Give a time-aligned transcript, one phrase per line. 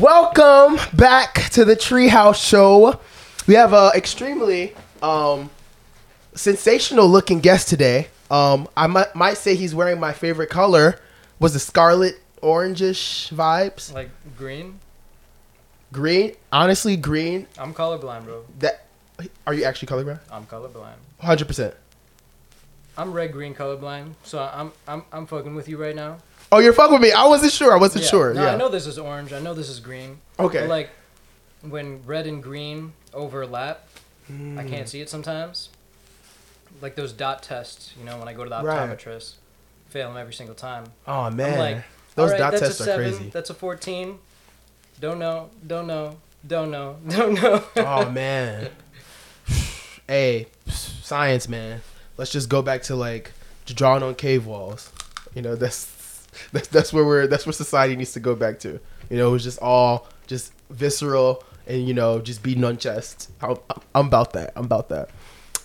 [0.00, 3.00] Welcome back to the Treehouse Show.
[3.46, 5.48] We have a extremely um,
[6.34, 8.08] sensational looking guest today.
[8.30, 11.00] Um, I might, might say he's wearing my favorite color.
[11.38, 13.90] Was the scarlet orangish vibes?
[13.90, 14.80] Like green?
[15.92, 17.46] Green, honestly, green.
[17.56, 18.44] I'm colorblind, bro.
[18.58, 18.84] That
[19.46, 20.20] are you actually colorblind?
[20.30, 20.96] I'm colorblind.
[21.20, 21.74] Hundred percent.
[22.98, 26.18] I'm red green colorblind, so I'm I'm I'm fucking with you right now.
[26.52, 27.12] Oh, you're fucking with me.
[27.12, 27.72] I wasn't sure.
[27.72, 28.10] I wasn't Yeah.
[28.10, 28.34] sure.
[28.34, 28.54] No, yeah.
[28.54, 29.32] I know this is orange.
[29.32, 30.20] I know this is green.
[30.38, 30.60] Okay.
[30.60, 30.90] But like
[31.62, 33.88] when red and green overlap,
[34.28, 34.68] I Mm.
[34.68, 35.68] can't see it sometimes.
[36.80, 38.88] Like those dot tests, you know, when I go to the Right.
[38.90, 39.34] optometrist,
[39.88, 40.84] fail them every single time.
[41.06, 43.30] Oh man, like, those "Alright, dot that's tests a are seven, crazy.
[43.30, 44.18] That's a 14.
[45.00, 45.50] Don't know.
[45.66, 46.18] Don't know.
[46.46, 46.96] Don't know.
[47.08, 47.64] Don't know.
[47.76, 48.70] oh man.
[50.08, 51.82] hey, science, man.
[52.16, 53.32] Let's just go back to like
[53.66, 54.90] drawing on cave walls.
[55.34, 55.84] You know, that's
[56.52, 58.80] that's that's where we're that's where society needs to go back to.
[59.10, 63.30] You know, it was just all just visceral and you know just beating on chest.
[63.40, 63.56] I'm,
[63.94, 64.52] I'm about that.
[64.56, 65.10] I'm about that.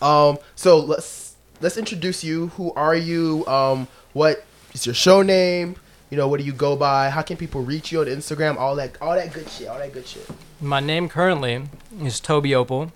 [0.02, 2.47] Um, so let's let's introduce you.
[2.47, 3.45] Who are you?
[3.47, 5.75] Um, what is your show name?
[6.09, 7.09] You know, what do you go by?
[7.09, 8.58] How can people reach you on Instagram?
[8.58, 9.69] All that, all that good shit.
[9.69, 10.28] All that good shit.
[10.59, 11.63] My name currently
[12.02, 12.91] is Tobi Opal.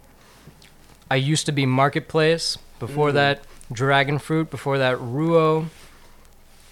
[1.10, 2.58] I used to be Marketplace.
[2.78, 4.52] Before that, Dragon Fruit.
[4.52, 5.68] Before that, Ruo.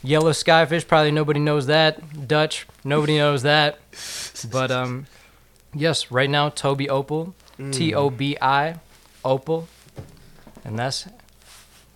[0.04, 0.88] Yellow Skyfish.
[0.88, 2.28] Probably nobody knows that.
[2.28, 2.68] Dutch.
[2.84, 3.80] Nobody knows that.
[4.52, 5.06] But um,
[5.74, 7.34] yes, right now Tobi Opal.
[7.72, 8.76] T O B I,
[9.24, 9.68] Opal,
[10.66, 11.08] and that's.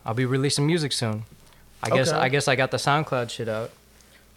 [0.06, 1.24] I'll be releasing music soon.
[1.82, 3.72] I guess I guess I got the SoundCloud shit out,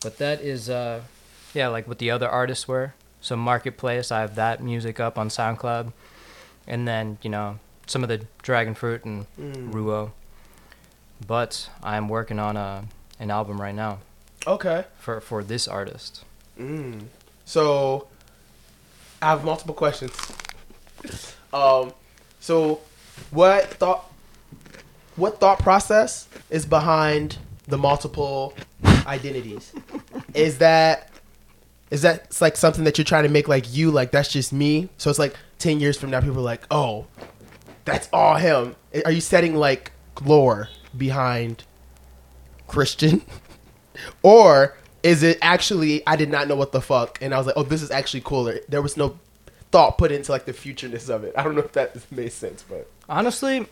[0.00, 1.02] but that is uh,
[1.52, 2.94] yeah, like what the other artists were.
[3.20, 5.92] So Marketplace, I have that music up on SoundCloud,
[6.66, 9.72] and then you know some of the Dragon Fruit and Mm.
[9.72, 10.10] Ruo.
[11.24, 12.84] But I'm working on a
[13.20, 13.98] an album right now
[14.46, 14.84] Okay.
[14.98, 16.24] for for this artist.
[16.58, 17.02] Mm.
[17.44, 18.08] So,
[19.22, 20.12] I have multiple questions.
[21.52, 21.92] Um,
[22.38, 22.78] so
[23.32, 24.08] what thought,
[25.16, 28.54] what thought process is behind the multiple
[29.04, 29.72] identities?
[30.34, 31.10] is that,
[31.90, 34.90] is that like something that you're trying to make like you, like that's just me?
[34.96, 37.06] So it's like ten years from now, people are like, oh,
[37.84, 38.76] that's all him.
[39.04, 39.90] Are you setting like
[40.24, 41.64] lore behind
[42.70, 43.22] Christian?
[44.22, 47.56] or is it actually I did not know what the fuck and I was like,
[47.56, 48.60] oh, this is actually cooler.
[48.68, 49.18] There was no
[49.70, 51.32] thought put into like the futureness of it.
[51.36, 53.66] I don't know if that made sense, but Honestly,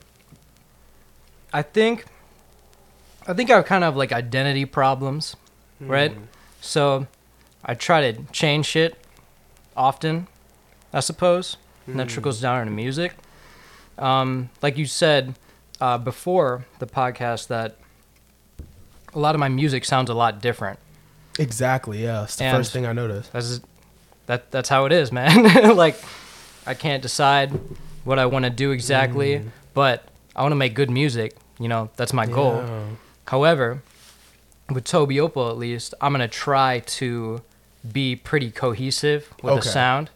[1.53, 2.07] I think
[3.27, 5.37] I think I have kind of like identity problems,
[5.81, 6.13] right?
[6.61, 7.07] So
[7.65, 8.97] I try to change shit
[9.77, 10.27] often,
[10.93, 13.15] I suppose, and that trickles down into music.
[13.99, 15.35] Um, like you said
[15.81, 17.77] uh, before the podcast, that
[19.15, 20.79] a lot of my music sounds a lot different.
[21.39, 22.25] exactly, yeah.
[22.25, 23.33] It's the And- first thing I noticed.
[23.33, 23.61] That's
[24.27, 24.51] that.
[24.51, 25.77] That's how it is, man.
[25.77, 25.97] like
[26.67, 27.53] I can't decide
[28.05, 29.49] what I want to do exactly, mm.
[29.75, 31.37] but I want to make good music.
[31.59, 32.57] You know, that's my goal.
[32.57, 32.85] Yeah.
[33.27, 33.83] However,
[34.71, 37.43] with Tobi Opal at least, I'm gonna try to
[37.91, 39.61] be pretty cohesive with Okay.
[39.63, 40.11] the sound.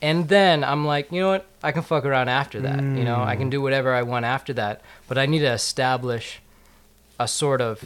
[0.00, 1.46] And then I'm like, you know what?
[1.62, 2.80] I can fuck around after that.
[2.80, 3.52] You know, I can mm.
[3.52, 4.82] do whatever I want after that.
[5.06, 6.40] But I need to establish
[7.20, 7.84] a sort of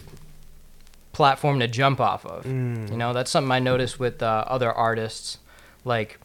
[1.17, 2.45] platform to jump off of.
[2.45, 2.91] Mm.
[2.91, 5.39] You know, that's something I noticed with uh, other artists,
[5.83, 6.21] like,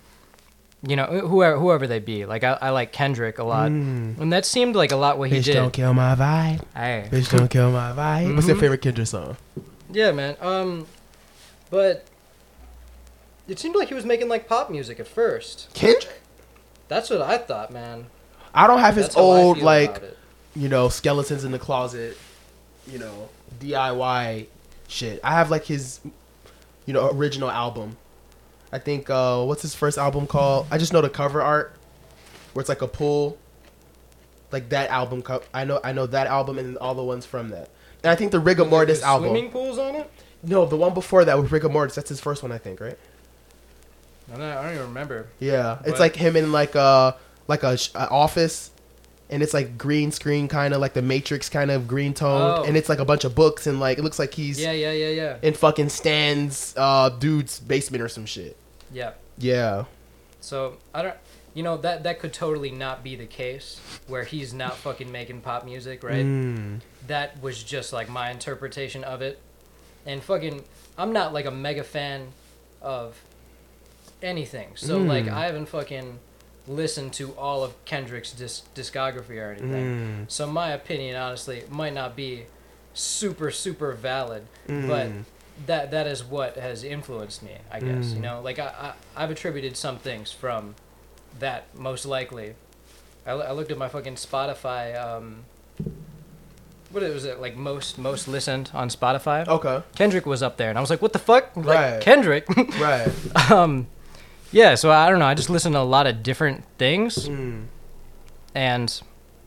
[0.85, 2.25] you know, whoever whoever they be.
[2.25, 5.39] Like I, I like Kendrick a lot, and that seemed like a lot what he
[5.39, 5.45] did.
[5.45, 6.61] Bitch don't kill my vibe.
[6.75, 7.07] Hey.
[7.09, 8.35] Bitch don't kill my vibe.
[8.35, 9.37] What's your favorite Kendrick song?
[9.91, 10.35] Yeah, man.
[10.41, 10.87] Um,
[11.69, 12.05] but
[13.47, 15.69] it seemed like he was making like pop music at first.
[15.73, 16.21] Kendrick?
[16.89, 18.07] That's what I thought, man.
[18.53, 20.01] I don't have his That's old like
[20.53, 22.17] you know skeletons in the closet,
[22.87, 23.29] you know
[23.59, 24.47] DIY
[24.91, 25.19] shit.
[25.23, 25.99] I have like his
[26.85, 27.97] you know original album.
[28.71, 30.67] I think uh what's his first album called?
[30.71, 31.75] I just know the cover art
[32.53, 33.37] where it's like a pool.
[34.51, 37.49] Like that album co- I know I know that album and all the ones from
[37.49, 37.69] that.
[38.03, 39.29] And I think the Rigor Mortis With album.
[39.29, 40.09] Swimming pools on it.
[40.43, 41.95] No, the one before that with Rigor Mortis.
[41.95, 42.97] That's his first one, I think, right?
[44.33, 45.27] I don't, I don't even remember.
[45.39, 47.15] Yeah, it's like him in like a
[47.47, 48.71] like a, a office,
[49.31, 52.63] and it's like green screen kind of like the Matrix kind of green toned, Oh.
[52.63, 54.91] and it's like a bunch of books and like it looks like he's Yeah, yeah,
[54.91, 58.57] yeah, yeah, in fucking Stan's uh dude's basement or some shit.
[58.91, 59.13] yeah.
[59.37, 59.85] Yeah,
[60.41, 61.15] So I don't.
[61.53, 65.41] You know that that could totally not be the case where he's not fucking making
[65.41, 66.23] pop music, right?
[66.25, 66.79] Mm.
[67.07, 69.39] that was just like my interpretation of it.
[70.05, 70.63] And fucking,
[70.97, 72.27] I'm not like a mega fan
[72.81, 73.19] of
[74.21, 74.69] anything.
[74.75, 75.07] So Mm.
[75.07, 76.19] like, I haven't fucking
[76.67, 80.25] listened to all of Kendrick's disc- discography or anything.
[80.27, 80.31] Mm.
[80.31, 82.45] So my opinion, honestly, might not be
[82.93, 84.43] super super valid.
[84.67, 85.23] But Mm.
[85.65, 87.55] that that is what has influenced me.
[87.71, 88.21] I guess you Mm.
[88.21, 90.75] know, like I, I I've attributed some things from
[91.39, 92.55] that most likely.
[93.25, 94.99] I, l- I looked at my fucking Spotify.
[95.01, 95.45] Um,
[96.91, 99.47] what was it like most most listened on Spotify?
[99.47, 99.81] Okay.
[99.95, 102.01] Kendrick was up there, and I was like, "What the fuck?" Like Right.
[102.01, 102.45] Kendrick.
[102.79, 103.09] Right.
[103.51, 103.87] um,
[104.51, 104.75] yeah.
[104.75, 105.25] So I don't know.
[105.25, 107.65] I just listen to a lot of different things, Mm.
[108.55, 109.01] and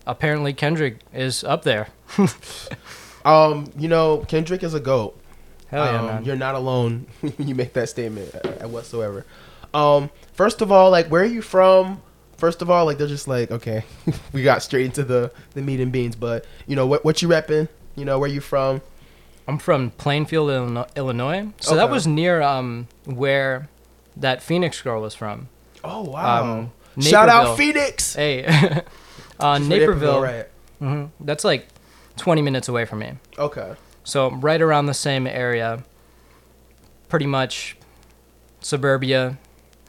[0.06, 1.88] apparently Kendrick is up there.
[3.24, 5.18] Um, you know, Kendrick is a goat.
[5.68, 6.24] Hell yeah, um, man.
[6.26, 9.24] You're not alone when you make that statement uh, whatsoever.
[9.72, 12.02] Um, first of all, like, where are you from?
[12.36, 13.84] First of all, like, they're just like, okay,
[14.34, 16.16] we got straight into the the meat and beans.
[16.16, 17.68] But you know, what what you repping?
[17.96, 18.82] You know, where you from?
[19.48, 20.50] I'm from Plainfield,
[20.94, 21.48] Illinois.
[21.60, 23.70] So that was near um where
[24.16, 25.48] that Phoenix girl was from.
[25.82, 26.44] Oh wow!
[26.52, 28.14] Um, Shout out Phoenix.
[28.14, 28.44] Hey,
[29.40, 30.20] uh, Naperville.
[30.20, 30.46] right?
[30.78, 31.68] hmm That's like
[32.16, 33.12] 20 minutes away from me.
[33.38, 33.74] Okay.
[34.04, 35.82] So right around the same area.
[37.08, 37.76] Pretty much
[38.60, 39.38] suburbia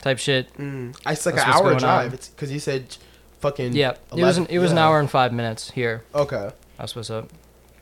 [0.02, 0.54] type shit.
[0.58, 0.96] Mm.
[1.08, 2.08] It's like That's an hour drive.
[2.10, 2.14] on.
[2.14, 2.96] It's because you said
[3.40, 3.74] fucking.
[3.74, 6.04] Yeah, it was an, it was an hour and five minutes here.
[6.14, 6.52] Okay.
[6.78, 7.30] That's what's up.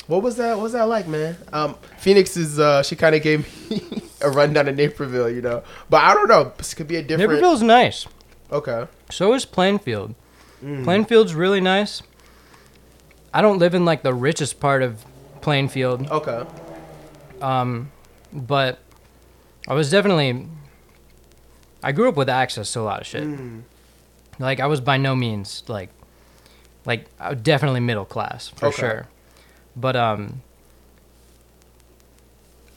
[0.08, 0.58] What was that?
[0.58, 1.38] What was that like, man?
[1.54, 2.60] Um, Phoenix is.
[2.60, 3.82] Uh, she kind of gave me
[4.22, 5.64] a rundown of Naperville, you know.
[5.90, 6.52] But I don't know.
[6.58, 7.32] This could be a different.
[7.32, 8.06] Naperville's nice.
[8.52, 8.88] Okay.
[9.10, 10.14] So is Plainfield.
[10.64, 10.84] Mm.
[10.84, 12.04] Plainfield's really nice.
[13.34, 15.04] I don't live in like the richest part of
[15.42, 16.44] Plainfield, Okay.
[17.42, 17.92] um,
[18.32, 18.80] but
[19.68, 20.48] I was definitely.
[21.82, 23.24] I grew up with access to a lot of shit.
[23.24, 23.64] Mm.
[24.40, 25.90] Like I was by no means like,
[26.86, 28.78] like I was definitely middle class for Okay.
[28.78, 29.08] sure,
[29.76, 30.42] but um.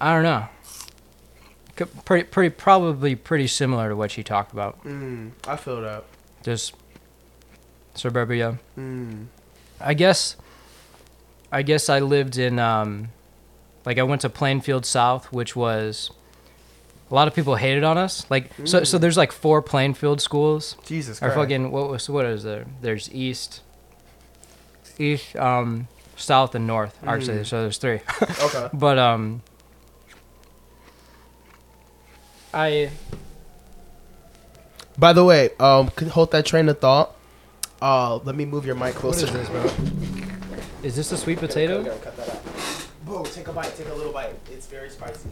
[0.01, 0.47] I don't know.
[2.05, 4.83] Pretty, pretty, probably pretty similar to what you talked about.
[4.85, 5.33] Mm.
[5.47, 6.05] I feel that.
[6.43, 6.75] Just
[7.95, 8.59] suburbia.
[8.79, 9.27] Mm.
[9.81, 10.37] I guess
[11.53, 13.09] I guess I lived in um
[13.85, 16.11] like I went to Plainfield South, which was
[17.11, 18.27] a lot of people hated on us.
[18.31, 20.77] Like so so there's like four Plainfield schools.
[20.85, 21.37] Jesus Christ.
[21.37, 22.67] Or fucking what was what is there?
[22.81, 23.63] There's east
[24.99, 27.39] east um south and north actually.
[27.39, 27.47] Mm.
[27.47, 28.01] So there's three.
[28.43, 28.69] Okay.
[28.73, 29.43] but um
[32.55, 32.91] I
[34.99, 37.15] By the way, um, can hold that train of thought.
[37.83, 39.27] Uh, let me move your mic closer.
[39.27, 39.71] is this, bro?
[40.83, 41.85] Is this a sweet potato?
[41.85, 42.43] cut that out.
[43.05, 43.75] Bro, take a bite.
[43.77, 44.35] Take a little bite.
[44.51, 45.29] It's very spicy.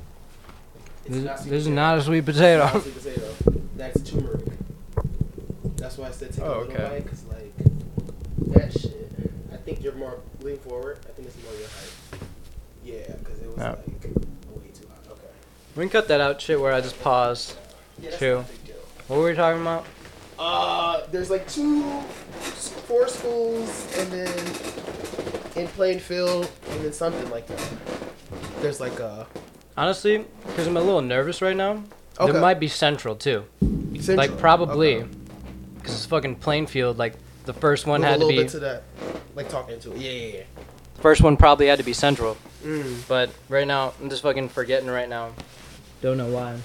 [1.06, 2.64] It's This, not this is not a sweet It's potato.
[2.64, 3.34] not sweet potato.
[3.76, 4.44] That's turmeric.
[5.76, 6.98] That's why I said take Oh, a little okay.
[6.98, 7.52] bite, cause like
[8.54, 9.10] that shit.
[9.52, 10.99] I think you're more lean forward.
[11.08, 12.20] I think it's more your height.
[12.85, 13.70] Yeah, cause it was Yeah.
[13.70, 13.87] like
[14.55, 15.12] way too hot.
[15.12, 15.20] Okay.
[15.75, 17.55] We can cut that out shit where I just paused.
[17.99, 18.35] Yeah, that's True.
[18.37, 18.76] not a big deal.
[19.08, 19.87] What were we talking about?
[20.38, 21.82] Uh, there's like two,
[22.88, 24.46] four schools, and then
[25.56, 27.62] in Plainfield, and then something like that.
[28.61, 29.26] There's like a
[29.76, 31.82] Honestly, because I'm a little nervous right now.
[32.20, 32.31] Okay.
[32.32, 33.44] There might be Central too.
[33.61, 34.17] Central.
[34.17, 35.08] Like probably, Okay.
[35.76, 36.99] because it's fucking Plainfield.
[36.99, 37.14] Like
[37.44, 38.44] the first one Move had a to little be.
[38.44, 38.82] bit to that,
[39.34, 39.98] like talking to it.
[39.98, 40.42] Yeah, yeah,
[41.00, 42.36] First one probably had to be Central.
[42.64, 43.06] Mm.
[43.08, 45.32] But right now, I'm just fucking forgetting right now.
[46.02, 46.56] Don't know why.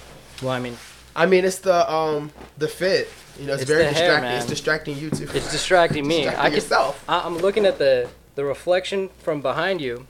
[0.42, 0.76] Well, I mean,
[1.16, 3.08] I mean, it's the um the fit.
[3.38, 4.28] You know, it's, It's very the hair, distracting.
[4.30, 4.36] man.
[4.38, 5.28] It's distracting you too.
[5.34, 6.24] it's distracting me.
[6.24, 6.54] Distracting I could.
[6.56, 7.04] yourself.
[7.08, 10.06] I, I'm looking at the the reflection from behind you.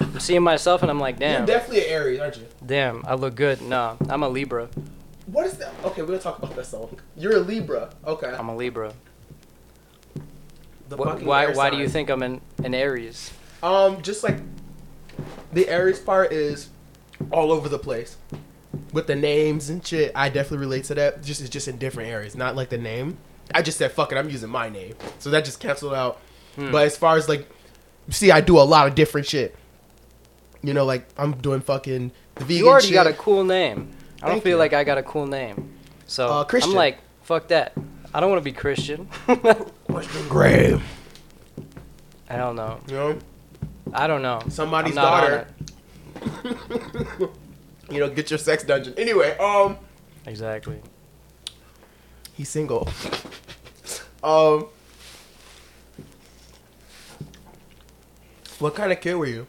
[0.00, 2.46] I'm seeing myself, and I'm like, damn, You're definitely an Aries, aren't you?
[2.64, 3.60] damn, I look good.
[3.60, 4.68] Nah, I'm a Libra.
[5.26, 5.74] What is that?
[5.84, 6.98] Okay, we'll talk about that song.
[7.16, 7.90] You're a Libra.
[8.06, 8.28] Okay.
[8.28, 8.94] I'm a Libra.
[10.88, 11.44] The Wh- fucking why?
[11.46, 11.92] air Why do you sign.
[11.92, 13.32] think I'm an, an Aries?
[13.62, 14.36] Um, just like
[15.52, 16.70] the Aries part is
[17.30, 18.16] all over the place
[18.92, 20.12] with the names and shit.
[20.14, 21.22] I definitely relate to that.
[21.22, 23.18] Just it's just in different areas, not like the name.
[23.54, 26.20] I just said fuck it, I'm using my name, so that just canceled out.
[26.56, 26.70] Hmm.
[26.70, 27.48] But as far as like,
[28.10, 29.56] see, I do a lot of different shit.
[30.62, 32.56] You know, like I'm doing fucking the vegan.
[32.56, 32.94] You already shit.
[32.94, 33.90] got a cool name.
[34.22, 34.56] I don't Thank feel you.
[34.58, 35.72] like I got a cool name.
[36.06, 36.72] So Uh, Christian.
[36.72, 37.72] I'm like, fuck that.
[38.12, 39.08] I don't want to be Christian.
[39.26, 40.82] Christian Graham.
[42.30, 42.80] I don't know.
[42.88, 43.18] You know,
[43.92, 44.42] I don't know.
[44.48, 45.48] somebody's I'm not on daughter.
[47.90, 48.94] you know, get your sex dungeon.
[48.96, 49.72] Anyway, um.
[49.72, 50.30] it.
[50.30, 50.80] Exactly.
[52.34, 52.88] He's single.
[54.22, 54.66] um,
[58.58, 59.46] what kind of kid were you?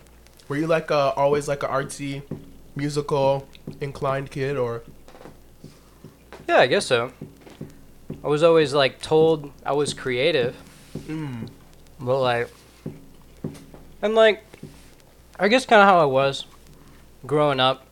[0.48, 2.24] Were you like a, always like a artsy,
[2.76, 3.48] musical
[3.80, 4.84] inclined kid, or
[6.48, 7.12] Yeah, I guess so.
[8.24, 10.56] I was always like told I was creative,
[10.98, 11.48] mm,
[12.00, 12.50] but like,
[14.02, 14.44] and like,
[15.40, 16.46] I guess kind of how I was
[17.26, 17.86] growing up.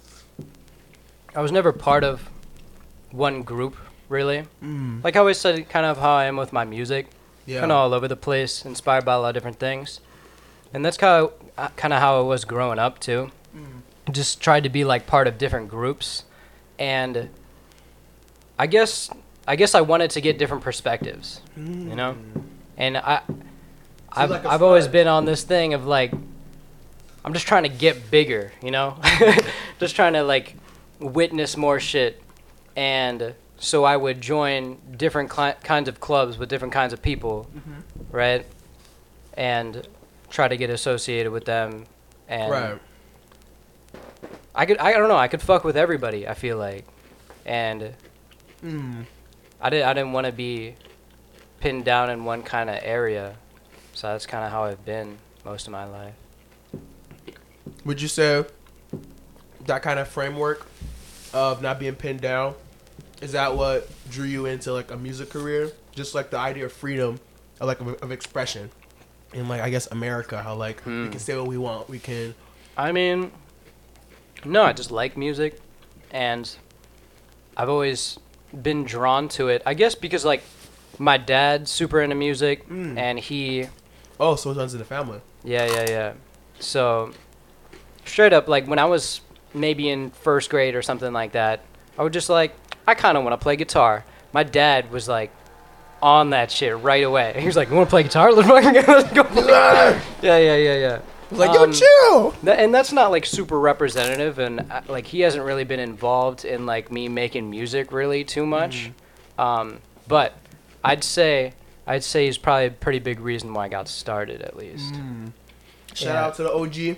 [1.36, 2.29] I was never part of
[3.12, 3.75] one group,
[4.09, 4.45] really.
[4.63, 7.07] mm, Like I always said, kind of how I am with my music.
[7.45, 10.00] yeah, kind of all over the place, inspired by a lot of different things,
[10.74, 13.31] and that's kind of kind of how I was growing up too.
[14.12, 16.24] just tried to be like part of different groups,
[16.79, 17.29] and
[18.57, 19.09] I guess
[19.47, 22.17] I guess I wanted to get different perspectives, you know,
[22.77, 23.21] and I
[24.11, 26.11] I've like I've always been on this thing of like
[27.23, 28.97] I'm just trying to get bigger, you know,
[29.79, 30.55] just trying to like
[30.99, 32.21] witness more shit,
[32.75, 37.49] and so I would join different cli- kinds of clubs with different kinds of people,
[38.11, 38.45] right,
[39.35, 39.87] and
[40.29, 41.85] try to get associated with them,
[42.27, 42.79] and right.
[44.53, 46.85] I could I don't know I could fuck with everybody I feel like,
[47.45, 47.93] and
[48.63, 49.05] Mm.
[49.61, 50.75] I didn't I didn't want to be
[51.59, 53.35] pinned down in one kind of area,
[53.93, 56.13] so that's kind of how I've been most of my life.
[57.85, 58.43] Would you say
[59.65, 60.67] that kind of framework
[61.33, 62.53] of not being pinned down
[63.21, 65.71] is that what drew you into like a music career?
[65.95, 67.19] Just like the idea of freedom,
[67.59, 68.69] of like of, of expression,
[69.33, 71.09] in like I guess America, how like we Hmm.
[71.09, 72.35] can say what we want, we can.
[72.77, 73.31] I mean,
[74.45, 75.59] no, I just like music,
[76.11, 76.47] and
[77.57, 78.19] I've always
[78.61, 79.61] been drawn to it.
[79.65, 80.43] I guess because like
[80.99, 82.97] my dad's super into music, Mm.
[82.97, 83.67] and he,
[84.19, 85.21] Oh, so it runs in the family.
[85.43, 86.13] yeah, yeah, yeah.
[86.59, 87.11] So
[88.05, 89.21] straight up, like when I was
[89.53, 91.61] maybe in first grade or something like that,
[91.97, 92.53] I would just like,
[92.87, 94.05] I kind of want to play guitar.
[94.33, 95.31] My dad was like
[96.01, 97.35] on that shit right away.
[97.39, 98.31] He was like, "You want to play guitar?
[98.31, 100.99] Let's fucking go." Let's go play guitar." yeah, yeah, yeah, yeah.
[101.29, 102.31] It's like, yo, Um, chill.
[102.43, 106.46] That, and that's not like super representative, and uh, like he hasn't really been involved
[106.46, 108.91] in like me making music really too much.
[109.38, 110.34] Um, but
[110.84, 111.53] I'd say
[111.86, 114.93] I'd say he's probably a pretty big reason why I got started at least.
[115.93, 116.25] Shout yeah.
[116.25, 116.98] out to the OG.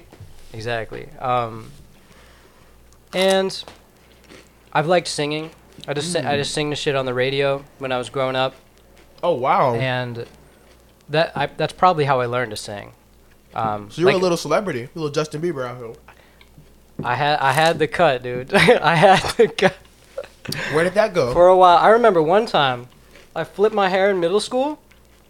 [0.54, 1.10] Exactly.
[1.20, 1.72] Um,
[3.14, 3.64] and
[4.74, 5.52] I've liked singing.
[5.88, 8.36] I just si- I just sing the shit on the radio when I was growing
[8.36, 8.54] up,
[9.24, 9.76] Oh wow.
[9.76, 10.26] and
[11.08, 12.92] that I, that's probably how I learned to sing.
[13.54, 15.94] Um, so you're like, a little celebrity, a little Justin Bieber out here.
[17.04, 18.54] I had I had the cut, dude.
[18.54, 19.76] I had the cut.
[20.74, 21.34] Where did that go?
[21.34, 22.88] For a while, I remember one time,
[23.36, 24.80] I flipped my hair in middle school,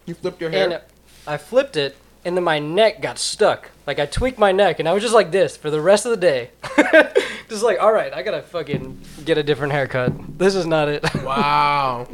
[0.06, 0.64] you flipped your hair.
[0.70, 0.82] and
[1.28, 1.96] I flipped it,
[2.26, 3.70] and then my neck got stuck.
[3.86, 6.12] Like I tweaked my neck, and I was just like this for the rest of
[6.12, 6.52] the day.
[7.50, 10.14] just like, all right, I gotta fucking get a different haircut.
[10.38, 11.04] This is not it.
[11.24, 12.08] Wow.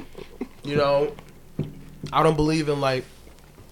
[0.63, 1.13] you know,
[2.11, 3.05] I don't believe in like,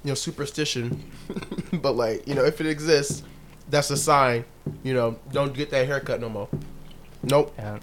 [0.04, 1.04] you know, superstition,
[1.74, 3.24] but like, you know, if it exists,
[3.70, 4.46] that's a sign.
[4.84, 6.50] You know, don't get that haircut no more.
[7.24, 7.54] Nope.
[7.58, 7.80] yeah.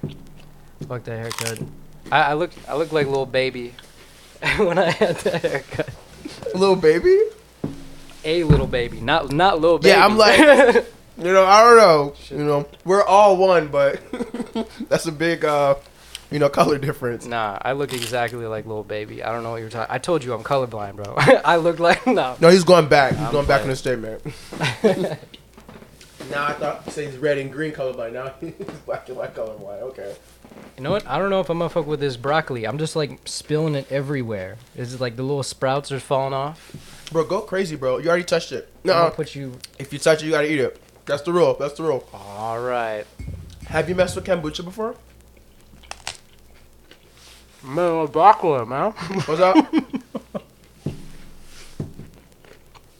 [0.88, 1.66] Fuck that haircut.
[2.10, 3.74] I, I look I look like a little baby
[4.56, 5.90] when I had that haircut.
[6.54, 7.18] Little baby.
[8.24, 9.90] A little baby, not not little baby.
[9.90, 10.38] Yeah, I'm like,
[11.18, 12.14] you know, I don't know.
[12.28, 14.00] You know, we're all one, but
[14.88, 15.76] that's a big, uh,
[16.30, 17.26] you know, color difference.
[17.26, 19.22] Nah, I look exactly like little baby.
[19.22, 19.92] I don't know what you're talking.
[19.92, 21.14] I told you I'm colorblind, bro.
[21.44, 22.36] I look like no.
[22.40, 23.12] No, he's going back.
[23.12, 23.70] He's I'm going back on playing.
[23.70, 25.20] his statement.
[26.30, 28.12] now I thought say he's red and green colorblind.
[28.12, 28.52] Now he's
[28.86, 29.82] black and white colorblind.
[29.82, 30.14] Okay.
[30.76, 31.06] You know what?
[31.06, 32.66] I don't know if I'm gonna fuck with this broccoli.
[32.66, 34.56] I'm just like spilling it everywhere.
[34.76, 37.08] Is it like the little sprouts are falling off?
[37.12, 37.98] Bro, go crazy, bro.
[37.98, 38.68] You already touched it.
[38.84, 39.54] No, put you.
[39.78, 40.80] if you touch it, you gotta eat it.
[41.06, 41.56] That's the rule.
[41.58, 42.08] That's the rule.
[42.14, 43.04] All right.
[43.66, 44.94] Have you messed with kombucha before?
[47.62, 48.92] Man, broccoli, man.
[48.92, 49.74] What's up?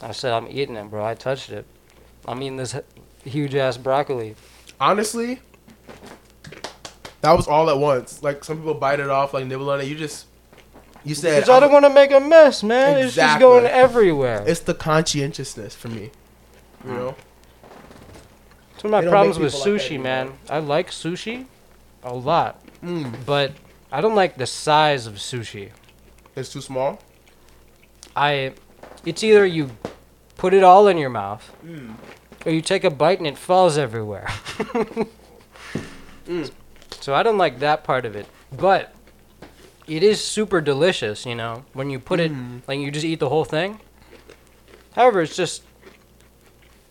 [0.01, 1.05] I said I'm eating it, bro.
[1.05, 1.65] I touched it.
[2.27, 2.75] I'm eating this
[3.23, 4.35] huge ass broccoli.
[4.79, 5.39] Honestly,
[7.21, 8.21] that was all at once.
[8.23, 9.87] Like some people bite it off, like nibble on it.
[9.87, 10.25] You just,
[11.03, 12.97] you said, Because I don't want to make a mess, man.
[12.97, 13.05] Exactly.
[13.05, 14.43] It's just going everywhere.
[14.47, 16.11] it's the conscientiousness for me.
[16.85, 17.15] You know,
[18.75, 20.33] It's one of my problems with people like that sushi, man.
[20.49, 21.45] I like sushi
[22.03, 23.51] a lot, mm, but
[23.91, 25.71] I don't like the size of sushi.
[26.35, 26.99] it's too small.
[28.15, 28.53] I,
[29.05, 29.71] it's either you
[30.37, 31.43] put it all in your mouth,
[32.45, 34.27] or you take a bite and it falls everywhere.
[36.27, 36.51] Mm.
[37.01, 38.93] So I don't like that part of it, but
[39.87, 41.25] it is super delicious.
[41.25, 42.61] You know, when you put it, Mm.
[42.67, 43.79] like you just eat the whole thing.
[44.93, 45.63] However, it's just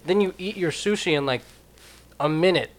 [0.05, 1.43] then you eat your sushi in like
[2.19, 2.71] a minute.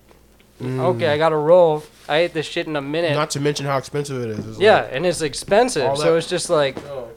[0.62, 1.84] Okay, I got a roll.
[2.12, 3.12] I ate this shit in a minute.
[3.12, 3.16] Mm.
[3.16, 4.46] Not to mention how expensive it is.
[4.46, 7.08] It's yeah, like- and it's expensive, so it's just like, Oh.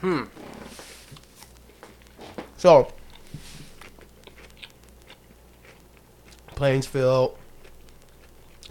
[0.00, 0.22] hmm.
[2.56, 2.88] So,
[6.54, 7.36] Plainsville,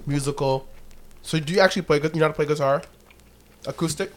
[0.06, 0.68] musical.
[1.22, 1.98] So, do you actually play?
[2.02, 2.82] You know how to play guitar?
[3.66, 4.12] Acoustic,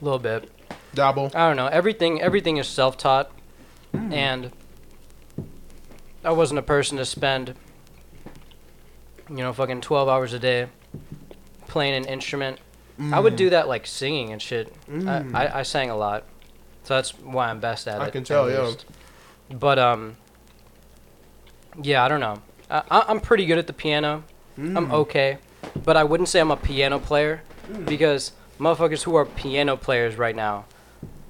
[0.00, 0.50] A little bit.
[0.94, 1.30] dabble.
[1.34, 1.66] I don't know.
[1.66, 3.30] Everything everything is self-taught,
[3.92, 4.52] and
[6.24, 7.54] I wasn't a person to spend,
[9.30, 10.68] you know, fucking twelve hours a day
[11.66, 12.58] playing an instrument.
[13.12, 14.74] I would do that like singing and shit.
[14.90, 15.32] Mm.
[15.34, 16.24] I, I I sang a lot,
[16.82, 18.12] so that's why I'm best at I it.
[18.12, 18.72] can tell, yeah.
[19.50, 20.16] But um,
[21.80, 22.42] yeah, I don't know.
[22.70, 24.24] I, I- I'm pretty good at the piano.
[24.58, 24.76] Mm.
[24.76, 25.38] I'm okay,
[25.84, 27.84] but I wouldn't say I'm a piano player Mm.
[27.84, 30.64] because motherfuckers who are piano players right now,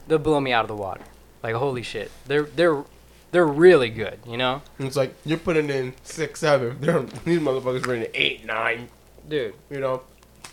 [0.07, 1.03] they'll blow me out of the water.
[1.43, 2.85] Like holy shit, they're they're
[3.31, 4.19] they're really good.
[4.27, 6.77] You know, It's like you're putting in six, seven.
[6.81, 8.89] They're, these motherfuckers putting in eight, nine.
[9.29, 10.03] dude, You know.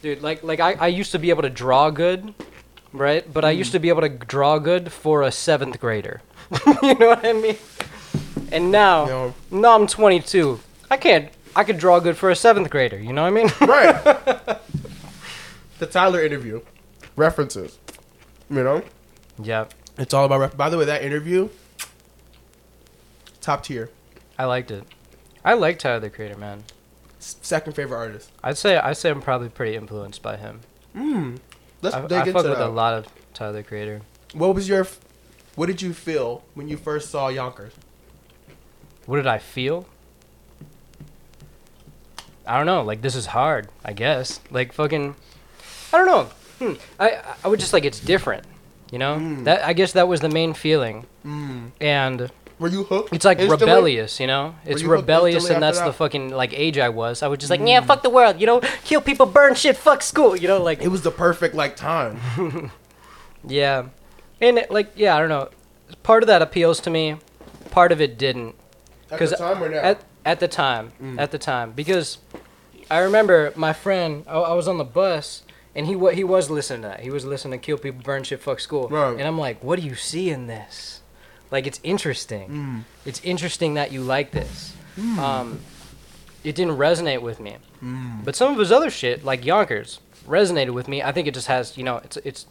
[0.01, 0.21] dude.
[0.21, 2.33] Like like I, I used to be able to draw good,
[2.91, 3.31] right?
[3.31, 3.57] But I mm.
[3.57, 6.21] used to be able to draw good for a seventh grader.
[6.83, 7.57] you know what I mean?
[8.51, 9.33] And now, know.
[9.51, 10.59] now I'm 22.
[10.91, 11.29] I can't.
[11.55, 12.99] I could draw good for a seventh grader.
[12.99, 13.49] You know what I mean?
[13.61, 14.59] Right.
[15.79, 16.61] the Tyler interview.
[17.15, 17.77] References.
[18.49, 18.83] You know.
[19.41, 19.65] yeah,
[19.97, 20.39] It's all about.
[20.41, 21.49] Ref- By the way, that interview.
[23.45, 23.91] Top tier.
[24.39, 24.83] I liked it.
[25.43, 26.63] I like Tyler the Creator, man.
[27.19, 28.31] S- Second favorite artist.
[28.43, 30.61] I'd say I'd say I'm probably pretty influenced by him.
[30.95, 31.37] Mm.
[31.83, 32.49] Let's I, dig I into fuck that.
[32.49, 34.01] with a lot of Tyler the Creator.
[34.33, 34.81] What was your?
[34.81, 34.99] f-
[35.53, 37.73] What did you feel when you first saw Yonkers?
[39.05, 39.85] What did I feel?
[42.47, 42.81] I don't know.
[42.81, 43.67] Like this is hard.
[43.83, 44.39] I guess.
[44.49, 45.15] Like fucking.
[45.93, 46.23] I don't know.
[46.57, 46.73] Hmm.
[46.99, 48.43] I I would just like it's different.
[48.91, 49.17] You know.
[49.17, 49.43] Mm.
[49.43, 51.71] That I guess that was the main feeling, Mm.
[51.79, 53.13] and Were you hooked?
[53.13, 53.65] it's like instantly?
[53.67, 54.19] rebellious.
[54.19, 54.55] You know.
[54.65, 57.21] It's you rebellious, and that's after the fucking like age I was.
[57.21, 58.39] I was just like, yeah, fuck the world.
[58.39, 60.35] You know, kill people, burn shit, fuck school.
[60.35, 62.19] You know, like It was the perfect like time.
[63.47, 63.89] Yeah,
[64.41, 65.49] and it, like yeah, I don't know.
[66.03, 67.17] Part of that appeals to me,
[67.71, 68.55] part of it didn't.
[69.11, 69.77] At the time or now?
[69.81, 71.19] At at the time, Mm.
[71.19, 72.17] at the time, because
[72.89, 74.23] I remember my friend.
[74.27, 75.43] I, I was on the bus,
[75.75, 77.01] and he what he was listening to that.
[77.01, 79.11] He was listening to "Kill People, Burn Shit, Fuck School," Right.
[79.11, 81.01] and I'm like, "What do you see in this?
[81.51, 82.49] Like, it's interesting.
[82.49, 82.83] Mm.
[83.05, 85.59] It's interesting that you like this." Um,
[86.43, 88.23] it didn't resonate with me, Mm.
[88.23, 91.01] but some of his other shit, like Yonkers, resonated with me.
[91.03, 92.45] I think it just has, you know, it's it's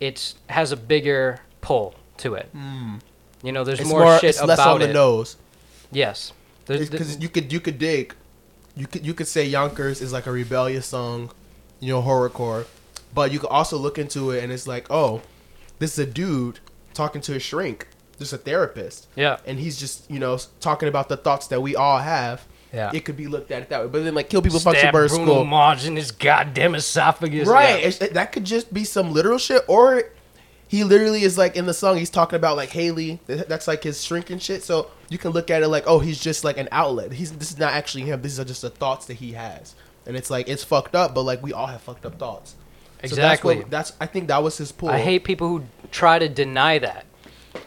[0.00, 2.48] it's has a bigger pull to it.
[2.54, 3.00] Mm.
[3.42, 4.18] You know, there's It's more, more.
[4.18, 4.86] shit it's about less on it.
[4.88, 5.36] the nose.
[5.90, 6.32] Yes,
[6.66, 8.14] Because you could you could dig,
[8.76, 11.30] you could you could say Yonkers is like a rebellious song,
[11.80, 12.66] you know, horrorcore,
[13.14, 15.22] but you could also look into it and it's like, oh,
[15.78, 16.60] this is a dude
[16.94, 17.88] talking to a shrink,
[18.22, 21.76] just a therapist, yeah, and he's just you know talking about the thoughts that we
[21.76, 22.44] all have.
[22.72, 22.90] yeah.
[22.94, 25.10] It could be looked at that way, but then like kill people, fuck Stab bird
[25.10, 27.46] Bruno school, Mars in his goddamn esophagus.
[27.48, 28.00] right?
[28.00, 28.08] Yeah.
[28.08, 30.04] That could just be some literal shit, or
[30.68, 33.20] he literally is like in the song he's talking about like Haley.
[33.26, 34.62] That's like his shrinking shit.
[34.62, 37.12] So you can look at it like, oh, he's just like an outlet.
[37.12, 38.22] He's this is not actually him.
[38.22, 39.74] These are just the thoughts that he has,
[40.06, 42.54] and it's like it's fucked up, but like we all have fucked up thoughts.
[43.04, 43.54] So Exactly.
[43.56, 44.88] that's, what, that's I think that was his pull.
[44.88, 47.04] I hate people who try to deny that.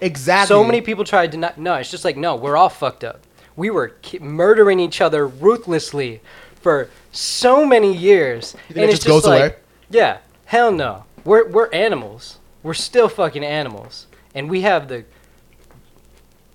[0.01, 0.47] Exactly.
[0.47, 1.53] So many people try to deny.
[1.57, 3.21] No, it's just like no, we're all fucked up.
[3.55, 6.21] We were ki- murdering each other ruthlessly
[6.61, 9.55] for so many years, You think it it's just goes like, away?
[9.89, 11.05] yeah, hell no.
[11.23, 12.39] We're we're animals.
[12.63, 15.05] We're still fucking animals, and we have the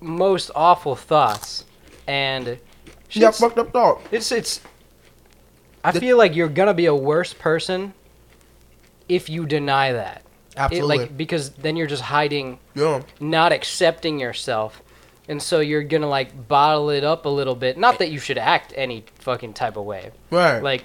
[0.01, 1.64] most awful thoughts.
[2.07, 2.57] And Yeah,
[3.29, 4.01] shit's- fucked up thought.
[4.11, 4.61] it's it's.
[5.85, 7.95] I The- feel like you're gonna be a worse person
[9.09, 10.23] if you deny that.
[10.70, 13.03] It, like because then you're just hiding, yeah.
[13.18, 14.83] not accepting yourself,
[15.29, 17.79] and so you're gonna like bottle it up a little bit.
[17.79, 20.11] Not that you should act any fucking type of way.
[20.31, 20.61] Right.
[20.61, 20.85] Like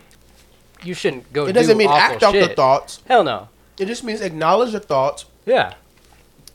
[0.84, 1.48] you shouldn't go.
[1.48, 3.02] it doesn't do mean act out the thoughts.
[3.08, 3.50] Hell no.
[3.80, 5.74] It just means acknowledge the thoughts Yeah.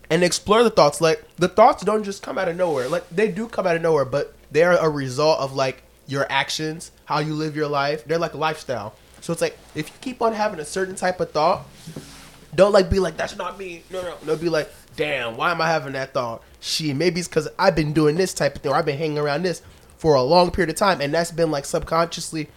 [0.08, 1.00] and explore the thoughts.
[1.00, 2.88] Like the thoughts don't just come out of nowhere.
[2.88, 6.92] Like they do come out of nowhere, but they're a result of like your actions,
[7.04, 8.04] how you live your life.
[8.04, 8.94] They're like a lifestyle.
[9.20, 11.66] So it's like if you keep on having a certain type of thought,
[12.54, 13.82] don't like be like that's not me.
[13.90, 14.36] No, no, no.
[14.36, 16.42] Be like, damn, why am I having that thought?
[16.60, 19.18] She maybe it's because I've been doing this type of thing, or I've been hanging
[19.18, 19.62] around this
[19.96, 22.48] for a long period of time, and that's been like subconsciously.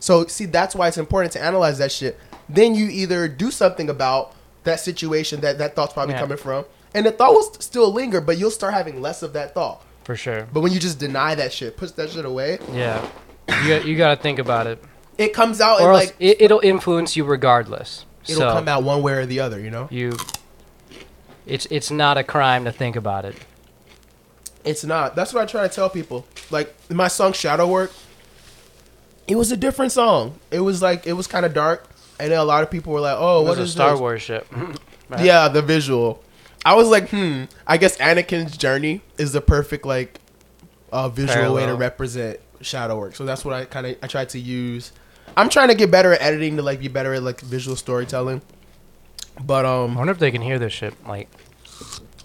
[0.00, 2.18] So see, that's why it's important to analyze that shit.
[2.48, 4.34] Then you either do something about
[4.64, 6.20] that situation that that thought's probably Yeah.
[6.20, 9.32] coming from, and the thought will st- still linger, but you'll start having less of
[9.32, 9.82] that thought.
[10.04, 10.46] For sure.
[10.52, 13.06] But when you just deny that shit, push that shit away, Yeah.
[13.62, 14.82] You got, you got to think about it,
[15.16, 18.04] it comes out or and else like it, it'll influence you regardless.
[18.28, 19.58] It'll so come out one way or the other.
[19.60, 20.16] You know, you.
[21.46, 23.36] It's it's not a crime to think about it.
[24.64, 25.16] it's not.
[25.16, 26.26] That's what I try to tell people.
[26.50, 27.92] Like my song Shadow Work,
[29.26, 30.38] it was a different song.
[30.50, 31.88] It was like it was kind of dark,
[32.20, 33.72] and a lot of people were like, "Oh, what is It what was a is
[33.72, 34.00] Star this?
[34.00, 34.46] Wars shit.
[35.10, 35.24] Right.
[35.24, 36.22] Yeah, the visual.
[36.66, 37.44] I was like, hmm.
[37.66, 40.20] I guess Anakin's journey is the perfect like
[40.92, 43.16] uh, visual way to represent shadow work.
[43.16, 44.92] So that's what I kind of I tried to use.
[45.38, 48.42] I'm trying to get better at editing to like be better at like visual storytelling.
[49.44, 50.94] But um, I wonder if they can hear this shit.
[51.06, 51.28] Like,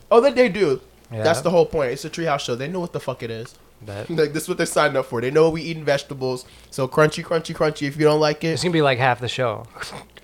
[0.10, 0.82] oh, that they do.
[1.12, 1.91] yeah, That's the whole point.
[1.91, 2.56] It's a treehouse show.
[2.56, 3.54] They know what the fuck it is.
[3.84, 4.10] bet.
[4.10, 5.21] Like this is what they're signed up for.
[5.21, 6.45] They know we eating vegetables.
[6.71, 7.88] So crunchy, crunchy, crunchy.
[7.88, 9.65] If you don't like it, It's gonna be like half the show.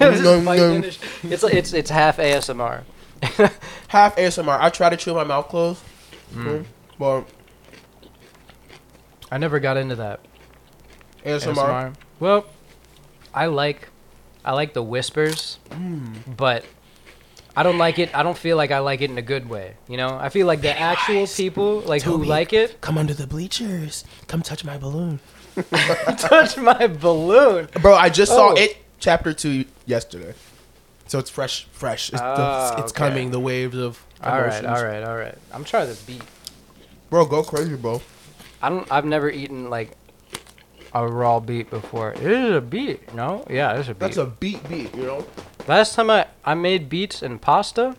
[0.00, 0.84] Nom.
[0.84, 2.84] it's it's it's half ASMR.
[3.88, 4.60] half ASMR.
[4.60, 5.82] I try to chew my mouth closed,
[6.34, 6.64] Mm.
[7.00, 7.24] but
[9.32, 10.20] I never got into that.
[11.24, 11.54] ASMR.
[11.54, 11.94] ASMR.
[12.20, 12.46] Well,
[13.34, 13.88] I like
[14.44, 16.36] I like the whispers, Mm.
[16.36, 16.64] but
[17.56, 18.14] I don't like it.
[18.16, 19.74] I don't feel like I like it in a good way.
[19.88, 23.26] You know, I feel like the actual people like who like it Come under the
[23.26, 24.04] bleachers.
[24.26, 25.20] Come touch my balloon.
[26.18, 27.68] touch my balloon.
[27.82, 28.54] Bro, I just saw Oh.
[28.56, 30.34] it chapter two yesterday.
[31.08, 32.10] So it's fresh, fresh.
[32.10, 32.98] It's, the- Ah, it's okay.
[33.08, 33.30] coming.
[33.32, 34.66] The waves of All right, emotions.
[34.66, 35.34] all right, all right.
[35.52, 36.22] I'm trying this beat.
[37.10, 38.02] Bro, go crazy, bro.
[38.62, 38.86] I don't.
[38.92, 39.92] I've never eaten like
[40.94, 42.12] a raw beet before.
[42.12, 43.44] It is a beet, no?
[43.50, 43.98] Yeah, it's a beet.
[44.00, 44.94] That's a beat, beat.
[44.94, 45.26] You know.
[45.66, 47.96] Last time I I made beets and pasta.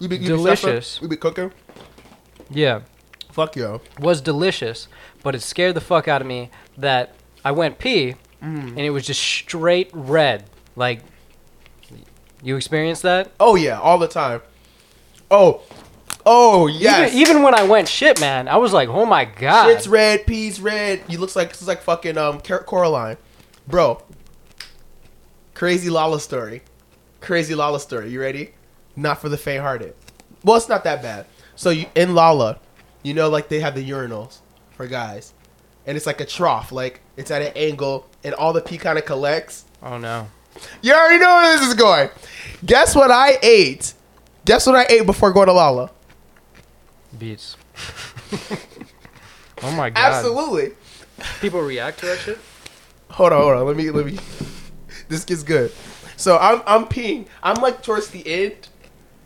[0.00, 0.98] You be, you Delicious.
[0.98, 1.52] Be you be cooking.
[2.50, 2.80] Yeah,
[3.30, 3.80] Fuck yo.
[3.98, 4.88] was delicious,
[5.22, 8.68] but it scared the fuck out of me that I went pee Mm.
[8.70, 10.44] and it was just straight red.
[10.76, 11.00] Like,
[12.42, 13.30] you experienced that?
[13.40, 14.42] Oh yeah, all the time.
[15.30, 15.62] Oh,
[16.26, 17.12] oh yes.
[17.14, 19.68] Even, even when I went shit, man, I was like, oh my god.
[19.68, 21.02] Shit's red, peas red.
[21.08, 23.16] You looks like it's like fucking um Coraline,
[23.66, 24.02] bro.
[25.54, 26.62] Crazy Lolla story,
[27.20, 28.10] crazy Lolla story.
[28.10, 28.54] You ready?
[28.96, 29.94] Not for the faint-hearted.
[30.42, 31.26] Well, it's not that bad.
[31.56, 32.58] So you in Lolla,
[33.02, 34.38] you know, like they have the urinals
[34.72, 35.32] for guys,
[35.86, 38.98] and it's like a trough, like it's at an angle, and all the pee kind
[38.98, 39.64] of collects.
[39.82, 40.28] oh no.
[40.82, 42.10] You already know where this is going.
[42.64, 43.92] Guess what I ate?
[44.44, 45.90] Guess what I ate before going to Lolla?
[47.18, 47.56] Beets.
[49.62, 50.00] oh my god.
[50.00, 50.72] Absolutely.
[51.40, 52.38] People react to that shit?
[53.10, 53.66] Hold on, hold on.
[53.66, 54.18] Let me let me.
[55.08, 55.72] this gets good.
[56.16, 57.26] So I'm I'm peeing.
[57.42, 58.68] I'm like towards the end.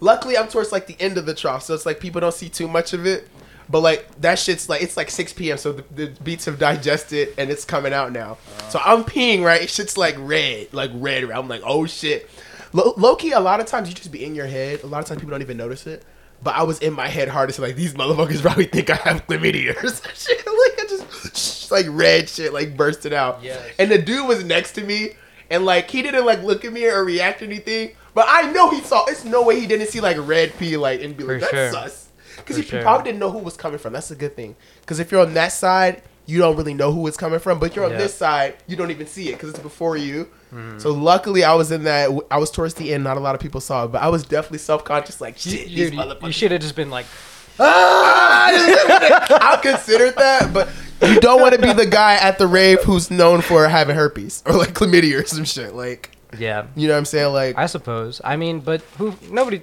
[0.01, 2.49] Luckily, I'm towards like the end of the trough, so it's like people don't see
[2.49, 3.29] too much of it.
[3.71, 5.59] But like that shit's like it's like 6 p.m.
[5.59, 8.33] So the, the beats have digested and it's coming out now.
[8.33, 8.71] Uh-huh.
[8.71, 9.69] So I'm peeing right.
[9.69, 11.25] Shit's like red, like red.
[11.25, 11.37] red.
[11.37, 12.29] I'm like oh shit.
[12.73, 14.83] Low, low key, a lot of times you just be in your head.
[14.83, 16.05] A lot of times people don't even notice it.
[16.43, 17.59] But I was in my head hardest.
[17.59, 20.39] Like these motherfuckers probably think I have chlamydia or some shit.
[20.47, 23.43] Like I just like red shit like bursted out.
[23.43, 23.61] Yes.
[23.79, 25.11] And the dude was next to me,
[25.51, 27.93] and like he didn't like look at me or react or anything.
[28.15, 29.05] But I know he saw.
[29.07, 31.51] It's no way he didn't see like red pee like and be like For that's
[31.53, 31.71] sure.
[31.73, 32.09] sus.
[32.37, 32.83] Because For he sure.
[32.83, 33.93] probably didn't know who was coming from.
[33.93, 34.55] That's a good thing.
[34.81, 37.59] Because if you're on that side, you don't really know who it's coming from.
[37.59, 37.99] But you're on Yeah.
[37.99, 40.29] this side, you don't even see it because it's before you.
[40.53, 40.79] Mm-hmm.
[40.79, 42.11] So luckily, I was in that.
[42.31, 43.05] I was towards the end.
[43.05, 45.21] Not a lot of people saw it, but I was definitely self conscious.
[45.21, 47.07] Like shit, these Dude, you, should have just been like,
[47.61, 50.69] I considered that, but
[51.03, 54.43] you don't want to be the guy at the rave who's known for having herpes
[54.47, 55.75] or like chlamydia or some shit.
[55.75, 57.33] Like, yeah, you know what I'm saying?
[57.33, 58.21] Like, I suppose.
[58.25, 59.15] I mean, but who?
[59.31, 59.63] Nobody.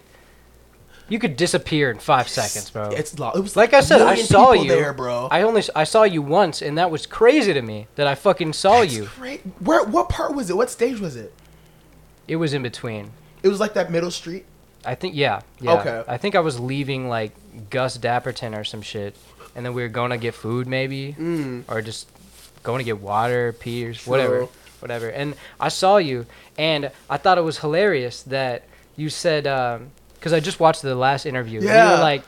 [1.08, 2.90] You could disappear in five seconds, bro.
[2.90, 4.68] it's lo- it was like I a said, I saw you.
[4.68, 5.28] there, bro.
[5.30, 8.54] I only I saw you once, and that was crazy to me that I fucking
[8.54, 9.10] saw That's you.
[9.16, 9.42] Great.
[9.60, 9.84] Where?
[9.84, 10.58] What part was it?
[10.58, 11.32] What stage was it?
[12.28, 13.12] It was in between.
[13.44, 14.46] It was like that middle street.
[14.84, 15.74] I think yeah, yeah.
[15.80, 16.04] Okay.
[16.08, 17.32] I think I was leaving like
[17.70, 19.16] Gus Dapperton or some shit,
[19.56, 21.64] and then we were going to get food maybe, Mm.
[21.68, 22.10] or just
[22.64, 24.48] going to get water, pee, or whatever,
[24.80, 25.10] whatever.
[25.10, 26.26] And I saw you,
[26.58, 28.64] and I thought it was hilarious that
[28.96, 29.46] you said
[30.26, 31.60] because I just watched the last interview.
[31.60, 31.98] and You Yeah.
[31.98, 32.24] were like,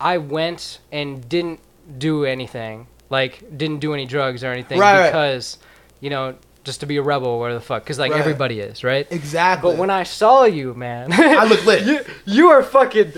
[0.00, 1.60] I went and didn't
[1.98, 5.06] do anything, like didn't do any drugs or anything Right, right.
[5.06, 5.58] because,
[6.00, 6.34] you know.
[6.64, 8.20] Just to be a rebel, or the fuck, because like Right.
[8.20, 9.04] everybody is, right?
[9.10, 9.68] Exactly.
[9.72, 11.82] But when I saw you, man, I look lit.
[11.86, 13.12] you, you are fucking.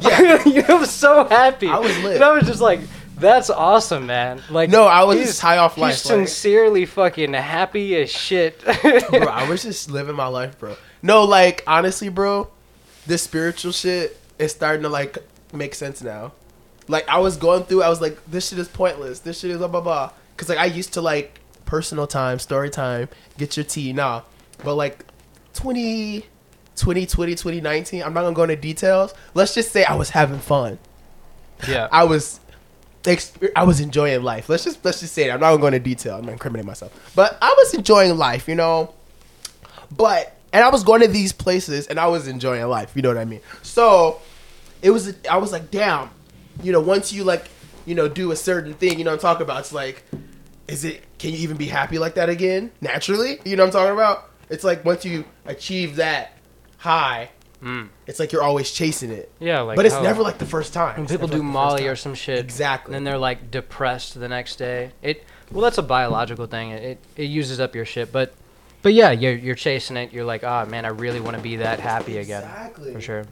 [0.00, 0.42] Yeah.
[0.48, 1.68] you were so happy.
[1.68, 2.14] I was lit.
[2.16, 2.80] And I was just like,
[3.18, 5.90] "That's awesome, man!" Like, No, I was he's- just high off He's life.
[5.90, 8.62] like- sincerely fucking happy as shit.
[8.64, 10.76] bro, I was just living my life, bro.
[11.02, 12.48] No, like honestly, bro,
[13.06, 15.18] this spiritual shit is starting to like
[15.52, 16.32] make sense now.
[16.88, 19.20] Like I was going through, I was like, this shit is pointless.
[19.20, 20.10] This shit is blah blah blah.
[20.36, 23.08] Cause like I used to like personal time, story time,
[23.38, 24.22] get your tea, nah.
[24.64, 25.04] But like
[25.54, 26.22] 20,
[26.76, 29.14] 2020, 2019, I'm not gonna go into details.
[29.34, 30.78] Let's just say I was having fun.
[31.68, 31.88] yeah.
[31.92, 32.40] I was
[33.56, 34.48] I was enjoying life.
[34.48, 35.32] Let's just let's just say it.
[35.32, 36.16] I'm not gonna go into detail.
[36.16, 37.12] I'm not incriminating myself.
[37.14, 38.94] But I was enjoying life, you know.
[39.90, 43.08] But and I was going to these places and I was enjoying life, you know
[43.08, 43.40] what I mean?
[43.62, 44.20] So
[44.82, 46.10] it was I was like, damn,
[46.62, 47.46] you know, once you like,
[47.86, 50.04] you know, do a certain thing, you know what I'm talking about, it's like
[50.68, 52.70] is it can you even be happy like that again?
[52.80, 53.40] Naturally?
[53.44, 54.30] You know what I'm talking about?
[54.48, 56.32] It's like once you achieve that
[56.78, 57.30] high,
[57.62, 57.88] Mm.
[58.06, 59.30] it's like you're always chasing it.
[59.38, 60.96] Yeah, like but it's how- never like the first time.
[60.96, 62.38] when people do like Molly or some shit.
[62.38, 62.88] Exactly.
[62.88, 64.92] And then they're like depressed the next day.
[65.02, 66.70] It well, that's a biological thing.
[66.70, 68.32] It it uses up your shit, but
[68.82, 70.12] but yeah, you're you're chasing it.
[70.12, 72.42] You're like, oh man, I really want to be that happy again.
[72.42, 72.92] Exactly.
[72.92, 73.24] For sure.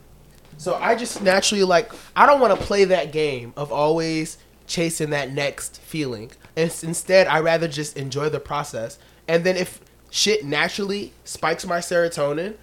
[0.58, 5.10] So I just naturally like I don't want to play that game of always chasing
[5.10, 6.30] that next feeling.
[6.56, 8.98] And instead, I rather just enjoy the process.
[9.26, 9.80] And then if
[10.10, 12.56] shit naturally spikes my serotonin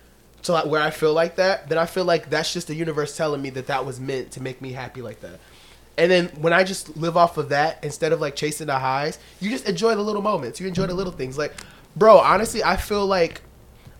[0.43, 3.15] to like where I feel like that, then I feel like that's just the universe
[3.17, 5.39] telling me that that was meant to make me happy like that.
[5.97, 9.17] And then when I just live off of that instead of like chasing the highs,
[9.39, 10.59] you just enjoy the little moments.
[10.59, 11.37] You enjoy the little things.
[11.37, 11.53] Like,
[11.95, 13.41] bro, honestly, I feel like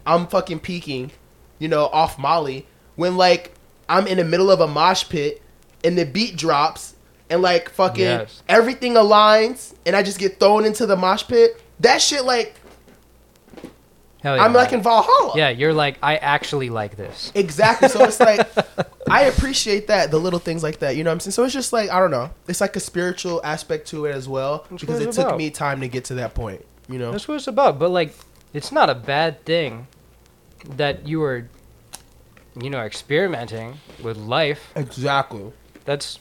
[0.06, 1.12] I'm fucking peaking,
[1.60, 3.54] you know, off Molly when like
[3.90, 5.42] I'm in the middle of a mosh pit
[5.84, 6.96] and the beat drops
[7.30, 8.44] and like fucking Yes.
[8.48, 11.62] everything aligns and I just get thrown into the mosh pit.
[11.80, 12.56] That shit like
[14.22, 15.34] Hell I'm like in Valhalla.
[15.36, 17.32] Yeah, you're like, I actually like this.
[17.36, 17.90] Exactly.
[17.90, 18.48] So it's like
[19.10, 20.96] I appreciate that, the little things like that.
[20.96, 21.34] You know what I'm saying?
[21.34, 22.32] So it's just like I don't know.
[22.48, 25.82] It's like a spiritual aspect to it as well because what it took me time
[25.82, 26.66] to get to that point.
[26.90, 27.12] You know?
[27.12, 27.80] That's what it's about.
[27.80, 28.14] But like,
[28.54, 29.88] it's not a bad thing
[30.78, 31.48] that you were,
[32.62, 34.72] you know, experimenting with life.
[34.76, 35.52] Exactly.
[35.86, 36.20] That's,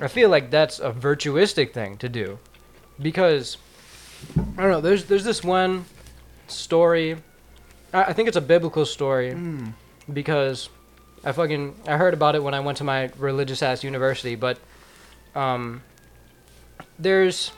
[0.00, 2.38] I feel like that's a virtuistic thing to do,
[3.00, 3.56] because
[4.56, 4.80] I don't know.
[4.80, 5.84] There's there's this one
[6.48, 7.16] story.
[7.92, 9.72] I, I think it's a biblical story Mm.
[10.12, 10.68] because
[11.24, 14.34] I fucking I heard about it when I went to my religious ass university.
[14.34, 14.58] But
[15.36, 15.82] um,
[16.98, 17.52] there's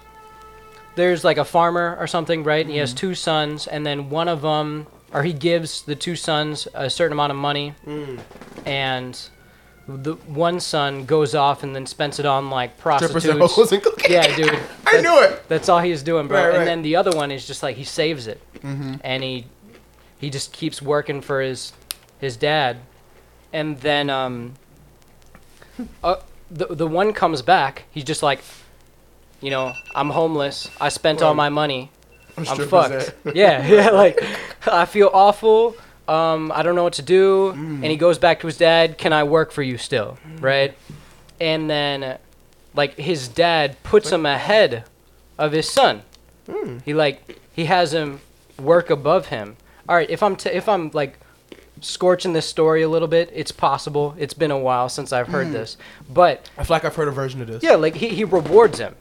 [0.96, 2.62] there's like a farmer or something, right?
[2.64, 6.16] And he has two sons, and then one of them, or he gives the two
[6.16, 8.20] sons a certain amount of money, Mm.
[8.66, 9.18] and
[9.88, 13.55] the one son goes off and then spends it on like Strippers prostitutes.
[13.55, 14.12] hoes and cocaine.
[14.12, 14.59] Yeah, dude.
[14.87, 15.42] I knew it.
[15.48, 16.38] That's all he's doing, bro.
[16.40, 16.59] Right, right.
[16.59, 18.94] And then the other one is just like he saves it, Mm-hmm.
[19.03, 19.46] and he
[20.18, 21.72] he just keeps working for his
[22.20, 22.76] his dad,
[23.53, 24.55] and then um,
[26.05, 26.16] uh,
[26.50, 27.85] the the one comes back.
[27.90, 28.40] He's just like,
[29.40, 30.70] you know, I'm homeless.
[30.81, 31.90] I spent all my money.
[32.37, 32.70] I'm strippers
[33.11, 33.37] fucked.
[33.37, 33.90] yeah, yeah.
[33.90, 34.22] Like,
[34.66, 35.76] I feel awful.
[36.09, 37.53] Um, I don't know what to do.
[37.53, 37.57] Mm.
[37.76, 38.98] And he goes back to his dad.
[38.98, 40.18] Can I work for you still?
[40.40, 40.76] Right.
[41.40, 42.18] And then,
[42.74, 44.85] like, his dad puts him ahead
[45.38, 46.03] of his son.
[46.48, 46.83] Mm.
[46.83, 48.20] He like he has him
[48.59, 49.57] work above him.
[49.88, 50.09] All right.
[50.11, 51.18] If I'm t- if I'm like
[51.81, 54.14] scorching this story a little bit, it's possible.
[54.18, 55.53] It's been a while since I've heard Mm.
[55.53, 55.76] this,
[56.09, 57.62] but I feel like I've heard a version of this.
[57.62, 58.94] yeah, like he, he rewards him.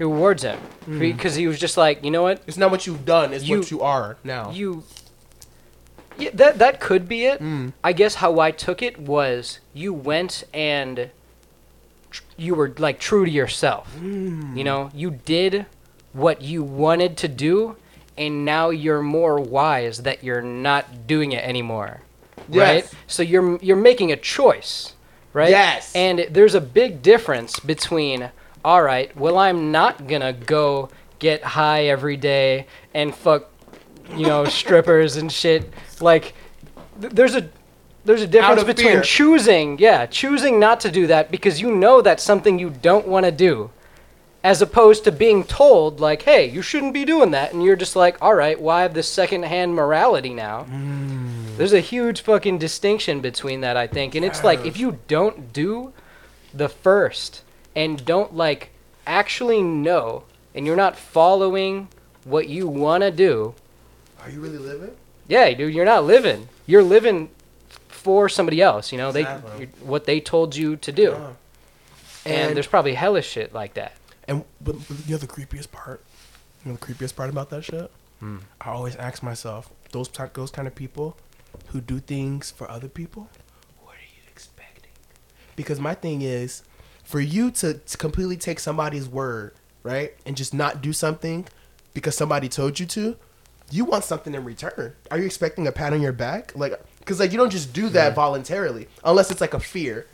[0.00, 0.58] He rewards him
[0.88, 0.98] Mm.
[0.98, 3.58] because he was just like, you know what, It's not what you've done, it's You-
[3.58, 4.50] what you are now.
[4.50, 4.82] you.
[6.16, 7.38] Yeah, that that could be it.
[7.42, 7.74] Mm.
[7.84, 11.10] I guess how I took it was you went and
[12.10, 13.94] tr- you were like true to yourself.
[14.00, 14.56] Mm.
[14.56, 15.66] You know, you did
[16.14, 17.76] what you wanted to do,
[18.16, 22.00] and now you're more wise that you're not doing it anymore.
[22.48, 22.88] Right?
[23.06, 24.94] So you're you're making a choice,
[25.34, 25.50] right?
[25.50, 25.92] Yes.
[25.94, 28.30] And there's a big difference between
[28.64, 33.50] all right, well I'm not going to go get high every day and fuck
[34.16, 35.72] you know strippers and shit.
[36.00, 36.34] Like
[37.00, 37.48] th- there's a
[38.04, 39.02] there's a difference between fear.
[39.02, 43.26] choosing yeah choosing not to do that because you know that's something you don't want
[43.26, 43.70] to do
[44.42, 47.94] as opposed to being told like hey you shouldn't be doing that and you're just
[47.94, 50.64] like all right well have this secondhand morality now.
[50.64, 51.56] Mm.
[51.58, 55.52] There's a huge fucking distinction between that i think and it's like if you don't
[55.52, 55.92] do
[56.54, 57.42] the first
[57.76, 58.70] and don't like
[59.06, 61.88] actually know and you're not following
[62.24, 63.54] what you want to do
[64.20, 64.90] Are you really living?
[65.28, 67.30] yeah dude you're not living you're living
[67.88, 69.66] for somebody else you know Exactly.
[69.66, 71.32] they what they told you to do Uh,
[72.24, 73.92] and, And- there's probably hellish shit like that
[74.28, 76.02] And but, but you know the creepiest part,
[76.64, 77.90] you know the creepiest part about that shit.
[78.20, 78.38] Hmm.
[78.60, 81.16] I always ask myself, those type, those kind of people
[81.68, 83.28] who do things for other people,
[83.82, 84.92] what are you expecting?
[85.56, 86.62] Because my thing is,
[87.10, 91.44] for you to, to completely take somebody's word, right, and just not do something
[91.92, 93.16] because somebody told you to,
[93.68, 94.94] you want something in return.
[95.10, 96.52] Are you expecting a pat on your back?
[96.54, 100.06] Like, because like you don't just do that voluntarily unless it's like a fear.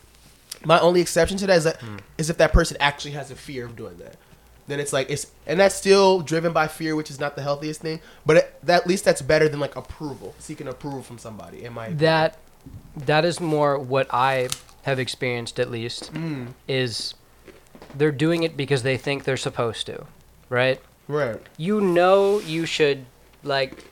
[0.64, 1.96] My only exception to that is that hmm.
[2.16, 4.16] is if that person actually has a fear of doing that.
[4.66, 7.82] Then it's like it's and that's still driven by fear, which is not the healthiest
[7.82, 8.00] thing.
[8.24, 11.62] But it, that, at least that's better than like approval, seeking approval from somebody.
[11.62, 11.98] In my opinion.
[11.98, 12.38] that
[12.96, 14.48] that is more what i
[14.86, 17.14] have experienced at least Mm, is
[17.96, 20.06] they're doing it because they think they're supposed to
[20.48, 21.40] right right.
[21.56, 23.04] you know you should
[23.42, 23.84] like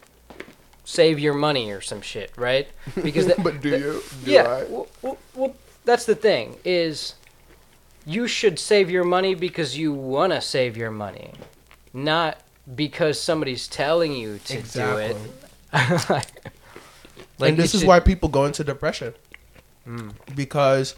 [0.84, 2.68] save your money or some shit right
[3.02, 4.02] because the, but do the- you?
[4.24, 7.14] Do yeah well, well, well that's the thing is
[8.06, 11.32] you should save your money because you want to save your money
[11.92, 12.38] not
[12.76, 15.08] because somebody's telling you to Exactly.
[15.08, 15.14] do
[15.72, 16.28] it like,
[17.40, 19.12] and this is should- why people go into depression
[19.86, 20.12] Mm.
[20.34, 20.94] because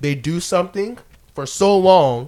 [0.00, 0.98] they do something
[1.34, 2.26] for so long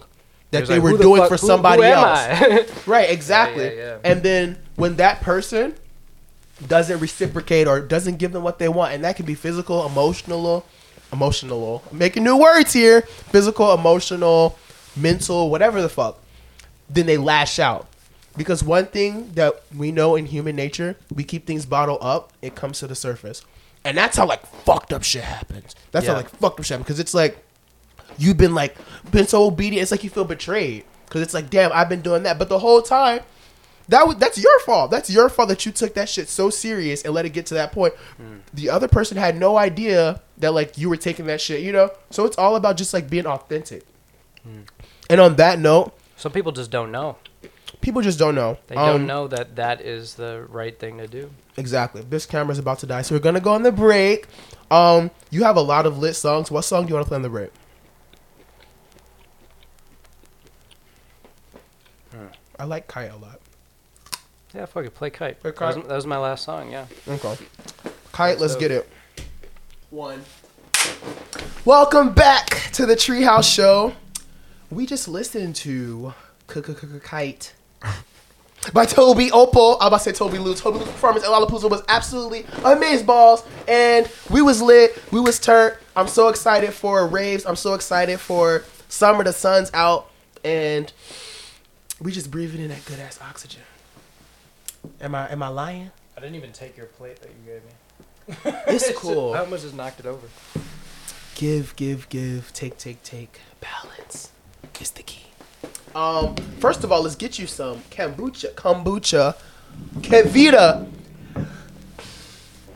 [0.50, 2.70] that There's they like, were the doing fuck- for who- somebody who else.
[2.86, 3.64] Right, exactly.
[3.66, 3.98] yeah, yeah.
[4.04, 5.74] And then when that person
[6.66, 10.66] doesn't reciprocate or doesn't give them what they want, and that can be physical, emotional,
[11.12, 14.58] emotional, making new words here, physical, emotional,
[14.96, 16.18] mental, whatever the fuck,
[16.90, 17.86] then they lash out.
[18.36, 22.54] Because one thing that we know in human nature, we keep things bottled up, it
[22.54, 23.42] comes to the surface.
[23.84, 25.74] And that's how like fucked up shit happens.
[25.90, 26.86] That's how like fucked up shit happens.
[26.86, 27.44] Because it's like,
[28.18, 28.76] you've been like
[29.10, 29.82] been so obedient.
[29.82, 32.58] It's like you feel betrayed because it's like, damn, I've been doing that, but the
[32.58, 33.20] whole time.
[33.88, 34.92] That was, that's your fault.
[34.92, 37.54] That's your fault that you took that shit so serious and let it get to
[37.54, 37.94] that point.
[38.18, 38.38] Mm.
[38.54, 41.90] The other person had no idea that like you were taking that shit, you know.
[42.10, 43.84] So it's all about just like being authentic.
[44.48, 44.68] Mm.
[45.10, 45.92] And on that note,
[46.22, 47.16] Some people just don't know.
[47.82, 48.56] People just don't know.
[48.68, 51.30] They Um, don't know that that is the right thing to do.
[51.58, 52.00] Exactly.
[52.08, 54.26] This camera's about to die, so we're gonna go on the break.
[54.70, 56.50] Um, you have a lot of lit songs.
[56.50, 57.50] What song do you want to play on the break?
[62.58, 63.40] I like Kite a lot.
[64.54, 64.94] Yeah, fuck it.
[64.94, 65.40] Play kite.
[65.40, 66.70] Play That, was, that was my last song.
[66.70, 66.86] Yeah.
[67.08, 67.36] Okay.
[68.12, 68.88] Kite, let's So- get it.
[69.90, 70.24] One.
[71.64, 73.94] Welcome back to the Treehouse Show.
[74.70, 76.14] We just listened to
[77.02, 77.54] Kite
[78.72, 79.76] by Tobi Opal.
[79.80, 80.54] I'm about to say Tobi Lou.
[80.54, 85.00] Tobi Lou's performance at Lollapalooza was absolutely amazing balls, and we was lit.
[85.12, 85.76] We was turned.
[85.96, 87.44] I'm so excited for raves.
[87.44, 89.24] I'm so excited for summer.
[89.24, 90.10] The sun's out,
[90.44, 90.92] and
[92.00, 93.62] we just breathing in that good ass oxygen.
[95.00, 95.90] Am I am I lying?
[96.16, 98.60] I didn't even take your plate that you gave me.
[98.68, 99.34] It's cool.
[99.34, 100.26] I almost just knocked it over.
[101.34, 103.40] give, give, give, take, take, take.
[103.60, 104.30] Balance
[104.80, 105.31] is the key.
[105.94, 109.36] Um, first of all, let's get you some kombucha, kombucha,
[109.98, 110.90] Kevita.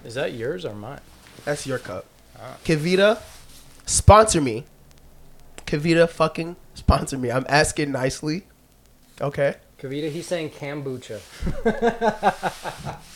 [0.05, 1.00] Is that yours or mine?
[1.44, 2.05] That's your cup.
[2.38, 2.57] Ah.
[2.64, 3.20] Kevita,
[3.87, 4.64] sponsor me.
[5.66, 7.31] Kevita, fucking sponsor me.
[7.31, 8.44] I'm asking nicely.
[9.20, 9.55] Okay.
[9.81, 11.20] Kavita, he's saying kombucha.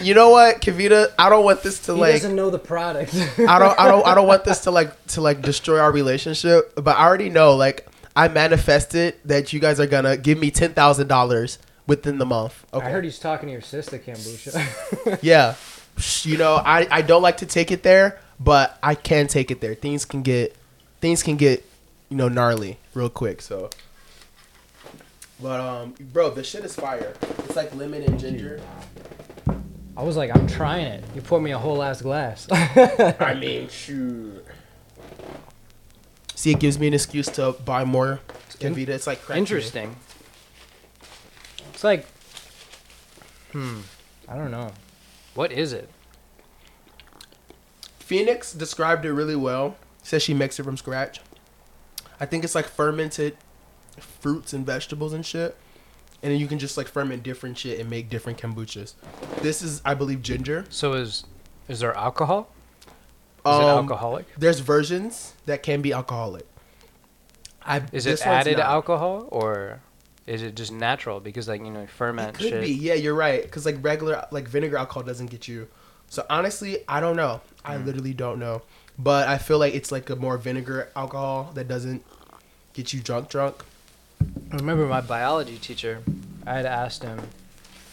[0.00, 1.12] You know what, Kevita?
[1.18, 2.14] I don't want this to He like.
[2.14, 3.14] He doesn't know the product.
[3.14, 6.74] I don't I don't I don't want this to like to like destroy our relationship,
[6.74, 10.74] but I already know like I manifested that you guys are gonna give me ten
[10.74, 12.64] thousand dollars within the month.
[12.72, 12.86] Okay.
[12.86, 15.18] I heard he's talking to your sister, kombucha.
[15.22, 15.54] yeah.
[16.22, 19.60] You know, I, I don't like to take it there, but I can take it
[19.60, 19.74] there.
[19.74, 20.56] Things can get
[21.00, 21.64] things can get,
[22.08, 23.70] you know, gnarly real quick, so
[25.40, 27.14] but um bro, the shit is fire.
[27.40, 28.60] It's like lemon and ginger.
[29.94, 31.04] I was like, I'm trying it.
[31.14, 32.46] You poured me a whole ass glass.
[32.50, 34.42] I mean, shoot.
[36.42, 38.18] See, it gives me an excuse to buy more
[38.58, 39.38] In- It's like to me.
[39.38, 39.94] Interesting.
[41.72, 42.04] It's like,
[43.52, 43.82] hmm,
[44.26, 44.72] I don't know.
[45.36, 45.88] What is it?
[48.00, 49.76] Phoenix described it really well.
[50.02, 51.20] Says she makes it from scratch.
[52.18, 53.36] I think it's like fermented
[54.00, 55.56] fruits and vegetables and shit.
[56.24, 58.94] And then you can just like ferment different shit and make different kombuchas.
[59.42, 60.64] This is, I believe, ginger.
[60.70, 61.24] So is
[61.68, 62.48] is there alcohol?
[63.44, 64.26] Is it Um, alcoholic?
[64.38, 66.46] There's versions that can be alcoholic.
[67.64, 69.80] I, Is it added alcohol or
[70.26, 71.20] is it just natural?
[71.20, 72.36] Because like you know, ferment.
[72.36, 72.60] It could shit.
[72.62, 72.70] be.
[72.72, 73.42] Yeah, you're right.
[73.42, 75.68] Because like regular like vinegar alcohol doesn't get you.
[76.08, 77.40] So honestly, I don't know.
[77.64, 77.86] I Mm.
[77.86, 78.62] literally don't know.
[78.98, 82.04] But I feel like it's like a more vinegar alcohol that doesn't
[82.74, 83.56] get you drunk drunk.
[84.52, 86.02] I remember my biology teacher.
[86.46, 87.20] I had asked him.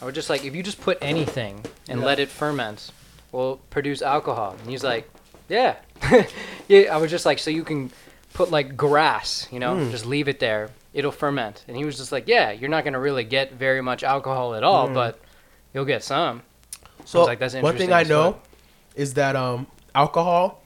[0.01, 2.05] I was just like, if you just put anything and Yeah.
[2.05, 2.91] let it ferment,
[3.31, 4.55] will produce alcohol.
[4.59, 5.09] And he's like,
[5.49, 5.75] yeah,
[6.67, 6.93] yeah.
[6.93, 7.91] I was just like, so you can
[8.33, 9.91] put like grass, you know, Mm.
[9.91, 11.65] just leave it there, it'll ferment.
[11.67, 14.63] And he was just like, yeah, you're not gonna really get very much alcohol at
[14.63, 14.93] all, Mm.
[14.93, 15.19] but
[15.73, 16.43] you'll get some.
[17.05, 18.39] So like, that's one thing I know
[18.95, 20.61] is that um alcohol.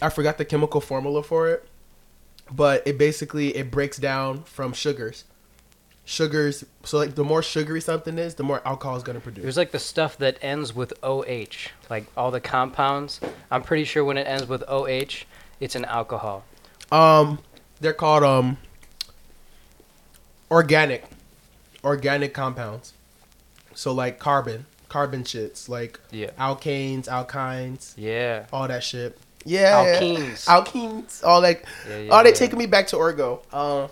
[0.00, 1.68] I forgot the chemical formula for it,
[2.52, 5.24] but it basically it breaks down from sugars.
[6.10, 6.64] Sugars.
[6.84, 9.44] So like the more sugary something is, the more alcohol is gonna produce.
[9.44, 13.20] was like the stuff that ends with OH, like all the compounds.
[13.50, 15.26] I'm pretty sure when it ends with OH,
[15.60, 16.44] it's an alcohol.
[16.90, 17.40] Um,
[17.80, 18.56] they're called um
[20.50, 21.04] organic,
[21.84, 22.94] organic compounds.
[23.74, 26.30] So like carbon, carbon shits like Yeah.
[26.40, 28.46] alkanes, alkynes, Yeah.
[28.50, 29.18] all that shit.
[29.44, 30.46] Yeah, Alkenes.
[30.46, 31.62] alkenes, all that.
[31.88, 32.34] Yeah, yeah, oh, they yeah.
[32.34, 33.40] taking me back to Orgo.
[33.52, 33.88] Uh,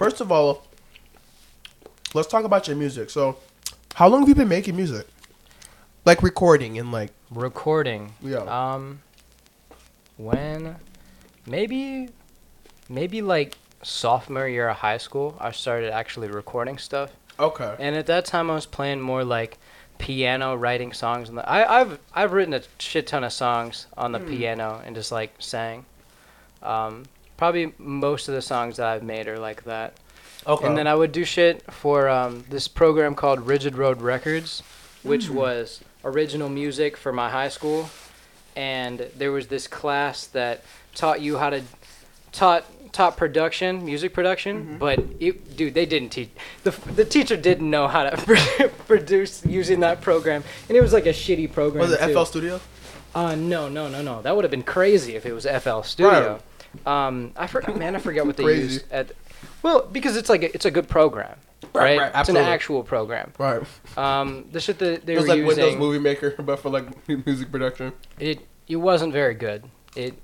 [0.00, 0.62] first of all,
[2.14, 3.10] let's talk about your music.
[3.10, 3.36] So,
[3.94, 5.06] how long have you been making music?
[6.06, 8.14] Like recording and like recording.
[8.22, 8.38] yeah.
[8.60, 9.02] Um,
[10.16, 10.76] when
[11.46, 12.08] maybe
[12.88, 17.10] maybe like sophomore year of high school, I started actually recording stuff.
[17.38, 17.74] okay.
[17.78, 19.58] And at that time, I was playing more like
[19.98, 21.28] piano, writing songs.
[21.28, 24.28] And I, I've I've written a shit ton of songs on the Hmm.
[24.30, 25.84] piano and just like sang.
[26.62, 27.04] Um,
[27.40, 29.94] probably most of the songs that I've made are like that.
[30.46, 30.66] Okay.
[30.66, 34.62] And then I would do shit for um, this program called Rigid Road Records,
[35.02, 35.36] which Hmm.
[35.36, 37.88] was original music for my high school.
[38.54, 40.62] And there was this class that
[40.94, 41.62] taught you how to
[42.32, 44.54] taught taught production, music production.
[44.74, 44.78] Mhm.
[44.78, 46.28] But it, dude, they didn't teach.
[46.64, 51.06] the The teacher didn't know how to produce using that program, and it was like
[51.06, 51.80] a shitty program.
[51.80, 52.12] was it too.
[52.12, 52.60] FL Studio?
[53.14, 54.20] Uh, no, no, no, no.
[54.20, 56.40] That would have been crazy if it was FL Studio.
[56.86, 57.96] Um, I forgot, man.
[57.96, 58.62] I forget what they Crazy.
[58.74, 59.12] used at.
[59.62, 61.36] Well, because it's like a, it's a good program,
[61.74, 62.06] Right, right?
[62.08, 62.46] it's absolutely.
[62.46, 63.32] an actual program.
[63.38, 63.62] Right.
[63.96, 66.86] Um, the shit that they It was were like Windows Movie Maker, but for like
[67.26, 67.92] music production.
[68.18, 69.64] it it wasn't very good.
[69.96, 70.14] It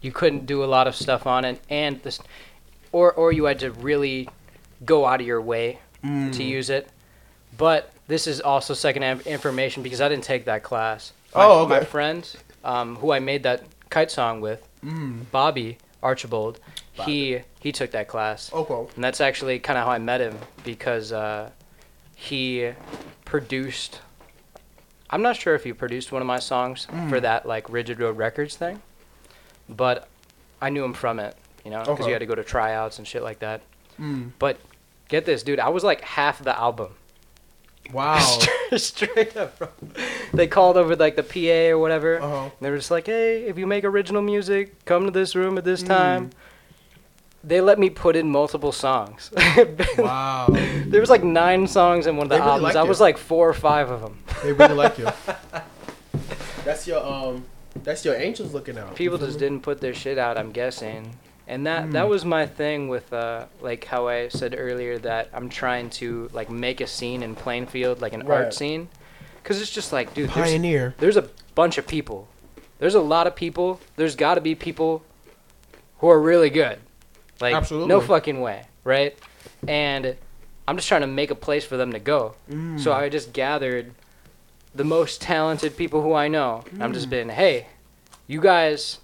[0.00, 2.18] you couldn't do a lot of stuff on it, and this,
[2.92, 4.28] or or you had to really
[4.84, 6.32] go out of your way Mm.
[6.34, 6.88] to use it.
[7.56, 11.12] But this is also secondhand information because I didn't take that class.
[11.34, 11.68] My, Oh, okay.
[11.78, 15.30] My friend, um, who I made that kite song with, Mm.
[15.30, 16.58] Bobby Archibald,
[16.92, 18.92] he he took that class, Okay.
[18.96, 21.50] and that's actually kind of how I met him because uh,
[22.16, 22.72] he
[23.24, 24.00] produced.
[25.10, 27.22] I'm not sure if he produced one of my songs for Mm.
[27.22, 28.82] that like Rigid Road Records thing,
[29.68, 30.08] but
[30.60, 32.06] I knew him from it, you know, because Okay.
[32.06, 33.60] you had to go to tryouts and shit like that.
[34.00, 34.32] Mm.
[34.38, 34.58] But
[35.08, 36.94] get this, dude, I was like half the album.
[37.92, 38.38] Wow.
[38.76, 39.68] Straight up, bro.
[40.32, 42.20] They called over like the PA or whatever.
[42.22, 42.44] Uh-huh.
[42.44, 45.58] And they were just like, "Hey, if you make original music, come to this room
[45.58, 45.86] at this Mm.
[45.88, 46.30] time."
[47.44, 49.30] They let me put in multiple songs.
[49.98, 50.46] Wow.
[50.86, 52.62] there was like nine songs in one of the really albums.
[52.62, 54.22] liked I was like four or five of them.
[54.44, 55.08] They really like you.
[56.64, 57.44] That's your um.
[57.84, 58.94] That's your angels looking out.
[58.94, 60.38] People just didn't put their shit out.
[60.38, 61.16] I'm guessing.
[61.48, 62.08] And that that Mm.
[62.08, 66.50] was my thing with uh like how I said earlier that I'm trying to like
[66.50, 68.44] make a scene in Plainfield like an Right.
[68.44, 68.88] art scene,
[69.42, 70.94] because it's just like dude, there's Pioneer.
[70.98, 72.28] there's a bunch of people.
[72.78, 73.80] There's a lot of people.
[73.96, 75.02] There's got to be people
[75.98, 76.78] who are really good.
[77.40, 77.88] Like Absolutely.
[77.88, 79.16] no fucking way, right?
[79.66, 80.16] And
[80.66, 82.34] I'm just trying to make a place for them to go.
[82.50, 82.78] Mm.
[82.80, 83.92] So I just gathered
[84.74, 86.64] the most talented people who I know.
[86.80, 87.10] I'm just Mm.
[87.10, 87.66] been, "Hey,
[88.28, 88.98] you guys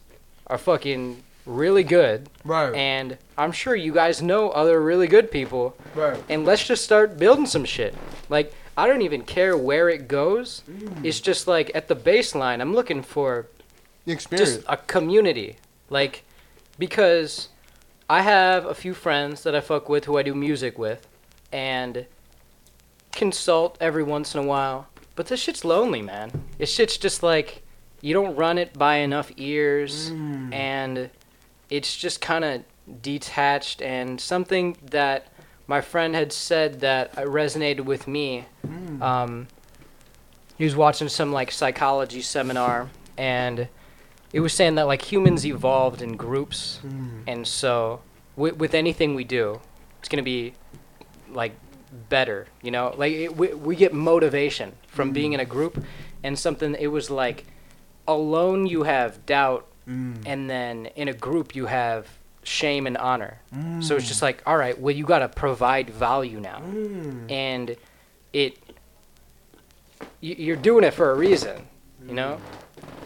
[0.47, 2.75] are fucking really good Right.
[2.75, 6.23] and I'm sure you guys know other really good people right.
[6.29, 7.95] and let's just start building some shit.
[8.29, 10.63] Like I don't even care where it goes.
[10.71, 11.05] Mm.
[11.05, 13.47] It's just like at the baseline, I'm looking for
[14.05, 14.57] The experience.
[14.57, 15.57] just a community.
[15.91, 16.23] Like
[16.79, 17.49] because
[18.11, 21.07] I have a few friends that I fuck with who I do music with
[21.51, 22.07] and
[23.13, 24.87] consult every once in a while.
[25.17, 26.31] But this shit's lonely, man.
[26.59, 27.63] This shit's just like
[28.01, 30.53] you don't run it by enough ears Mm.
[30.55, 31.11] and
[31.71, 32.63] it's just kind of
[33.03, 35.27] detached and something that
[35.67, 39.01] my friend had said that resonated with me Mm.
[39.03, 39.49] um,
[40.57, 43.69] he was watching some like psychology seminar and
[44.33, 47.23] it was saying that like humans evolved in groups Mm.
[47.27, 48.01] and so
[48.37, 49.61] with, with anything we do
[50.01, 50.55] it's going to be
[51.31, 51.53] like
[52.09, 55.83] better you know like it, we, we get motivation from being in a group
[56.23, 57.45] and something it was like
[58.07, 60.17] alone you have doubt Mm.
[60.27, 62.07] and then in a group you have
[62.43, 63.39] shame and honor
[63.81, 64.09] so it's Mm.
[64.09, 67.31] just like all right well you got to provide value now Mm.
[67.31, 67.77] and
[68.33, 68.59] it
[70.23, 71.67] y- you're doing it for a reason
[72.07, 72.39] you know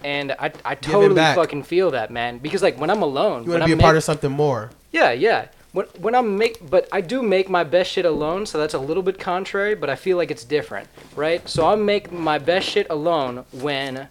[0.05, 3.63] and i, I totally fucking feel that man because like when i'm alone You want
[3.63, 4.71] to be i'm a part make- of something more.
[4.91, 8.59] yeah yeah when, when i'm make but i do make my best shit alone so
[8.59, 12.13] that's a little bit contrary but i feel like it's different right so i make
[12.13, 14.09] my best shit alone when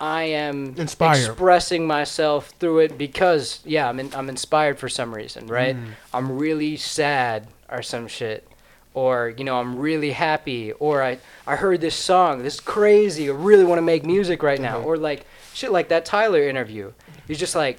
[0.00, 1.26] i am Inspired.
[1.26, 5.90] expressing myself through it because yeah i'm, in, I'm inspired for some reason right Mm.
[6.14, 8.46] i'm really sad or some shit
[8.94, 13.28] or you know i'm really happy or i i heard this song this is crazy
[13.28, 14.84] i really want to make music right now Mhm.
[14.86, 16.92] or like shit like that tyler interview
[17.28, 17.78] he's just like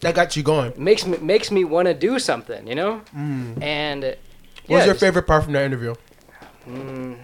[0.00, 0.72] That got you going.
[0.76, 3.62] makes me makes me want to do something you know Mm.
[3.62, 4.18] and What
[4.68, 5.94] yeah, was your favorite part from that interview?
[6.68, 7.16] Mm,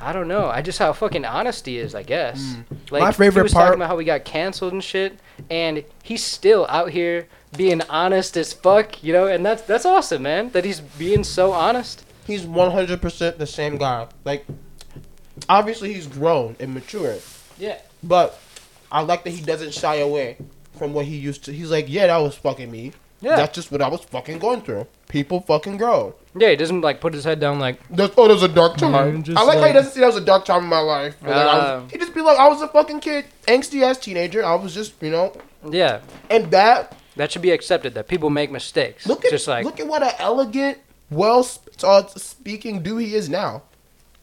[0.00, 0.48] I don't know.
[0.48, 2.40] I just how fucking honesty is, I guess.
[2.42, 2.64] Mm.
[2.90, 5.18] Like My favorite he was part- talking about how we got canceled and shit,
[5.50, 9.26] and he's still out here being honest as fuck, you know.
[9.26, 10.50] And that's that's awesome, man.
[10.50, 12.04] That he's being so honest.
[12.26, 14.06] He's 100% the same guy.
[14.24, 14.46] Like,
[15.48, 17.20] obviously he's grown and matured,
[17.58, 17.78] Yeah.
[18.02, 18.38] but
[18.92, 20.36] I like that he doesn't shy away
[20.78, 21.52] from what he used to.
[21.52, 22.92] He's like, yeah, that was fucking me.
[23.20, 23.36] Yeah.
[23.36, 24.86] That's just what I was fucking going through.
[25.08, 26.14] People fucking grow.
[26.38, 26.50] Yeah.
[26.50, 27.78] He doesn't like put his head down like.
[27.88, 29.22] There's, oh, there's a dark time.
[29.22, 31.16] Just I like, how he doesn't see that was a dark time in my life.
[31.20, 33.98] But like, I was, he just be like, I was a fucking kid, angsty ass
[33.98, 34.44] teenager.
[34.44, 35.32] I was just, you know,
[35.68, 36.00] Yeah.
[36.30, 37.94] and that That should be accepted.
[37.94, 39.06] That people make mistakes.
[39.06, 40.78] Look at just like look at what an elegant,
[41.10, 43.62] well sp- uh, speaking dude he is now.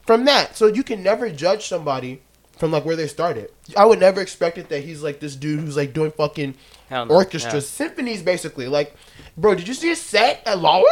[0.06, 2.22] From that, so you can never judge somebody
[2.58, 3.50] from like where they started.
[3.76, 6.54] I would never expect it that he's like this dude who's like doing fucking
[6.90, 7.06] no.
[7.06, 8.68] orchestras, symphonies, basically.
[8.68, 8.94] Like,
[9.36, 10.86] bro, did you see his set at Lolla?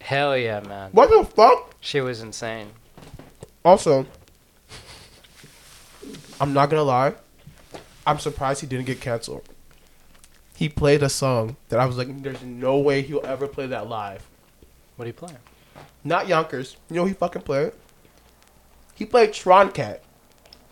[0.00, 0.90] Hell yeah, man.
[0.92, 1.74] What the fuck?
[1.80, 2.70] She was insane.
[3.64, 4.06] Also,
[6.40, 7.14] I'm not gonna lie.
[8.06, 9.48] I'm surprised he didn't get canceled.
[10.56, 13.88] He played a song that I was like, there's no way he'll ever play that
[13.88, 14.26] live.
[14.96, 15.34] What do you play?
[16.04, 16.76] Not Yonkers.
[16.88, 17.72] You know he fucking played?
[18.94, 20.03] He played Tron Cat.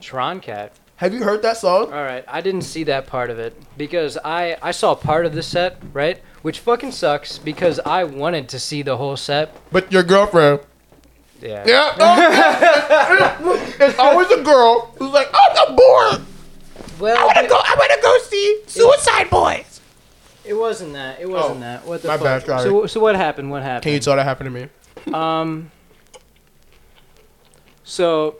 [0.03, 0.73] Tron Cat.
[0.97, 1.87] Have you heard that song?
[1.93, 5.35] All right, I didn't see that part of it because I I saw part of
[5.35, 6.21] the set, right?
[6.43, 9.57] Which fucking sucks because I wanted to see the whole set.
[9.73, 10.61] But your girlfriend.
[11.41, 11.65] Yeah.
[11.67, 11.97] Yeah.
[13.41, 16.27] oh, There's always a girl who's like, oh, I'm bored.
[17.01, 17.57] Well, I wanna go.
[17.57, 19.81] I wanna go see Suicide Boys.
[20.45, 21.21] it wasn't that.
[21.21, 21.85] It wasn't Oh, that.
[21.87, 22.25] What the my fuck?
[22.25, 22.63] bad, sorry.
[22.63, 23.51] So so what happened?
[23.51, 23.83] What happened?
[23.85, 25.13] Can you tell that happened to me?
[25.13, 25.71] Um.
[27.85, 28.37] So,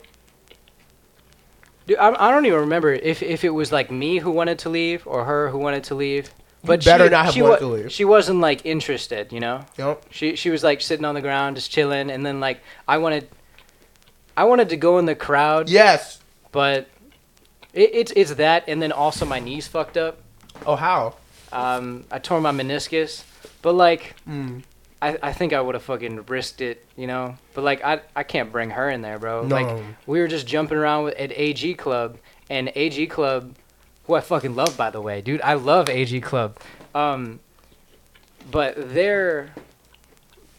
[1.87, 4.69] dude, I, I don't even remember if, if it was like me who wanted to
[4.69, 6.33] leave or her who wanted to leave.
[6.65, 7.91] But better she, not have she wanted wa- to leave.
[7.91, 9.65] She wasn't like interested, you know.
[9.77, 10.05] Yep.
[10.11, 13.27] She she was like sitting on the ground, just chilling, and then like I wanted,
[14.37, 16.21] I wanted to go in the crowd, Yes.
[16.53, 16.87] but
[17.73, 20.19] it, it's it's that, and then also my knees fucked up.
[20.65, 21.15] Oh, how?
[21.51, 23.23] Um, I tore my meniscus,
[23.61, 24.63] but like Mm.
[25.03, 27.35] I, I think I would have fucking risked it, you know.
[27.53, 29.43] But like I I can't bring her in there, bro.
[29.43, 29.55] No.
[29.55, 32.17] Like we were just jumping around with, at AG Club,
[32.49, 33.53] and AG Club,
[34.05, 35.41] who I fucking love by the way, dude.
[35.41, 36.57] I love AG Club.
[36.95, 37.41] Um,
[38.49, 39.53] but they're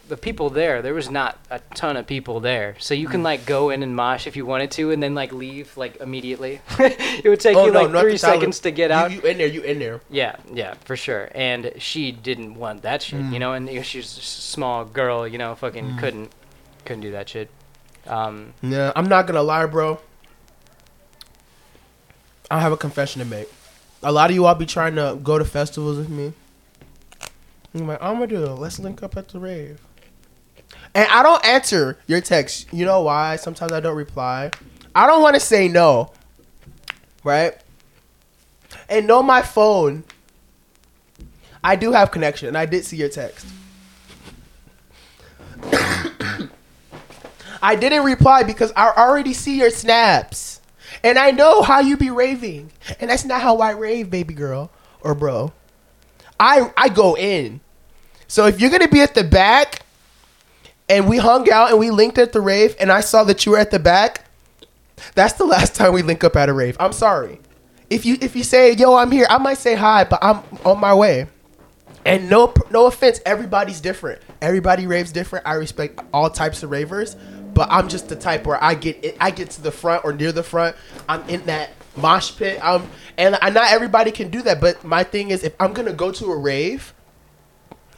[0.09, 0.83] the people there.
[0.83, 3.25] There was not a ton of people there, so you can Mm.
[3.25, 6.61] like go in and mosh if you wanted to, and then like leave like immediately.
[6.79, 9.11] it would take you like Oh, three seconds to get out.
[9.11, 9.47] You, you in there?
[9.47, 10.01] You in there?
[10.11, 11.31] Yeah, yeah, for sure.
[11.35, 13.33] And she didn't want that shit, Mm.
[13.33, 13.53] you know.
[13.55, 16.31] And you know, she's a small girl, you know, fucking couldn't,
[16.85, 17.49] couldn't do that shit.
[18.07, 18.93] Um, Yeah.
[18.95, 19.99] I'm not gonna lie, bro.
[22.51, 23.49] I have a confession to make.
[24.03, 26.35] A lot of you all be trying to go to festivals with me.
[27.75, 28.47] I'm like, I'm gonna do.
[28.49, 29.81] Let's link up at the rave.
[30.95, 32.73] And I don't answer your text.
[32.73, 33.37] You know why?
[33.37, 34.51] Sometimes I don't reply.
[34.95, 36.13] I don't want to say no.
[37.25, 37.55] Right?
[38.89, 40.05] And know my phone.
[41.63, 43.47] I do have connection, and I did see your text.
[47.63, 50.61] I didn't reply because I already see your snaps.
[51.03, 52.71] And I know how you be raving.
[53.01, 54.71] And that's not how I rave, baby girl
[55.05, 55.53] or bro.
[56.41, 57.61] I I go in.
[58.27, 59.84] So if you're gonna be at the back
[60.89, 63.53] and we hung out and we linked at the rave and I saw that you
[63.53, 64.25] were at the back,
[65.15, 66.77] that's the last time we link up at a rave.
[66.81, 67.41] I'm sorry.
[67.91, 70.81] If you if you say, yo, I'm here, I might say hi, but I'm on
[70.81, 71.27] my way.
[72.05, 74.21] And no no offense, everybody's different.
[74.41, 75.47] Everybody raves different.
[75.47, 77.17] I respect all types of ravers,
[77.55, 80.33] but I'm just the type where I get I get to the front or near
[80.33, 80.77] the front.
[81.09, 82.63] I'm in that mosh pit.
[82.65, 84.61] Um, and I, not everybody can do that.
[84.61, 86.93] But my thing is, if I'm gonna go to a rave,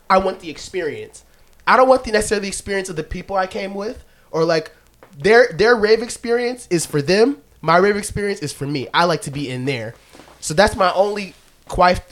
[0.09, 1.25] I want the experience.
[1.67, 4.73] I don't want the necessarily experience of the people I came with, or like
[5.19, 7.39] their their rave experience is for them.
[7.61, 8.89] My rave experience is for me.
[8.95, 9.95] I like to be in there,
[10.41, 11.35] so that's my only
[11.69, 12.03] quiet,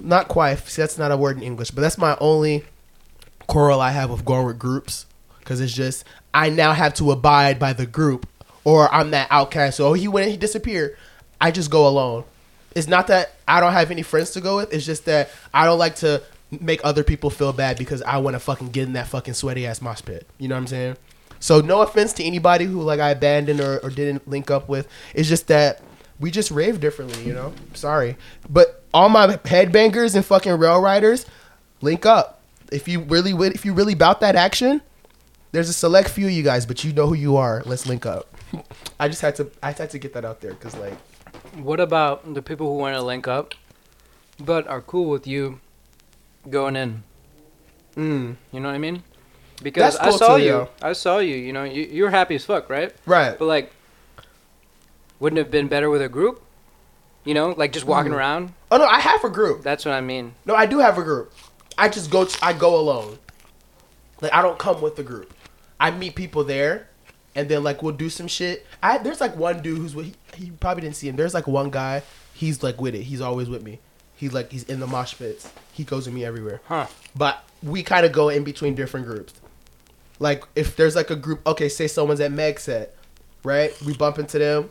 [0.00, 0.60] not quiet.
[0.66, 2.64] See, that's not a word in English, but that's my only
[3.46, 5.06] quarrel I have with going with groups,
[5.40, 8.26] because it's just I now have to abide by the group,
[8.64, 9.76] or I'm that outcast.
[9.76, 10.96] So oh, he went, he disappeared.
[11.40, 12.24] I just go alone.
[12.74, 14.72] It's not that I don't have any friends to go with.
[14.72, 18.34] It's just that I don't like to make other people feel bad because I want
[18.34, 20.26] to fucking get in that fucking sweaty ass mosh pit.
[20.38, 20.96] You know what I'm saying?
[21.40, 24.88] So no offense to anybody who like I abandoned or, or didn't link up with.
[25.14, 25.82] It's just that
[26.18, 27.52] we just rave differently, you know?
[27.74, 28.16] Sorry.
[28.48, 31.26] But all my headbangers and fucking rail riders,
[31.82, 32.40] link up.
[32.72, 34.80] If you really would if you really bout that action,
[35.52, 37.62] there's a select few of you guys, but you know who you are.
[37.64, 38.34] Let's link up.
[39.00, 40.96] I just had to I had to get that out there because like
[41.54, 43.54] what about the people who want to link up,
[44.38, 45.60] but are cool with you
[46.50, 47.02] going in?
[47.96, 49.02] mm, You know what I mean?
[49.62, 50.46] Because I saw you.
[50.48, 50.68] yo.
[50.82, 51.34] I saw you.
[51.34, 52.92] You know, you, you're happy as fuck, right?
[53.06, 53.38] right.
[53.38, 53.72] But like,
[55.18, 56.42] wouldn't it have been better with a group?
[57.24, 58.16] You know, like just walking Mm.
[58.16, 58.52] around.
[58.70, 59.62] Oh no, I have a group.
[59.62, 60.34] That's what I mean.
[60.44, 61.32] No, I do have a group.
[61.78, 62.26] I just go.
[62.42, 63.18] I go alone.
[64.20, 65.32] Like I don't come with the group.
[65.80, 66.88] I meet people there,
[67.34, 68.64] and then like we'll do some shit.
[68.82, 70.14] I there's like one dude who's with.
[70.34, 71.16] He, he probably didn't see him.
[71.16, 72.02] There's like one guy.
[72.32, 73.02] He's like with it.
[73.02, 73.80] He's always with me.
[74.14, 75.50] He's like he's in the mosh pits.
[75.76, 76.60] He goes with me everywhere.
[76.66, 76.86] Huh.
[77.14, 79.34] But we kind of go in between different groups.
[80.18, 81.46] Like if there's like a group.
[81.46, 82.94] Okay, say someone's at Meg set,
[83.44, 83.70] right?
[83.82, 84.70] We bump into them,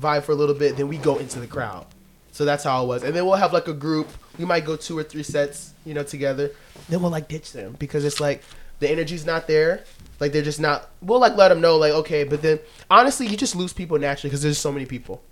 [0.00, 1.86] vibe for a little bit, then we go into the crowd.
[2.32, 3.02] So that's how it was.
[3.04, 4.08] And then we'll have like a group.
[4.38, 6.50] We might go two or three sets, you know, together.
[6.88, 8.42] Then we'll like ditch them because it's like
[8.80, 9.84] the energy's not there.
[10.20, 10.90] Like they're just not.
[11.00, 12.24] We'll like let them know, like okay.
[12.24, 12.58] But then
[12.90, 15.22] honestly, you just lose people naturally because there's so many people.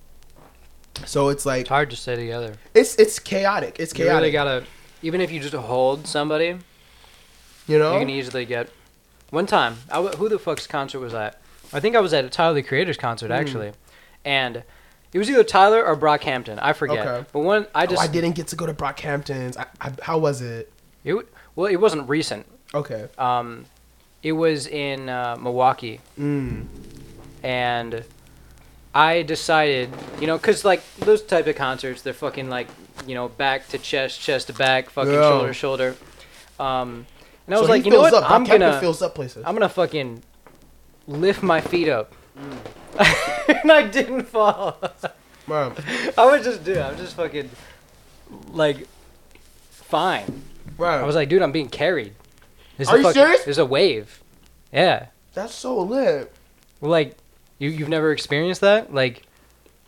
[1.04, 2.54] So it's like It's hard to stay together.
[2.74, 3.76] it's it's chaotic.
[3.80, 4.12] It's chaotic.
[4.12, 4.64] You really chaotic.
[4.64, 4.66] gotta,
[5.03, 6.59] even if you just hold somebody,
[7.66, 7.94] you know.
[7.94, 8.70] you can easily get.
[9.30, 11.40] One time, I w- who the fuck's concert was that?
[11.72, 13.32] I think I was at a Tyler the Creator's concert Hmm.
[13.32, 13.72] actually,
[14.24, 14.62] and
[15.12, 16.59] it was either Tyler or Brockhampton.
[16.61, 17.07] I forget.
[17.07, 17.26] Okay.
[17.32, 19.57] But one, I oh, just I didn't get to go to Brockhamptons.
[19.57, 20.70] I, I, how was it?
[21.05, 21.14] it
[21.57, 22.46] well, it wasn't recent.
[22.74, 23.09] Okay.
[23.18, 23.64] Um,
[24.22, 26.66] it was in uh, Milwaukee, Mm.
[27.42, 28.05] and
[28.95, 29.90] I decided,
[30.20, 32.68] you know, cause like those type of concerts, they're fucking like,
[33.07, 35.22] you know, back to chest, chest to back, fucking Yeah.
[35.22, 35.97] shoulder to shoulder.
[36.61, 37.07] Um,
[37.47, 38.22] and I was So he like, you know fills what?
[38.24, 38.30] Up.
[38.30, 39.45] I'm Bob Captain gonna, fills up places.
[39.47, 40.22] I'm gonna fucking
[41.07, 42.14] lift my feet up.
[42.99, 44.76] and I didn't fall.
[45.51, 45.70] I
[46.16, 47.51] was just, dude, I was just fucking,
[48.51, 48.86] like,
[49.70, 50.43] fine.
[50.78, 50.99] Right.
[51.01, 52.14] I was like, dude, I'm being carried.
[52.76, 53.45] There's Are a you fucking, serious?
[53.45, 54.22] There's a wave.
[54.72, 55.07] Yeah.
[55.34, 56.32] That's so lit.
[56.80, 57.16] Like,
[57.62, 58.92] you you've never experienced that?
[58.92, 59.22] Like,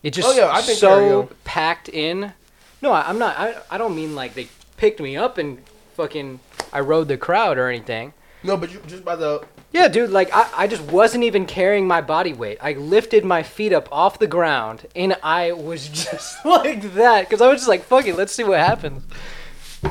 [0.03, 2.33] it just Oh, yeah, I've been so carried, packed in.
[2.81, 3.37] No, I, I'm not.
[3.39, 5.59] I, I don't mean like they picked me up and
[5.95, 6.41] fucking
[6.73, 8.13] I rode the crowd or anything.
[8.43, 10.11] No, but you just by the Yeah, dude.
[10.11, 12.59] Like I, I just wasn't even carrying my body weight.
[12.61, 17.41] I lifted my feet up off the ground and I was just like that because
[17.41, 19.03] I was just like, fuck it, let's see what happens.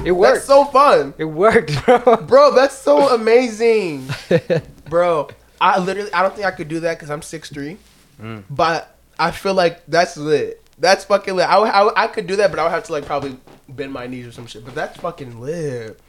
[0.06, 0.36] It worked.
[0.36, 1.14] That's so fun.
[1.18, 2.18] it worked, bro.
[2.18, 4.08] Bro, that's so amazing.
[4.90, 5.30] Bro,
[5.64, 7.78] I literally I don't think I could do that cuz I'm 6'3".
[8.22, 8.44] Mm.
[8.50, 10.60] But I feel like that's lit.
[10.78, 11.48] That's fucking lit.
[11.48, 13.38] I, I, I could do that, but I would have to like probably
[13.70, 14.66] bend my knees or some shit.
[14.66, 16.00] But that's fucking lit.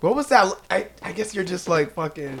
[0.00, 0.52] What was that?
[0.70, 2.40] I, I guess you're just like fucking.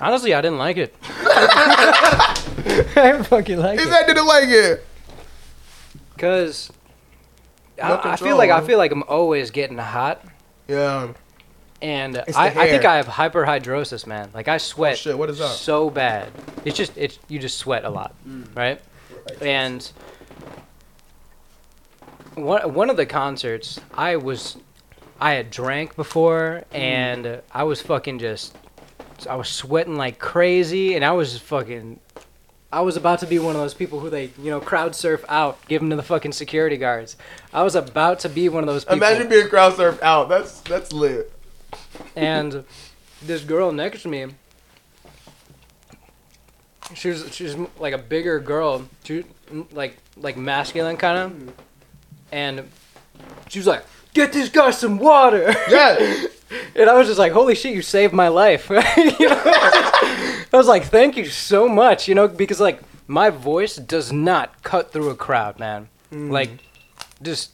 [0.00, 0.94] Honestly, I didn't like it.
[1.02, 3.90] I didn't fucking like Is it.
[3.90, 4.84] that didn't like it?
[6.18, 6.70] Cause
[7.82, 10.22] I, No I feel control, like I feel like I'm always getting hot,
[10.68, 11.12] Yeah.
[11.82, 12.84] And I, I think.
[12.84, 14.30] I have hyperhidrosis, man.
[14.34, 15.50] Like I sweat Oh, shit, what is that?
[15.50, 16.30] so bad.
[16.64, 18.46] It's just it's you just sweat a lot, Mm.
[18.56, 18.80] right?
[19.40, 19.90] And
[22.34, 24.56] one one of the concerts, I was
[25.20, 26.78] I had drank before, Mm.
[26.78, 28.56] and I was fucking just
[29.28, 32.00] I was sweating like crazy, and I was fucking.
[32.72, 35.24] I was about to be one of those people who they, you know, crowd surf
[35.28, 37.16] out, give them to the fucking security guards.
[37.54, 38.96] I was about to be one of those people.
[38.98, 40.28] Imagine being crowd surfed out.
[40.28, 41.32] That's that's lit.
[42.14, 42.64] And
[43.22, 44.26] this girl next to me,
[46.94, 49.24] she was she was like a bigger girl, she
[49.72, 51.50] like like masculine kind of, mm-hmm.
[52.32, 52.70] and
[53.48, 53.84] she was like,
[54.14, 56.26] "Get this guy some water." Yeah.
[56.76, 58.86] And I was just like, "Holy shit, you saved my life!" you know?
[59.44, 64.62] I was like, "Thank you so much," you know, because like my voice does not
[64.62, 65.88] cut through a crowd, man.
[66.12, 66.30] Mm.
[66.30, 66.50] Like,
[67.20, 67.50] just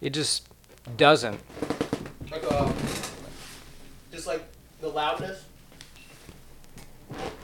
[0.00, 0.48] it just
[0.96, 1.38] doesn't.
[1.62, 2.72] Uh, like uh,
[4.10, 4.42] just like
[4.82, 5.44] the loudness.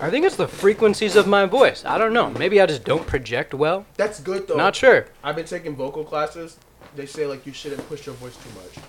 [0.01, 1.85] I think it's the frequencies of my voice.
[1.85, 2.31] I don't know.
[2.31, 3.87] Maybe I just don't project well.
[3.97, 4.57] That's good though.
[4.57, 5.07] Not sure.
[5.23, 6.59] I've been taking vocal classes.
[6.97, 8.85] They say like you shouldn't push your voice too much.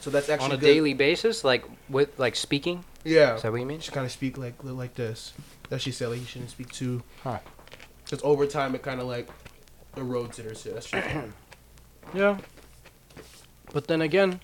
[0.00, 0.66] So that's actually On a good.
[0.66, 2.84] daily basis, like with like speaking.
[3.04, 3.36] Yeah.
[3.36, 3.80] Is that what you mean?
[3.80, 5.32] should kind of speak like like this.
[5.68, 7.02] That she said like you shouldn't speak too.
[7.22, 7.38] Huh.
[8.04, 9.28] Because over time it kind of like
[9.96, 10.74] erodes it or shit.
[10.74, 11.02] That's true.
[12.14, 12.38] Yeah.
[13.72, 14.40] But then again,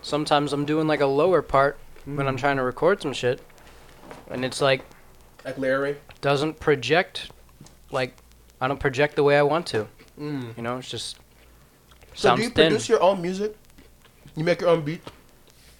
[0.00, 3.40] sometimes I'm doing like a lower part when I'm trying to record some shit,
[4.30, 4.82] and it's like
[5.44, 5.96] like Larry.
[6.20, 7.30] doesn't project,
[7.90, 8.16] like
[8.60, 9.86] I don't project the way I want to.
[10.18, 10.56] Mm.
[10.56, 11.16] You know, it's just
[12.14, 12.68] So sounds do you thin.
[12.68, 13.56] produce your own music?
[14.36, 15.02] You make your own beat?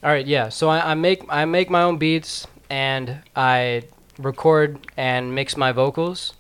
[0.03, 0.49] All right, yeah.
[0.49, 3.83] So I, I make I make my own beats and I
[4.19, 6.35] record and mix my vocals,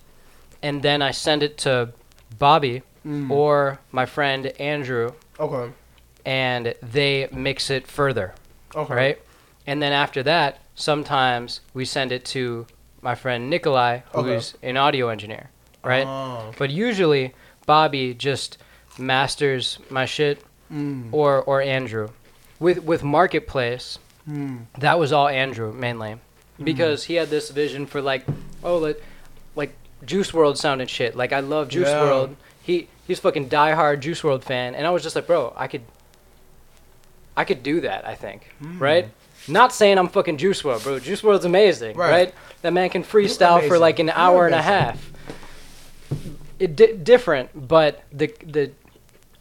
[0.62, 1.93] and then I send it to
[2.39, 3.28] Bobby Mm.
[3.30, 5.70] or my friend Andrew, Okay.
[6.24, 8.32] and they mix it further,
[8.74, 8.95] Okay.
[8.95, 9.18] right?
[9.67, 12.67] And then after that, sometimes we send it to
[13.03, 14.35] my friend Nikolai, Okay.
[14.35, 15.51] who's an audio engineer,
[15.83, 16.07] right?
[16.07, 16.53] Oh.
[16.59, 17.33] But usually
[17.67, 18.59] Bobby just
[18.99, 20.43] masters my shit,
[20.73, 21.09] Mm.
[21.12, 22.09] or or Andrew.
[22.59, 23.99] With with Marketplace,
[24.29, 24.65] Mm.
[24.79, 26.17] that was all Andrew mainly,
[26.62, 28.25] because he had this vision for like,
[28.62, 29.03] oh, like,
[29.55, 31.15] like Juice WRLD sounded shit.
[31.17, 32.01] Like I love Juice Yeah.
[32.03, 32.37] World.
[32.62, 35.83] He he's fucking diehard Juice WRLD fan, and I was just like, bro, I could,
[37.37, 38.07] I could do that.
[38.07, 38.79] I think, Hmm.
[38.79, 39.09] right?
[39.49, 40.99] Not saying I'm fucking Juice WRLD, bro.
[40.99, 42.11] Juice WRLD's amazing, Right.
[42.11, 42.35] right?
[42.63, 45.13] That man can freestyle for like an hour and a half.
[46.59, 48.71] It di- different, but the the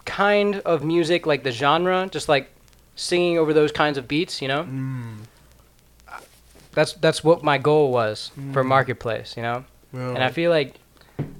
[0.06, 2.50] kind of music, like the genre, just like
[2.96, 4.64] singing over those kinds of beats, you know.
[4.64, 5.20] Mm.
[6.74, 8.68] That's that's what my goal was for Mm.
[8.68, 9.64] Marketplace, you know.
[9.94, 10.76] And I feel like,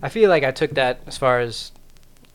[0.04, 1.72] I feel like I took that as far as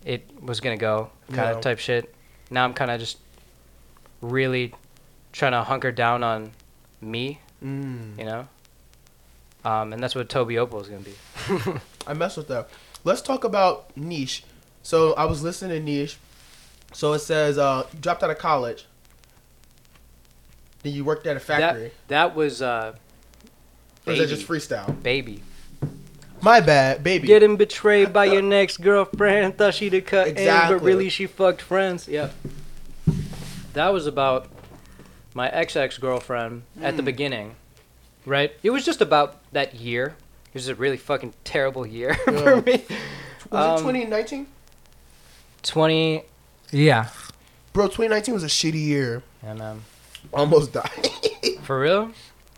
[0.05, 1.51] it was gonna go, kind Yeah.
[1.53, 2.13] of type shit.
[2.51, 3.19] Now I'm kind of just
[4.21, 4.75] really
[5.33, 6.53] trying to hunker down on
[7.01, 8.19] me, Mm.
[8.19, 8.49] you know.
[9.65, 11.81] Um, and that's what Tobi Opal is gonna be.
[12.07, 12.69] I mess with that.
[13.05, 14.45] Let's talk about niche.
[14.83, 16.17] So I was listening to niche.
[16.93, 18.87] So it says uh, you dropped out of college.
[20.83, 21.91] Then you worked at a factory.
[22.07, 22.95] That was uh,
[24.07, 25.01] or is that just freestyle?
[25.03, 25.43] baby.
[26.41, 27.27] My bad, baby.
[27.27, 29.59] Getting betrayed by your next girlfriend.
[29.59, 30.79] Thought she'd cut in, Exactly.
[30.79, 32.07] but really she fucked friends.
[32.07, 32.33] Yep.
[33.73, 34.47] That was about
[35.39, 37.07] my ex ex girlfriend at the Mm.
[37.13, 37.55] beginning,
[38.27, 38.51] right?
[38.65, 40.17] It was just about that year.
[40.49, 42.41] It was a really fucking terrible year Yeah.
[42.43, 42.73] for me.
[42.73, 44.47] Was it Um, 2019?
[45.63, 46.25] 20.
[46.73, 47.09] Yeah.
[47.73, 49.23] Bro, 2019 was a shitty year.
[49.43, 49.85] And um,
[50.33, 51.09] Almost died.
[51.63, 52.11] for real,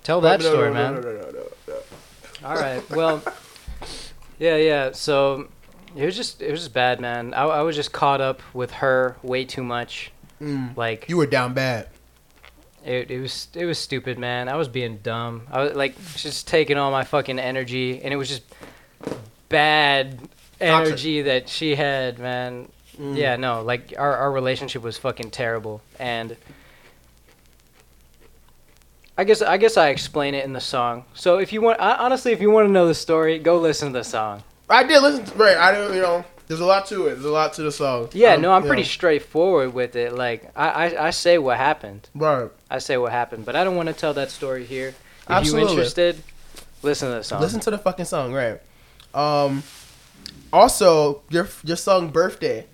[0.02, 0.94] tell that No, no, story, no, man.
[0.94, 2.48] No, no, no, no, no.
[2.48, 2.82] All right.
[2.90, 3.22] Well,
[4.38, 4.92] yeah, yeah.
[4.92, 5.48] So
[5.94, 7.34] it was just it was just bad, man.
[7.34, 10.10] I, I was just caught up with her way too much.
[10.40, 10.74] Mm.
[10.76, 11.88] Like You were down bad.
[12.84, 14.48] It, it was it was stupid, man.
[14.48, 15.46] I was being dumb.
[15.50, 18.42] I was like just taking all my fucking energy, and it was just
[19.48, 20.18] bad
[20.60, 22.68] energy that she had, man.
[22.98, 23.16] Mm.
[23.16, 26.36] Yeah, no, like our our relationship was fucking terrible, and
[29.16, 31.04] I guess I guess I explain it in the song.
[31.14, 33.88] So if you want, I- honestly, if you want to know the story, go listen
[33.92, 34.42] to the song.
[34.68, 35.56] I did listen to right.
[35.56, 35.94] I don't.
[35.94, 37.10] You know, there's a lot to it.
[37.10, 38.08] There's a lot to the song.
[38.12, 38.88] Yeah, Um, no, I'm pretty know.
[38.88, 40.12] straightforward with it.
[40.12, 42.08] Like I, I, I say what happened.
[42.12, 42.50] Right.
[42.68, 44.88] I say what happened, but I don't want to tell that story here.
[44.88, 45.62] If Absolutely.
[45.62, 46.20] you interested,
[46.82, 47.40] listen to the song.
[47.40, 48.60] Listen to the fucking song, right?
[49.14, 49.62] Um.
[50.52, 52.66] Also, your your song "Birthday."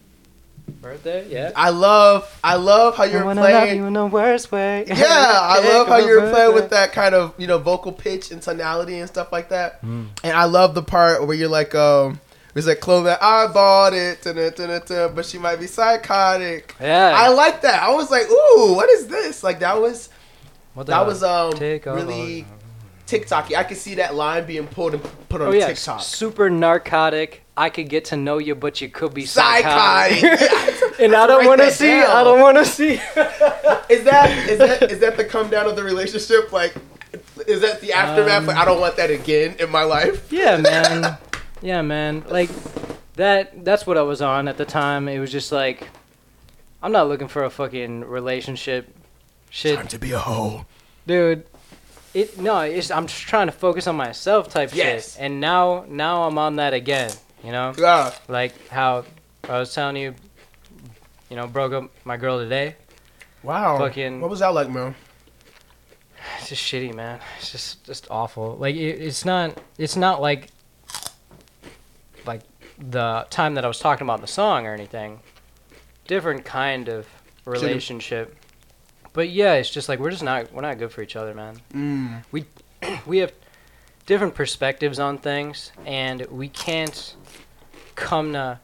[0.80, 1.52] birthday, yeah.
[1.54, 2.40] I love.
[2.42, 3.76] I love how you're I wanna love playing.
[3.76, 4.84] you in the worst way.
[4.88, 8.30] Yeah, I love how you're up playing with that kind of you know vocal pitch
[8.30, 9.82] and tonality and stuff like that.
[9.82, 10.08] Mm.
[10.24, 12.20] And I love the part where you're like, um,
[12.56, 13.14] it's like clothing.
[13.20, 16.74] I bought it, da-da-da-da-da, but she might be psychotic.
[16.80, 17.12] Yeah.
[17.16, 17.82] I like that.
[17.82, 19.44] I was like, ooh, what is this?
[19.44, 20.08] Like that was
[20.74, 22.46] What that was um really
[23.06, 23.54] TikToky.
[23.56, 26.00] I could see that line being pulled and put on Oh yeah, TikTok.
[26.00, 27.42] super narcotic.
[27.58, 30.18] I could get to know you, but you could be psychotic.
[30.18, 31.00] Psychotic.
[31.00, 31.86] and I don't want to see.
[31.88, 32.10] down.
[32.10, 32.92] I don't want to see.
[33.88, 36.52] Is that is that is that the come down of the relationship?
[36.52, 36.74] Like,
[37.46, 38.40] is that the aftermath?
[38.40, 40.30] Um, like, I don't want that again in my life.
[40.32, 41.16] yeah, man.
[41.62, 42.24] Yeah, man.
[42.28, 42.50] Like
[43.14, 43.64] that.
[43.64, 45.08] That's what I was on at the time.
[45.08, 45.88] It was just like,
[46.82, 48.92] I'm not looking for a fucking relationship.
[49.50, 50.66] Shit, Time to be a hoe.
[51.06, 51.46] dude.
[52.14, 52.60] It no.
[52.60, 55.14] It's I'm just trying to focus on myself, type Yes.
[55.14, 55.22] shit.
[55.22, 57.10] And now, now I'm on that again.
[57.44, 57.72] You know.
[57.78, 58.12] Yeah.
[58.28, 59.04] like how
[59.48, 60.14] I was telling you,
[61.30, 62.76] you know, broke up my girl today.
[63.42, 63.78] Wow.
[63.78, 64.94] Fucking- What was that like, man?
[66.40, 67.20] It's just shitty, man.
[67.38, 68.56] It's just just awful.
[68.56, 70.50] Like it, it's not it's not like like
[72.78, 75.20] the time that I was talking about in the song or anything.
[76.06, 77.06] Different kind of
[77.44, 78.36] relationship.
[79.12, 81.60] But yeah, it's just like we're just not we're not good for each other, man.
[81.72, 82.22] Mm.
[83.06, 83.32] we have
[84.06, 87.16] different perspectives on things and we can't
[87.96, 88.58] come to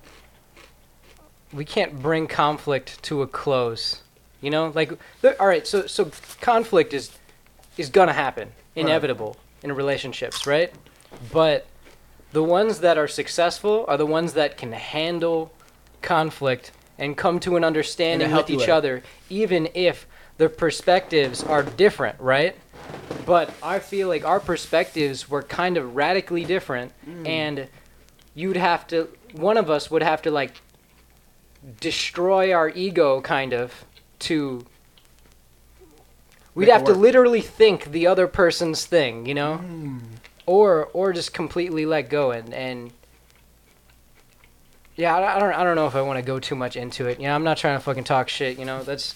[1.52, 4.02] we can't bring conflict to a close
[4.40, 4.92] you know like
[5.40, 6.10] all right so so
[6.40, 7.10] conflict is
[7.76, 10.72] is gonna happen inevitable in relationships right
[11.32, 11.66] but
[12.32, 15.52] the ones that are successful are the ones that can handle
[16.00, 18.70] conflict and come to an understanding with each way.
[18.70, 20.06] other even if
[20.38, 22.56] their perspectives are different right
[23.24, 26.92] but I feel like our perspectives were kind of radically different,
[27.24, 27.68] and
[28.34, 30.60] you'd have to, one of us would have to like
[31.80, 33.84] destroy our ego, kind of,
[34.20, 34.64] to.
[36.54, 40.00] We'd Make have to literally think the other person's thing, you know, Mm.
[40.46, 42.92] Or or just completely let go and and.
[44.94, 47.06] Yeah, I I don't, I don't know if I want to go too much into
[47.06, 47.18] it.
[47.18, 48.58] You know, I'm not trying to fucking talk shit.
[48.58, 49.14] You know, that's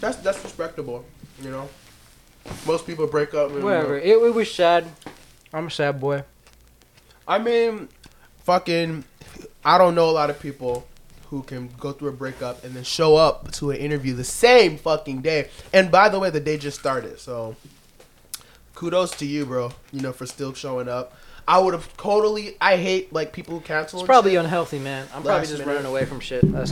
[0.00, 1.04] That's that's respectable.
[1.42, 1.68] You know.
[2.66, 3.50] Most people break up.
[3.50, 3.98] and, whatever.
[3.98, 4.86] It, it was sad.
[5.52, 6.24] I'm a sad boy.
[7.26, 7.88] I mean,
[8.44, 9.04] fucking.
[9.64, 10.86] I don't know a lot of people
[11.30, 14.78] who can go through a breakup and then show up to an interview the same
[14.78, 15.50] fucking day.
[15.74, 17.20] And by the way, the day just started.
[17.20, 17.54] So,
[18.78, 19.72] kudos to you, bro.
[19.92, 21.12] You know, for still showing up.
[21.48, 22.56] I would have totally.
[22.60, 24.00] I hate like people who cancel.
[24.00, 24.40] It's probably shit.
[24.40, 25.06] unhealthy, man.
[25.14, 25.66] I'm probably just minute.
[25.66, 26.42] running away from shit.
[26.52, 26.70] That's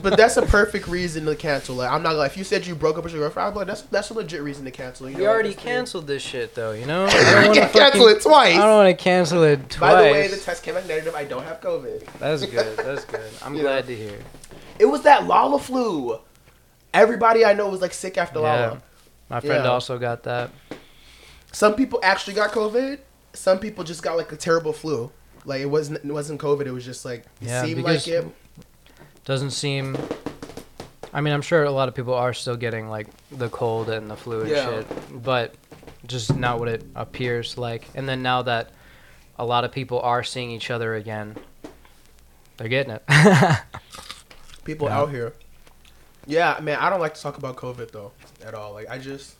[0.00, 1.74] but that's a perfect reason to cancel.
[1.74, 2.26] Like, I'm not gonna.
[2.26, 4.42] If you said you broke up with your girlfriend, I'm like, that's that's a legit
[4.42, 5.10] reason to cancel.
[5.10, 5.76] You we know, already that's weird.
[5.76, 6.70] canceled this shit, though.
[6.70, 7.06] You know.
[7.10, 8.54] I don't cancel it twice.
[8.56, 9.92] I don't want to cancel it twice.
[9.92, 11.16] By the way, the test came back negative.
[11.16, 12.06] I don't have COVID.
[12.20, 12.76] That's good.
[12.78, 13.28] That's good.
[13.42, 14.18] I'm You glad to hear.
[14.78, 16.20] It was that Lolla flu.
[16.94, 18.66] Everybody I know was like sick after Yeah.
[18.66, 18.82] Lolla.
[19.28, 19.70] My friend Yeah.
[19.70, 20.50] also got that.
[21.52, 22.98] Some people actually got COVID.
[23.34, 25.10] Some people just got like a terrible flu.
[25.44, 26.66] Like it wasn't it wasn't COVID.
[26.66, 28.24] It was just like it Yeah, seemed like it.
[29.24, 29.96] Doesn't seem.
[31.12, 34.10] I mean, I'm sure a lot of people are still getting like the cold and
[34.10, 34.66] the flu and Yeah.
[34.66, 35.54] shit, but
[36.06, 37.88] just not what it appears like.
[37.94, 38.70] And then now that
[39.38, 41.36] a lot of people are seeing each other again,
[42.56, 43.02] they're getting it.
[44.64, 44.98] People Yeah.
[44.98, 45.32] out here.
[46.26, 46.78] Yeah, man.
[46.78, 48.12] I don't like to talk about COVID though
[48.48, 48.72] at all.
[48.72, 49.36] Like I just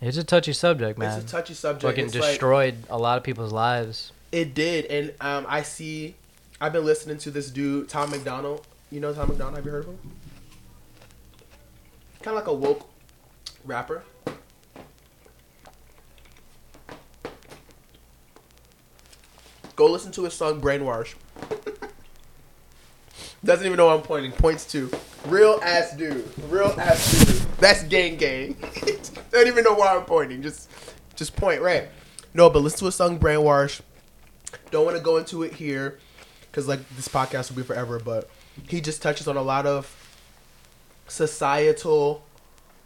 [0.00, 1.18] it's a touchy subject, man.
[1.20, 1.82] it's a touchy subject.
[1.82, 4.12] Fucking It's like- destroyed a lot of people's lives.
[4.30, 6.14] It did, and um, I see.
[6.60, 8.66] I've been listening to this dude, Tom MacDonald.
[8.90, 9.56] You know Tom MacDonald?
[9.56, 9.98] Have you heard of him?
[12.22, 12.88] Kind of like a woke
[13.64, 14.02] rapper.
[19.76, 21.14] Go listen to his song "Brainwash."
[23.44, 24.32] Doesn't even know what I'm pointing.
[24.32, 24.90] Points to
[25.26, 26.28] real ass dude.
[26.48, 27.36] Real ass dude.
[27.58, 28.56] That's gang gang.
[29.30, 30.42] Don't even know why I'm pointing.
[30.42, 30.70] Just
[31.14, 31.88] just point right.
[32.34, 33.80] No, but listen to a song Brainwash.
[34.70, 35.98] Don't want to go into it here
[36.50, 38.00] because like this podcast will be forever.
[38.00, 38.28] But
[38.68, 39.94] he just touches on a lot of
[41.06, 42.24] societal,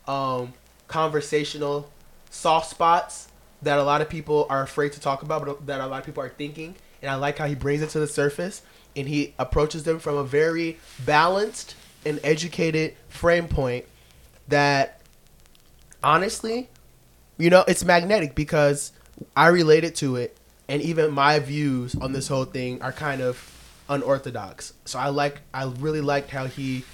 [0.07, 0.53] um,
[0.87, 1.91] conversational
[2.31, 3.29] soft spots
[3.63, 6.07] that a lot of people are afraid to talk about, but that a lot of
[6.07, 6.75] people are thinking.
[7.01, 8.63] And I like how he brings it to the surface
[8.97, 11.75] and he approaches them from a very balanced
[12.05, 13.85] and educated frame point
[14.49, 15.01] that
[16.03, 16.69] honestly,
[17.39, 18.93] you know, it's magnetic because
[19.37, 20.37] I related to it
[20.69, 23.49] and even my views on this whole thing are kind of
[23.89, 24.75] unorthodox.
[24.85, 26.85] So I like I really liked how he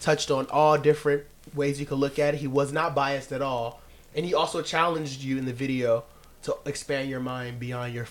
[0.00, 1.24] touched on all different
[1.54, 2.40] ways you could look at it.
[2.40, 3.80] He was not biased at all.
[4.14, 6.04] And he also challenged you in the video
[6.42, 8.06] to expand your mind beyond your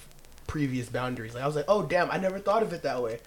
[0.47, 1.33] previous boundaries.
[1.33, 3.19] Like I was like, "Oh damn, I never thought of it that way."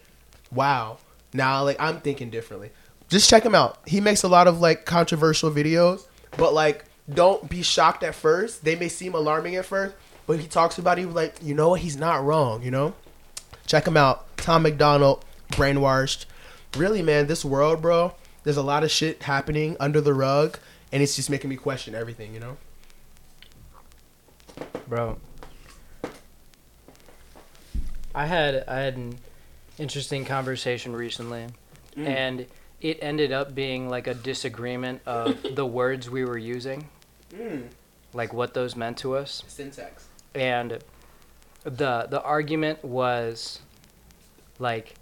[0.53, 0.99] Wow.
[1.33, 2.71] Now like I'm thinking differently.
[3.09, 3.79] Just check him out.
[3.87, 8.65] He makes a lot of like controversial videos, but like don't be shocked at first.
[8.65, 9.95] They may seem alarming at first,
[10.27, 12.95] but he talks about it like, you know what, he's not wrong, you know?
[13.67, 14.37] Check him out.
[14.37, 16.27] Tom MacDonald, brainwashed.
[16.77, 20.59] Really, man, this world, bro, there's a lot of shit happening under the rug,
[20.91, 22.57] and it's just making me question everything, you know?
[24.93, 25.17] bro.
[28.15, 29.15] I had I had
[29.79, 31.47] interesting conversation recently,
[31.97, 32.07] Mm.
[32.07, 32.47] and
[32.81, 36.89] it ended up being like a disagreement of the words we were using,
[37.35, 37.69] Mm.
[38.13, 40.07] like what those meant to us, Syntax.
[40.35, 40.79] and
[41.65, 43.61] the the argument was
[44.59, 44.95] like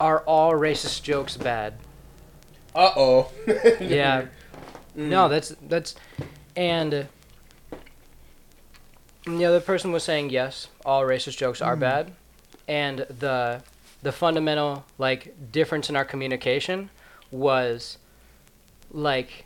[0.00, 1.74] are all racist jokes bad?
[2.74, 3.30] Uh oh.
[3.80, 4.26] Yeah.
[4.94, 5.94] No, that's that's
[6.56, 7.06] and
[9.26, 12.12] the other person was saying yes, all racist jokes are bad,
[12.68, 13.62] and the
[14.02, 16.90] the fundamental like difference in our communication
[17.30, 17.98] was
[18.90, 19.44] like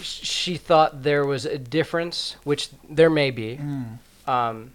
[0.00, 3.58] sh- she thought there was a difference, which there may be,
[4.26, 4.72] um,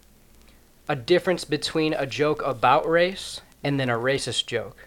[0.87, 4.85] a difference between a joke about race and then a racist joke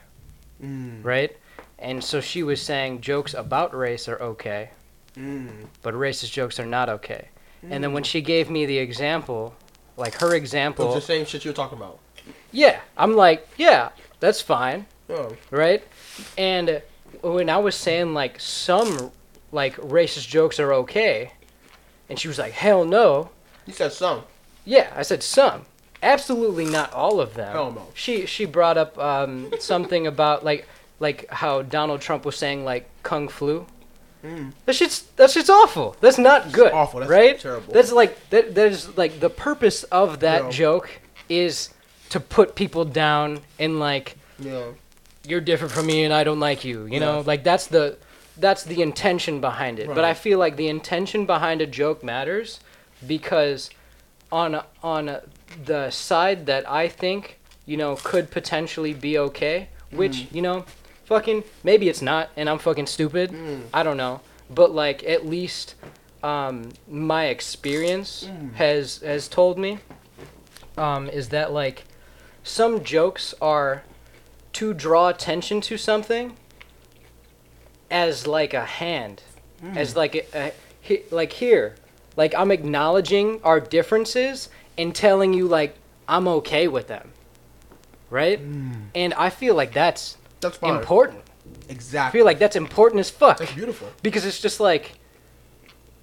[0.62, 1.02] Mm.
[1.04, 1.36] right?
[1.78, 4.70] And so she was saying jokes about race are okay,
[5.16, 5.66] Mm.
[5.82, 7.28] but racist jokes are not okay.
[7.62, 9.54] And then when she gave me the example,
[10.00, 11.98] like her example, It's the same shit you were talking about.
[12.50, 15.36] yeah, I'm like, yeah, that's fine, Oh.
[15.50, 15.82] right?
[16.36, 16.82] And
[17.22, 19.12] when I was saying like some
[19.52, 21.32] like racist jokes are okay,
[22.08, 23.30] and she was like, hell no.
[23.66, 24.22] You said some.
[24.64, 25.66] Yeah, I said some.
[26.02, 27.52] Absolutely not all of them.
[27.52, 27.88] Hell no.
[27.94, 30.66] She she brought up um, something about like
[30.98, 33.66] like how Donald Trump was saying like kung flu.
[34.24, 34.52] Mm.
[34.66, 35.96] That shit's that shit's awful.
[36.00, 36.72] That's not good.
[36.72, 37.00] awful.
[37.00, 37.38] That's right?
[37.38, 37.72] terrible.
[37.72, 38.54] That's like that.
[38.54, 40.50] That is like the purpose of that Yeah.
[40.50, 40.90] joke
[41.28, 41.70] is
[42.10, 44.72] to put people down and like Yeah.
[45.26, 46.86] you're different from me and I don't like you.
[46.86, 47.96] You know, like that's the
[48.36, 49.86] that's the intention behind it.
[49.88, 52.60] But I feel like the intention behind a joke matters
[53.06, 53.70] because
[54.32, 55.16] on on
[55.64, 60.34] the side that I think you know could potentially be okay, which Mm.
[60.34, 60.64] you know,
[61.10, 63.32] fucking maybe it's not, and I'm fucking stupid.
[63.32, 63.62] Mm.
[63.74, 65.74] I don't know, but like at least
[66.22, 68.54] um, my experience Mm.
[68.54, 69.78] has has told me
[70.78, 71.84] um, is that like
[72.44, 73.82] some jokes are
[74.52, 76.36] to draw attention to something
[77.90, 79.22] as like a hand
[79.74, 81.74] as like a, a he, like here
[82.16, 84.48] like i'm acknowledging our differences
[84.78, 85.74] and telling you like
[86.08, 87.12] i'm okay with them
[88.10, 88.38] right
[88.94, 90.76] and i feel like that's That's fine.
[90.76, 91.22] important
[91.68, 92.08] Exactly.
[92.08, 93.88] i feel like that's important as fuck That's beautiful.
[94.02, 94.98] because it's just like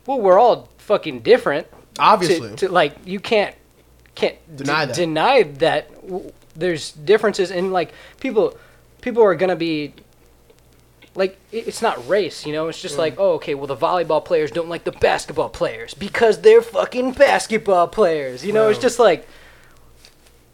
[0.06, 1.68] well we're all fucking different
[2.00, 2.50] Obviously.
[2.52, 3.56] to, to like you can't
[4.16, 4.96] can't Deny d- that.
[4.96, 8.58] deny that w- there's differences in like people
[9.02, 9.94] people are gonna be
[11.16, 13.00] like it's not race you know it's just mm.
[13.00, 17.12] like oh okay well the volleyball players don't like the basketball players because they're fucking
[17.14, 19.28] basketball players you know it's just like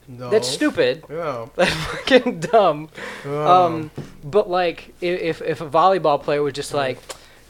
[0.08, 0.30] no.
[0.30, 1.48] that's stupid Yeah.
[1.56, 2.90] that's fucking dumb
[3.26, 3.64] Yeah.
[3.66, 3.92] um,
[4.24, 7.00] but like if if a volleyball player was just like,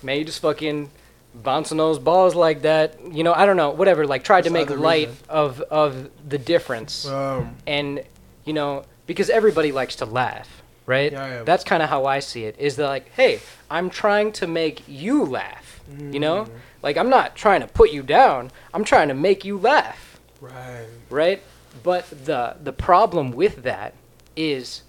[0.02, 0.90] man, you just fucking
[1.36, 4.06] bouncing those balls like that, you know, I don't know, whatever.
[4.06, 5.24] Like tried to make light reason.
[5.30, 8.04] of of the difference, um, and
[8.46, 11.12] you know, because everybody likes to laugh, right?
[11.12, 11.44] Yeah, yeah.
[11.44, 12.56] That's kind of how I see it.
[12.60, 13.40] Is that like, hey,
[13.72, 16.58] I'm trying to make you laugh, you know, Mm-hmm.
[16.84, 18.52] like I'm not trying to put you down.
[18.74, 20.86] I'm trying to make you laugh right.
[21.10, 21.42] right?
[21.82, 23.94] But the the problem with that
[24.36, 24.84] is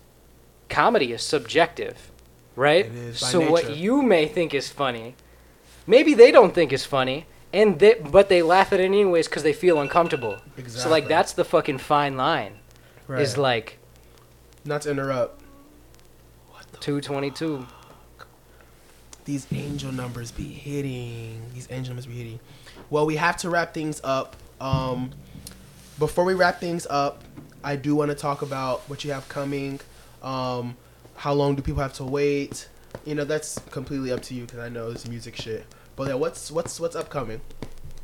[0.69, 2.11] comedy is subjective,
[2.57, 2.87] right?
[2.87, 5.15] It is, by so what you may think is funny,
[5.87, 9.43] maybe they don't think is funny, and they, but they laugh at it anyways because
[9.43, 10.39] they feel uncomfortable.
[10.67, 12.59] So like that's the fucking fine line.
[13.09, 13.79] Is like
[14.65, 15.43] Not to interrupt.
[16.81, 17.67] 222.
[19.25, 21.41] These angel numbers be hitting.
[21.55, 22.41] These angel numbers be hitting.
[22.91, 24.37] Well, we have to wrap things up.
[24.61, 25.13] Um,
[25.99, 27.23] before we wrap things up,
[27.63, 29.81] I do want to talk about what you have coming.
[30.23, 30.77] Um,
[31.17, 32.69] how long do people have to wait?
[33.05, 35.67] You know, that's completely up to you because I know it's music shit.
[35.97, 37.41] But yeah, what's what's what's upcoming?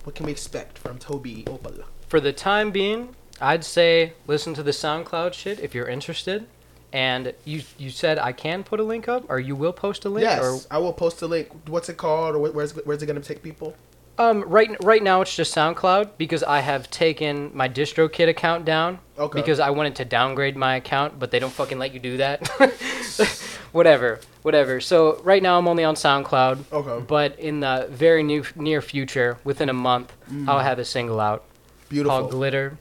[0.05, 1.85] What can we expect from Tobi Opala?
[2.09, 6.47] For the time being, I'd say listen to the SoundCloud shit if you're interested.
[6.93, 10.09] And you you said I can put a link up, or you will post a
[10.09, 11.49] link, Yes, or I will post a link.
[11.69, 13.77] What's it called, or where's where's it gonna take people?
[14.21, 18.99] Um, right right now it's just SoundCloud because I have taken my DistroKid account down
[19.19, 19.41] Okay.
[19.41, 22.47] because I wanted to downgrade my account, but they don't fucking let you do that.
[23.73, 24.79] whatever, whatever.
[24.81, 27.05] So right now I'm only on SoundCloud, Okay.
[27.07, 30.13] but in the very new, near future, within a month,
[30.47, 31.45] I'll have a single out
[31.89, 32.19] Beautiful.
[32.19, 32.79] called Glitter.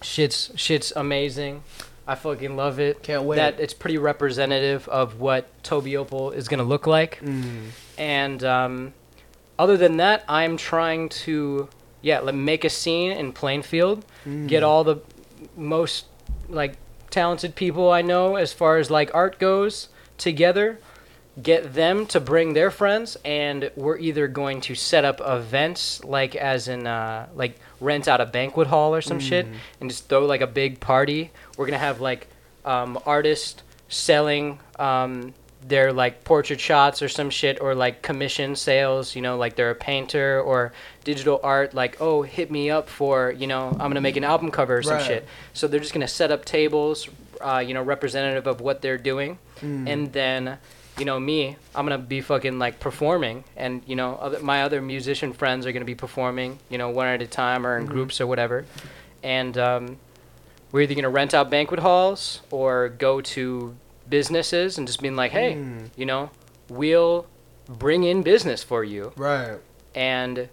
[0.00, 1.64] Shit's shit's amazing.
[2.06, 3.02] I fucking love it.
[3.02, 3.36] Can't wait.
[3.36, 7.20] That it's pretty representative of what Tobi Opal is gonna look like.
[7.20, 7.70] Mm.
[7.98, 8.94] And um,
[9.58, 11.68] other than that, I'm trying to
[12.00, 14.46] yeah, like make a scene in Plainfield, Mm.
[14.46, 14.98] get all the
[15.56, 16.06] most
[16.48, 16.76] like
[17.10, 20.78] talented people I know as far as like art goes together,
[21.42, 26.36] get them to bring their friends, and we're either going to set up events like
[26.36, 29.46] as in uh, like rent out a banquet hall or some shit,
[29.80, 31.30] and just throw like a big party.
[31.56, 32.28] We're gonna have like
[32.64, 35.34] um, artists selling um,
[35.66, 39.70] their like portrait shots or some shit or like commission sales you know like they're
[39.70, 44.00] a painter or digital art like oh hit me up for you know i'm gonna
[44.00, 45.04] make an album cover or some Right.
[45.06, 47.08] shit so they're just gonna set up tables
[47.40, 49.88] uh, you know representative of what they're doing Mm.
[49.88, 50.58] and then
[50.98, 54.80] you know me i'm gonna be fucking like performing and you know other, my other
[54.80, 57.92] musician friends are gonna be performing you know one at a time or in Mm-hmm.
[57.92, 58.64] groups or whatever
[59.24, 59.96] and um,
[60.70, 63.74] we're either gonna rent out banquet halls or go to
[64.08, 65.90] businesses and just being like hey Mm.
[65.96, 66.30] you know
[66.68, 67.26] we'll
[67.68, 69.58] bring in business for you Right.
[69.94, 70.48] and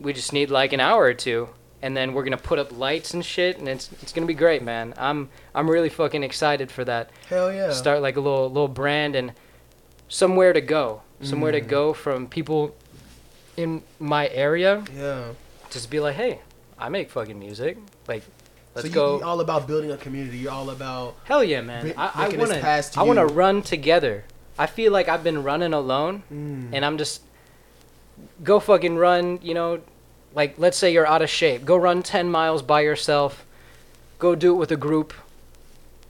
[0.00, 1.48] we just need like an hour or two
[1.82, 4.62] and then we're gonna put up lights and shit and it's it's gonna be great
[4.62, 7.72] man i'm i'm really fucking excited for that Hell yeah.
[7.72, 9.32] start like a little little brand and
[10.08, 11.68] somewhere to go somewhere to Mm.
[11.68, 12.74] go from people
[13.56, 15.28] in my area Yeah.
[15.70, 16.40] just be like hey
[16.78, 18.22] i make fucking music like
[18.76, 20.38] let's so you, go you're all about building a community.
[20.38, 23.02] You're all about hell yeah man Bri- i, I making this want to to i
[23.02, 24.24] want to run together
[24.58, 27.22] i feel like i've been running alone mm, and I'm just
[28.42, 29.80] go fucking run, you know,
[30.34, 31.64] like let's say you're out of shape.
[31.64, 33.44] Go run 10 miles by yourself.
[34.18, 35.12] Go do it with a group.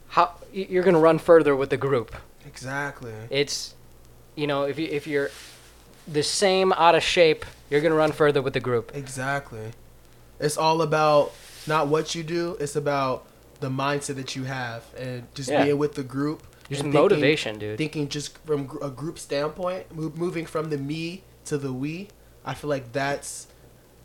[0.09, 2.15] How you're going to run further with the group.
[2.45, 3.13] exactly.
[3.29, 3.75] It's
[4.35, 5.31] you know, if you if you're
[6.07, 8.91] the same out of shape, you're going to run further with the group.
[8.95, 9.71] Exactly.
[10.39, 11.33] It's all about
[11.67, 12.57] not what you do.
[12.59, 13.25] It's about
[13.59, 15.63] the mindset that you have and just Yeah.
[15.63, 16.43] being with the group.
[16.69, 17.77] Just thinking- motivation, dude.
[17.77, 22.09] Thinking just from a group standpoint, mo- moving from the me to the we.
[22.45, 23.47] I feel like that's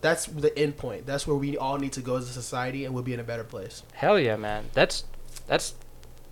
[0.00, 1.06] that's the end point.
[1.06, 3.24] That's where we all need to go as a society, and we'll be in a
[3.24, 3.82] better place.
[3.94, 4.64] Hell yeah, man.
[4.74, 5.04] That's
[5.46, 5.74] that's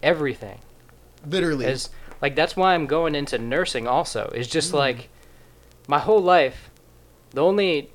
[0.03, 0.59] everything.
[1.27, 1.67] Literally.
[1.67, 1.91] is
[2.23, 4.31] like that's why I'm going into nursing also.
[4.35, 4.79] is just Mm.
[4.79, 5.09] like
[5.89, 6.71] my whole life
[7.31, 7.91] the only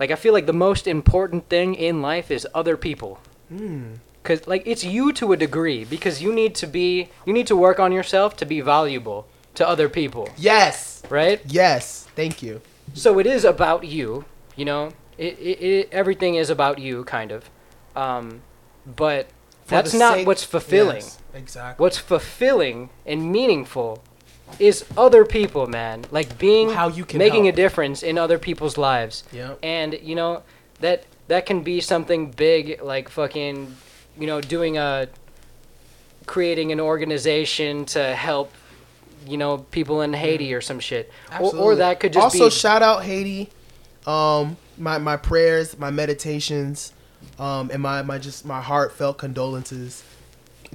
[0.00, 3.18] like I feel like the most important thing in life is other people.
[3.52, 3.98] Mm.
[4.22, 7.56] Cuz like it's you to a degree because you need to be you need to
[7.56, 11.02] work on yourself to be valuable to other people, Yes.
[11.10, 11.40] right?
[11.46, 12.06] Yes.
[12.16, 12.60] Thank you.
[12.94, 14.24] So it is about you,
[14.56, 14.92] you know.
[15.18, 17.50] It, it, it everything is about you kind of.
[17.96, 18.40] Um
[18.86, 19.26] but
[19.64, 20.96] For that's not sake- what's fulfilling.
[21.02, 21.82] Yes, exactly.
[21.82, 24.02] what's fulfilling and meaningful
[24.58, 26.04] is other people, man.
[26.10, 27.54] Like being How you can making help.
[27.54, 29.24] a difference in other people's lives.
[29.32, 29.58] Yep.
[29.62, 30.42] And you know
[30.80, 33.76] that that can be something big, like fucking,
[34.18, 35.08] you know, doing a
[36.26, 38.52] creating an organization to help,
[39.26, 42.50] you know, people in Haiti or some shit, or, or that could just also be
[42.50, 43.50] shout out Haiti.
[44.06, 46.92] Um, my my prayers, my meditations,
[47.38, 50.02] um, and my my just my heartfelt condolences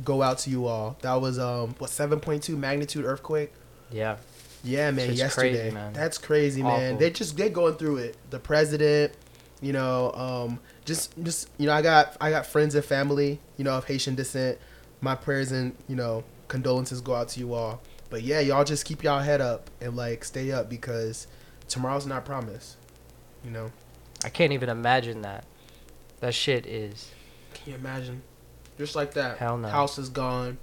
[0.04, 0.98] go out to you all.
[1.02, 3.52] That was um what seven point two magnitude earthquake.
[3.92, 4.18] Yeah.
[4.64, 5.14] Yeah, man.
[5.14, 5.94] Yesterday, crazy, man.
[5.94, 6.98] that's crazy, man.
[6.98, 8.18] They just they going through it.
[8.32, 9.14] The president,
[9.62, 13.64] you know, um, just just you know, I got I got friends and family, you
[13.64, 14.58] know, of Haitian descent.
[15.02, 17.82] My prayers and you know condolences go out to you all.
[18.10, 21.28] But yeah, y'all just keep y'all head up and like stay up because
[21.68, 22.78] tomorrow's not promised.
[23.44, 23.72] You know,
[24.24, 25.46] I can't even imagine that.
[26.22, 27.12] That shit is
[27.56, 28.22] can you imagine?
[28.78, 29.70] Just like that, Hell no.
[29.70, 30.58] house is gone.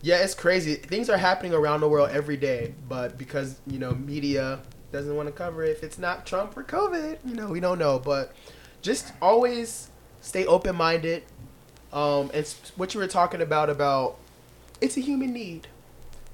[0.00, 0.74] Yeah, it's crazy.
[0.74, 4.60] Things are happening around the world every day, but because you know media
[4.92, 7.78] doesn't want to cover it, if it's not Trump or COVID, you know we don't
[7.78, 7.98] know.
[7.98, 8.32] But
[8.80, 9.90] just always
[10.20, 11.24] stay open minded.
[11.92, 12.46] Um, and
[12.76, 14.18] what you were talking about about
[14.80, 15.66] it's a human need.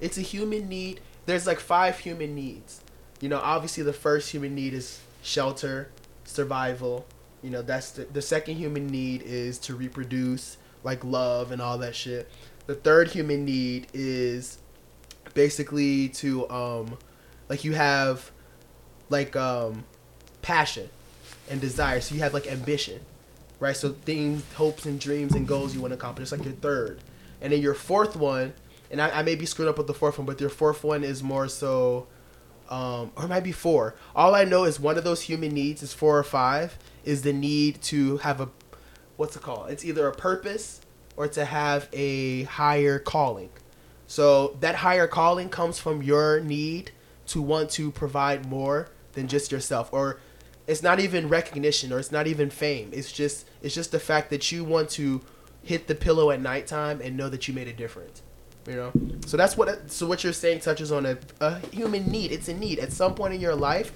[0.00, 1.00] It's a human need.
[1.26, 2.82] There's like five human needs.
[3.20, 5.88] You know, obviously the first human need is shelter,
[6.24, 7.06] survival.
[7.42, 11.78] You know, that's the, the second human need is to reproduce, like love and all
[11.78, 12.28] that shit.
[12.66, 14.58] The third human need is
[15.34, 16.96] basically to um
[17.48, 18.30] like you have
[19.10, 19.84] like um
[20.42, 20.88] passion
[21.50, 22.00] and desire.
[22.00, 23.00] So you have like ambition,
[23.60, 23.76] right?
[23.76, 26.24] So things, hopes, and dreams and goals you want to accomplish.
[26.24, 27.00] It's like your third,
[27.40, 28.54] and then your fourth one,
[28.90, 31.04] and I, I may be screwed up with the fourth one, but your fourth one
[31.04, 32.06] is more so,
[32.70, 33.94] um, or it might be four.
[34.16, 36.78] All I know is one of those human needs is four or five.
[37.04, 38.48] Is the need to have a,
[39.18, 39.70] what's it called?
[39.70, 40.80] It's either a purpose
[41.16, 43.50] or to have a higher calling.
[44.06, 46.90] So that higher calling comes from your need
[47.26, 50.20] to want to provide more than just yourself or
[50.66, 52.90] it's not even recognition or it's not even fame.
[52.92, 55.20] It's just it's just the fact that you want to
[55.62, 58.22] hit the pillow at nighttime and know that you made a difference.
[58.66, 58.92] You know?
[59.26, 62.32] So that's what so what you're saying touches on a, a human need.
[62.32, 62.78] It's a need.
[62.78, 63.92] At some point in your life,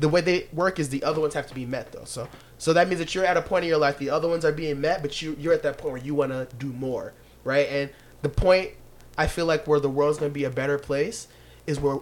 [0.00, 2.04] the way they work is the other ones have to be met though.
[2.04, 2.28] So
[2.62, 4.52] so that means that you're at a point in your life the other ones are
[4.52, 7.66] being met, but you you're at that point where you want to do more, right?
[7.68, 7.90] And
[8.22, 8.70] the point
[9.18, 11.26] I feel like where the world's going to be a better place
[11.66, 11.98] is where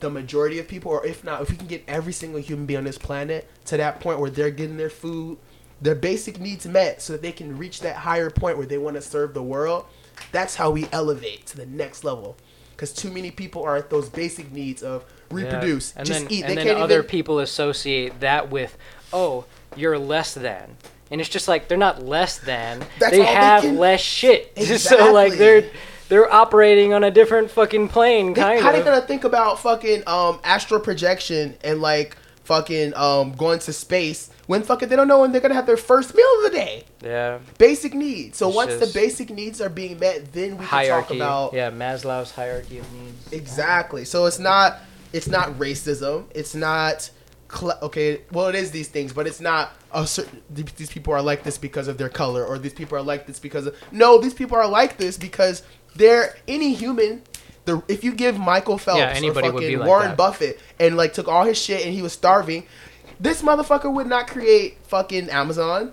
[0.00, 2.78] the majority of people, or if not, if we can get every single human being
[2.78, 5.38] on this planet to that point where they're getting their food,
[5.80, 8.96] their basic needs met, so that they can reach that higher point where they want
[8.96, 9.84] to serve the world.
[10.32, 12.36] That's how we elevate to the next level.
[12.74, 16.00] Because too many people are at those basic needs of reproduce, Yeah.
[16.00, 16.42] and just then, eat.
[16.42, 17.08] And they then can't other even.
[17.08, 18.76] people associate that with,
[19.12, 19.44] oh,
[19.74, 20.76] you're less than.
[21.10, 22.80] And it's just like they're not less than.
[22.98, 24.56] That's they they have can- less shit.
[24.80, 25.70] so like they're
[26.08, 28.84] they're operating on a different fucking plane, They- kind how they of.
[28.84, 34.62] gonna think about fucking um astral projection and like fucking um going to space when
[34.62, 36.84] fucking they don't know when they're gonna have their first meal of the day?
[37.02, 37.38] yeah.
[37.58, 38.38] Basic needs.
[38.38, 41.70] So It's once the basic needs are being met, then we can talk about yeah,
[41.70, 43.32] Maslow's hierarchy of needs.
[43.32, 44.04] exactly.
[44.04, 44.78] So it's not
[45.12, 46.24] it's not racism.
[46.34, 47.10] It's not
[47.52, 48.22] cl- okay.
[48.32, 50.42] Well, it is these things, but it's not oh, a certain.
[50.50, 53.38] These people are like this because of their color, or these people are like this
[53.38, 53.76] because of.
[53.92, 55.62] No, these people are like this because
[55.94, 57.22] they're any human.
[57.64, 60.16] The, if you give Michael Phelps Yeah, or anybody fucking would be like Warren that.
[60.16, 62.64] Buffett and like took all his shit and he was starving,
[63.18, 65.92] this motherfucker would not create fucking Amazon.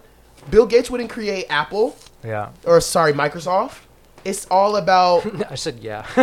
[0.51, 2.49] Bill Gates wouldn't create Apple Yeah.
[2.64, 3.80] or sorry Microsoft.
[4.24, 6.06] It's all about I said yeah.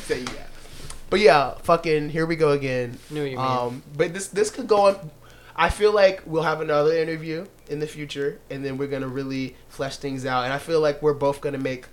[0.00, 0.46] Say yeah.
[1.10, 2.96] But yeah, fucking here we go again.
[3.10, 3.38] Knew you.
[3.38, 5.10] Um, but this this could go on.
[5.56, 9.56] I feel like we'll have another interview in the future, and then we're gonna really
[9.68, 10.44] flesh things out.
[10.44, 11.86] And I feel like we're both gonna make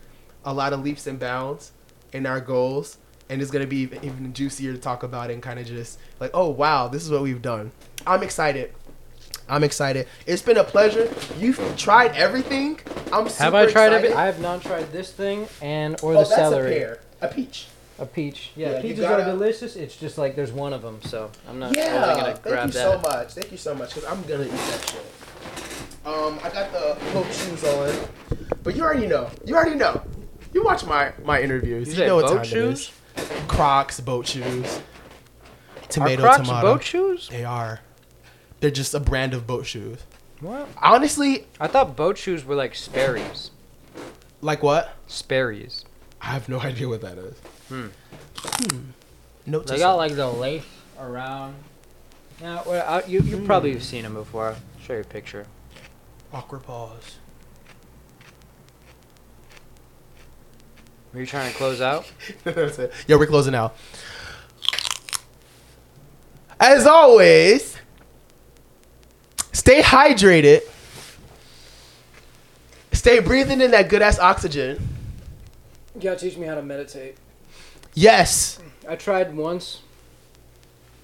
[0.46, 1.72] a lot of leaps and bounds
[2.14, 2.98] in our goals,
[3.28, 6.32] and it's gonna be even, even juicier to talk about and kind of just like,
[6.36, 7.72] oh wow, this is what we've done.
[8.06, 8.72] I'm excited.
[9.50, 10.08] I'm excited.
[10.28, 11.12] It's been a pleasure.
[11.40, 12.80] You've tried everything.
[13.12, 14.16] I'm super have I tried it?
[14.16, 16.76] I have not tried this thing and or oh, the that's celery.
[16.76, 17.68] a pear, a peach.
[18.00, 18.52] A peach.
[18.56, 19.76] Yeah, Yeah, peaches gotta- are delicious.
[19.76, 22.72] It's just like there's one of them, so I'm not Yeah, really gonna thank you
[22.72, 22.74] that.
[22.74, 23.34] so much.
[23.34, 25.06] Thank you so much, because I'm gonna eat that shit.
[26.06, 29.30] Um, I got the boat shoes on, but you already know.
[29.46, 30.02] You already know.
[30.54, 31.90] You watch my my interviews.
[31.94, 32.92] You You, know what boat time shoes?
[33.18, 33.30] it is.
[33.48, 34.80] Crocs, boat shoes.
[35.90, 36.62] Tomato, are Crocs tomato.
[36.74, 37.30] boat shoes?
[37.30, 37.80] They are.
[38.60, 40.00] They're just a brand of boat shoes.
[40.40, 40.68] What?
[40.82, 43.52] Honestly, I thought boat shoes were like Sperry's.
[44.42, 44.94] like what?
[45.08, 45.84] Sperry's.
[46.22, 47.36] I have no idea what that is.
[47.70, 47.88] Hmm.
[48.36, 48.80] Hmm.
[49.46, 49.98] Note to They got self.
[49.98, 50.64] like the lace
[51.00, 51.56] around.
[52.42, 54.50] Yeah, well, I, you you probably have seen them before.
[54.50, 55.48] I'll show you a picture.
[56.34, 57.18] awkward pause.
[61.14, 62.12] Were you trying to close out?
[63.08, 63.76] Yeah, we're closing out.
[66.60, 67.78] As always,
[69.54, 70.62] stay hydrated.
[72.92, 74.86] Stay breathing in that good ass oxygen.
[75.96, 77.16] You gotta teach me how to meditate.
[77.98, 79.82] Yes, I tried once.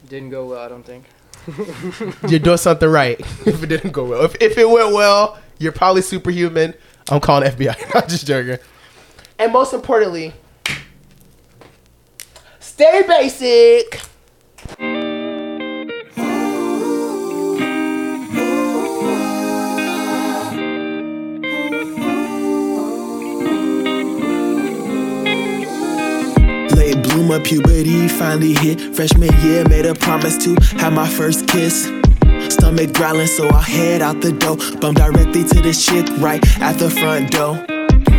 [0.07, 1.05] Didn't go well, I don't think.
[2.29, 3.19] you're doing something right.
[3.47, 6.75] If it didn't go well, if, if it went well, you're probably superhuman.
[7.09, 7.95] I'm calling FBI.
[7.95, 8.59] I'm just joking.
[9.39, 10.33] And most importantly,
[12.59, 13.99] stay basic.
[27.39, 28.80] Puberty finally hit.
[28.95, 31.85] Freshman year made a promise to have my first kiss.
[32.49, 34.57] Stomach growling, so I head out the door.
[34.80, 37.64] Bump directly to this chick right at the front door.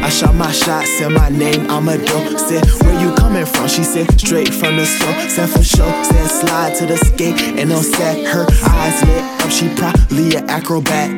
[0.03, 2.39] I shot my shot, said my name, I'm a dope.
[2.39, 3.69] Said, where you coming from?
[3.69, 5.15] She said, straight from the store.
[5.29, 8.25] Said for sure, said slide to the skate and on set.
[8.27, 11.11] Her eyes lit up, she probably an acrobat.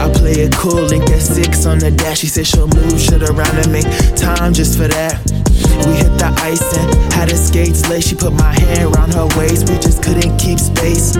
[0.00, 2.20] I play it cool, link at six on the dash.
[2.20, 3.86] She said she'll move shit around and make
[4.16, 5.43] time just for that.
[5.86, 8.06] We hit the ice and had her skates lace.
[8.08, 11.16] She put my hand around her waist, we just couldn't keep space.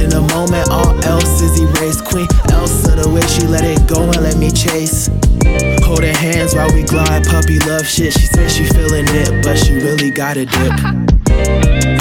[0.00, 2.04] In a moment, all else is erased.
[2.04, 5.08] Queen Elsa, the way she let it go and let me chase.
[5.84, 8.12] Holding hands while we glide, puppy love shit.
[8.12, 11.19] She said she feeling it, but she really got a dip.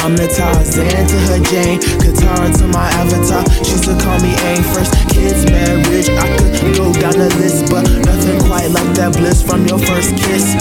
[0.09, 3.45] I'm the Tarzan to her Jane, Katara to my avatar.
[3.63, 4.63] She used to call me Aang.
[4.73, 9.43] First kids, marriage, I could go down the list, but nothing quite like that bliss
[9.43, 10.57] from your first kiss.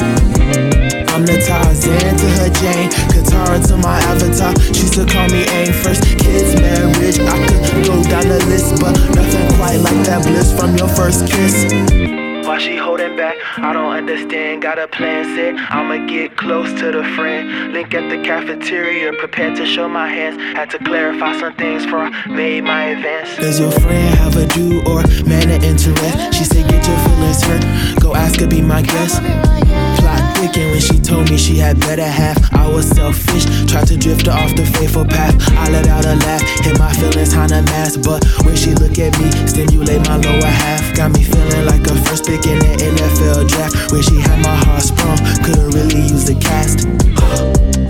[1.09, 4.53] I'm the Tarzan to her Jane, Katara to my avatar.
[4.75, 5.73] She used to call me Aang.
[5.73, 10.53] First kids, marriage, I could go down the list, but nothing quite like that bliss
[10.53, 12.28] from your first kiss.
[12.59, 13.37] Why she holding back?
[13.59, 14.63] I don't understand.
[14.63, 15.55] Got a plan set.
[15.71, 17.73] I'ma get close to the friend.
[17.73, 20.43] Link at the cafeteria, prepared to show my hands.
[20.57, 23.37] Had to clarify some things before I made my advance.
[23.37, 26.35] Does your friend have a do or man of interest?
[26.35, 28.01] She said, Get your feelings hurt.
[28.01, 29.23] Go ask her, be my guest.
[30.01, 32.39] Plot thicken when she told me she had better half.
[32.55, 35.35] I was selfish, tried to drift her off the faithful path.
[35.59, 38.03] I let out a laugh, hit my feelings on a mask.
[38.03, 40.95] But when she look at me, stimulate my lower half.
[40.95, 43.93] Got me feeling like a first pick in the NFL draft.
[43.93, 46.87] Where she had my heart sprung, could've really used a cast.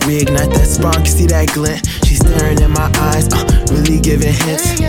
[0.08, 1.84] Reignite that spark, see that glint.
[2.18, 4.80] Staring in my eyes, uh, really giving hints.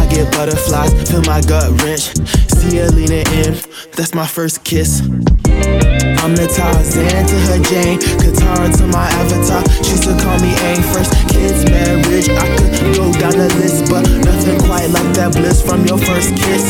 [0.00, 2.14] I get butterflies, feel my gut wrench.
[2.56, 3.56] See her leaning in,
[3.92, 5.00] that's my first kiss.
[6.24, 9.60] I'm the Tarzan to her Jane, Katara to my avatar.
[9.84, 10.80] She used to call me Aang.
[10.96, 15.60] First kids, marriage, I could go down the list, but nothing quite like that bliss
[15.60, 16.64] from your first kiss.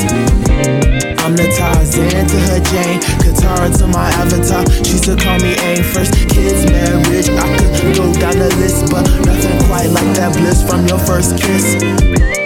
[1.22, 4.66] I'm the Tarzan to her Jane, Katara to my avatar.
[4.82, 5.86] She used to call me Aang.
[5.86, 10.62] First kids, marriage, I could go down the list, but nothing quite like that bliss
[10.62, 12.43] from your first kiss.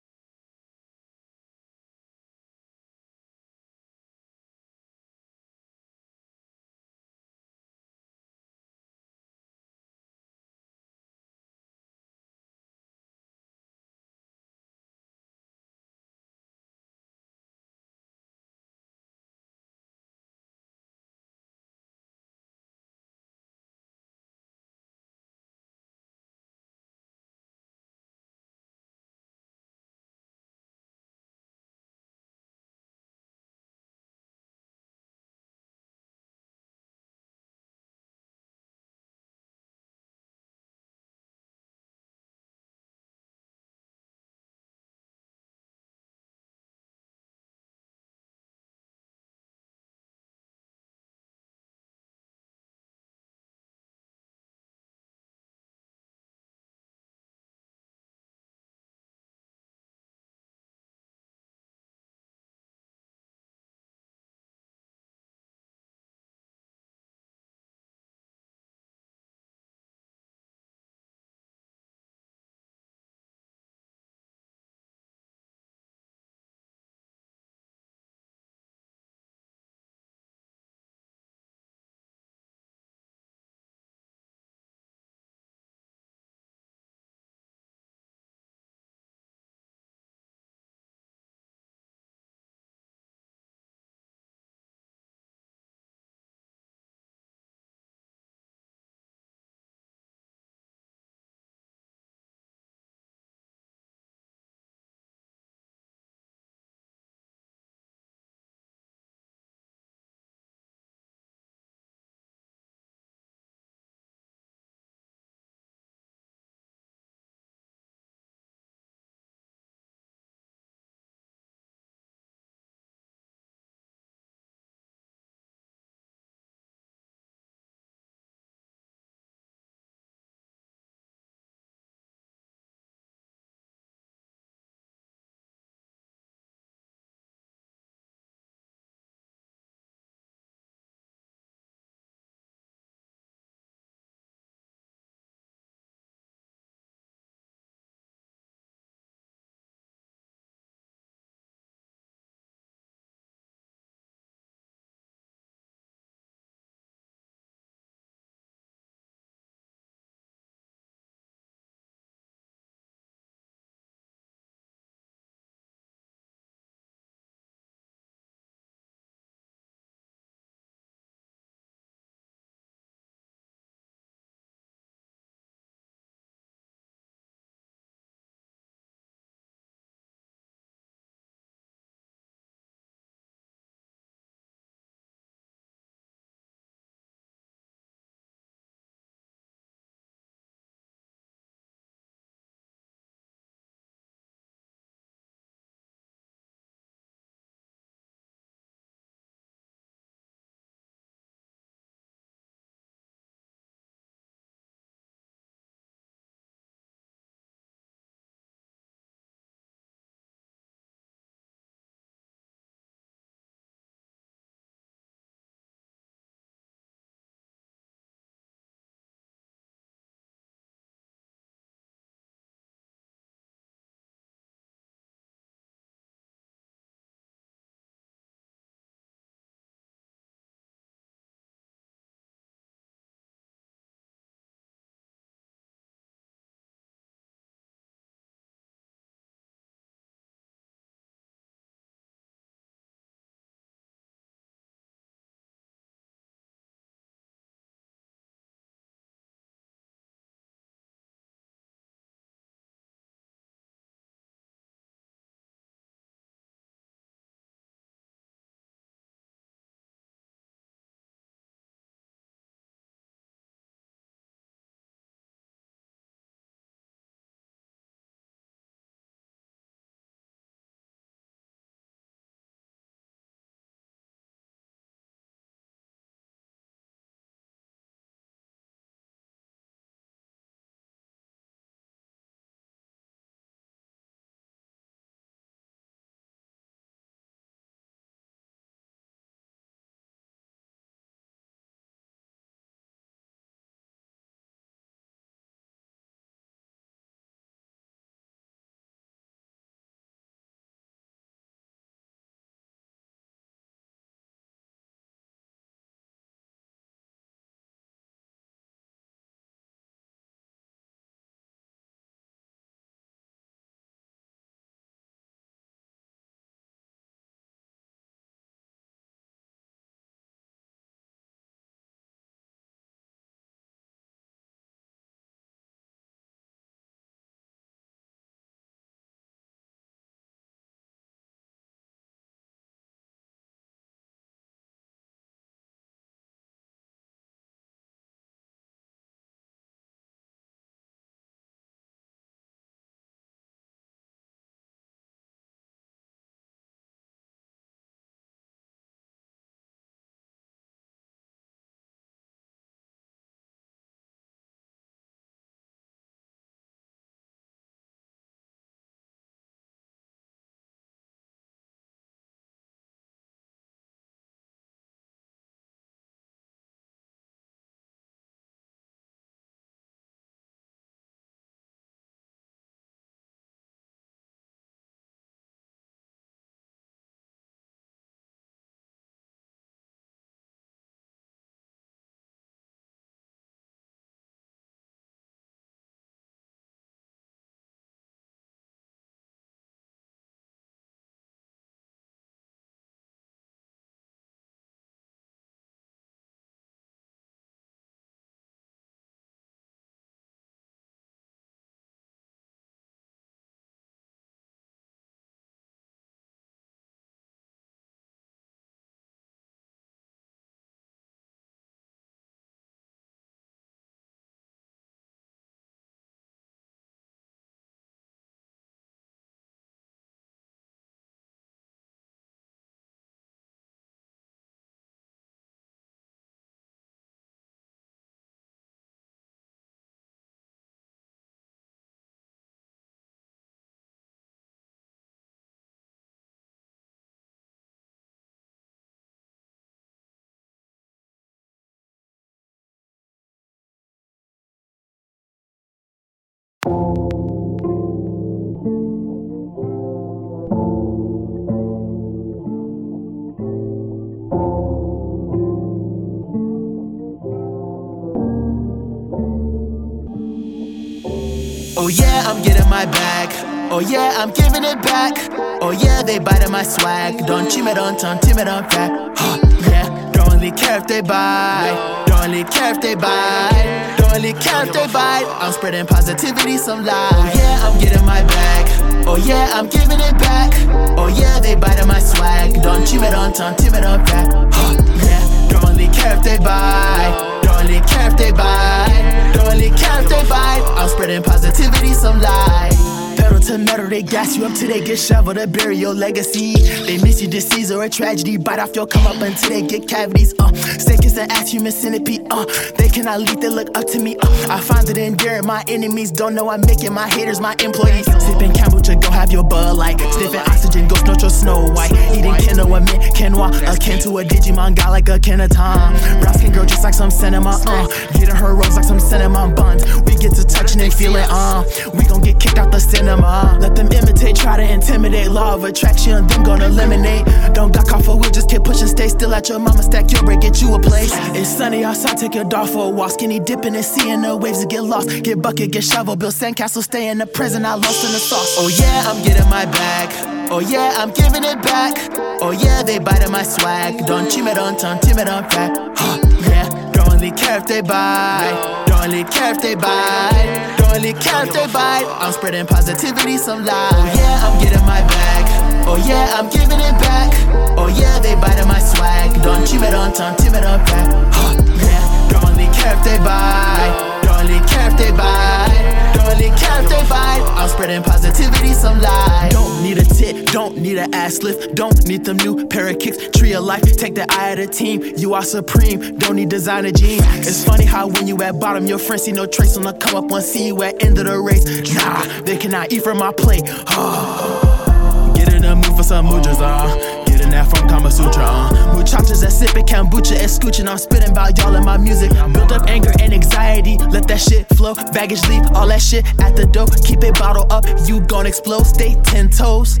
[462.84, 463.28] My bag.
[463.70, 465.14] Oh yeah, I'm giving it back.
[465.62, 467.26] Oh yeah, they biting my swag.
[467.26, 468.90] Don't cheat me, don't turn, timid on fat.
[469.16, 469.38] Huh,
[469.70, 472.04] yeah, don't really care if they buy.
[472.06, 473.94] Don't really care if they buy.
[473.98, 475.22] Don't really care if they buy.
[475.40, 477.10] I'm spreading positivity, some light.
[477.14, 478.81] Oh yeah, I'm getting my bag.
[479.04, 480.52] Oh yeah, I'm giving it back.
[480.96, 482.54] Oh yeah, they bite on my swag.
[482.62, 484.28] Don't cheat me, don't turn, it on fat.
[484.52, 487.40] Huh, yeah, don't really care if they buy.
[487.42, 489.32] Don't really care if they buy.
[489.34, 490.62] Don't really care if they buy.
[490.76, 492.72] I'm spreading positivity, some light.
[493.16, 496.54] Pedal to metal, they gas you up till they get shoveled to bury your legacy.
[496.86, 499.88] They miss you disease or a tragedy, bite off your come up until they get
[499.88, 500.34] cavities.
[500.38, 502.26] Uh, sick as an ass human centipede.
[502.30, 502.46] Uh,
[502.78, 504.16] they cannot lead, they look up to me.
[504.16, 505.46] Uh, I find it endearing.
[505.46, 508.06] My enemies don't know I'm making my haters my employees.
[508.24, 508.52] Sipping
[508.82, 510.00] kombucha, go have your bud light.
[510.12, 511.92] Sniffing oxygen, go snort your snow white.
[512.12, 516.20] Eating quinoa, mint quinoa, akin to a Digimon guy like a Kenaton.
[516.20, 517.60] Brown skin girl just like some cinema.
[517.66, 519.84] Uh, getting her rose like some cinnamon buns.
[520.02, 521.24] We get to touching and feeling.
[521.28, 521.64] Uh,
[521.94, 523.58] we gon' get kicked out the cinema.
[523.60, 525.30] Let them imitate, try to intimidate.
[525.30, 527.24] Law of attraction, them gonna eliminate.
[527.54, 528.88] Don't got caught for we just keep pushing.
[528.88, 531.12] Stay still at your mama stack your break, get you a place.
[531.34, 533.12] It's sunny outside, take your dog for a walk.
[533.12, 535.22] Skinny dipping and seeing the waves get lost.
[535.22, 537.64] Get bucket, get shovel, build sandcastle, stay in the prison.
[537.64, 538.56] I lost in the sauce.
[538.58, 540.08] Oh yeah, I'm getting my bag.
[540.50, 541.94] Oh yeah, I'm giving it back.
[542.40, 544.06] Oh yeah, they biting my swag.
[544.06, 545.72] Don't cheat me, don't turn, timid on fat.
[545.96, 546.18] Huh,
[546.48, 548.84] yeah, don't really care if they buy.
[548.86, 550.30] Don't really care if they buy.
[550.78, 552.04] Don't really care if they buy.
[552.20, 553.92] I'm spreading positivity, some light.
[553.94, 555.44] Oh yeah, I'm getting my bag.
[555.86, 557.32] Oh yeah, I'm giving it back.
[557.76, 559.42] Oh yeah, they biting my swag.
[559.42, 561.08] Don't cheat me, don't turn, timid on fat.
[561.32, 564.20] Huh, yeah, don't really care if they buy.
[564.22, 566.11] Don't really care if they buy.
[566.26, 567.14] Really care if they.
[567.14, 569.48] I'm spreading positivity, some light.
[569.50, 572.98] Don't need a tit, don't need an ass lift, don't need them new pair of
[572.98, 573.16] kicks.
[573.36, 575.02] Tree of life, take the eye of the team.
[575.16, 577.24] You are supreme, don't need designer jeans.
[577.46, 580.14] It's funny how when you at bottom, your friends see no trace on the come
[580.14, 581.64] up one, see you at end of the race.
[581.94, 583.64] Nah, they cannot eat from my plate.
[585.34, 587.11] Get in the mood for some mujas, uh.
[587.52, 588.96] That from Kama Sutra, uh.
[588.96, 590.88] Muchachas that sipping kombucha and scooching.
[590.88, 592.30] I'm spitting about y'all in my music.
[592.30, 594.94] Build up anger and anxiety, let that shit flow.
[595.12, 596.86] Baggage leave, all that shit at the door.
[597.04, 598.86] Keep it bottled up, you gon' explode.
[598.86, 600.00] Stay ten toes.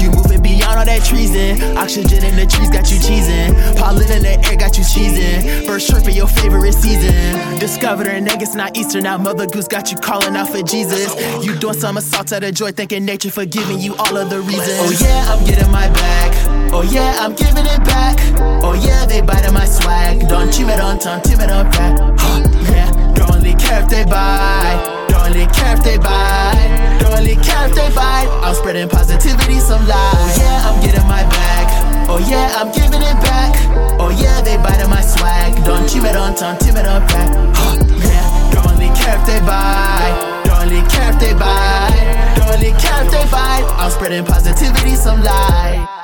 [0.00, 1.58] You moving beyond all that treason.
[1.76, 3.50] Oxygen in the trees got you cheesing.
[3.76, 5.66] Pollen in the air got you cheesing.
[5.66, 7.58] First trip in your favorite season.
[7.58, 11.10] Discovered niggas not Easter, now Mother Goose got you calling out for Jesus.
[11.44, 14.78] You doing somersaults out of joy, thinking nature for giving you all of the reasons.
[14.78, 16.63] Oh yeah, I'm getting my bag.
[16.74, 18.18] Oh yeah, I'm giving it back.
[18.58, 20.26] Oh yeah, they biting my swag.
[20.26, 21.94] Don't cheat me, don't turn, timid on fat.
[22.18, 24.74] Huh, yeah, don't really care if they buy.
[25.06, 26.50] Don't really care if they buy.
[26.98, 28.26] Don't really care if they buy.
[28.42, 30.18] I'm spreading positivity, some light.
[30.18, 31.66] Oh yeah, I'm getting my bag.
[32.10, 33.54] Oh yeah, I'm giving it back.
[34.02, 35.54] Oh yeah, they biting my swag.
[35.62, 37.30] Don't cheat me, don't turn, timid on fat.
[37.54, 40.10] Huh, yeah, don't really care if they buy.
[40.42, 41.94] Don't really care if they buy.
[42.34, 43.62] Don't really care if they buy.
[43.78, 46.03] I'm spreading positivity, some light.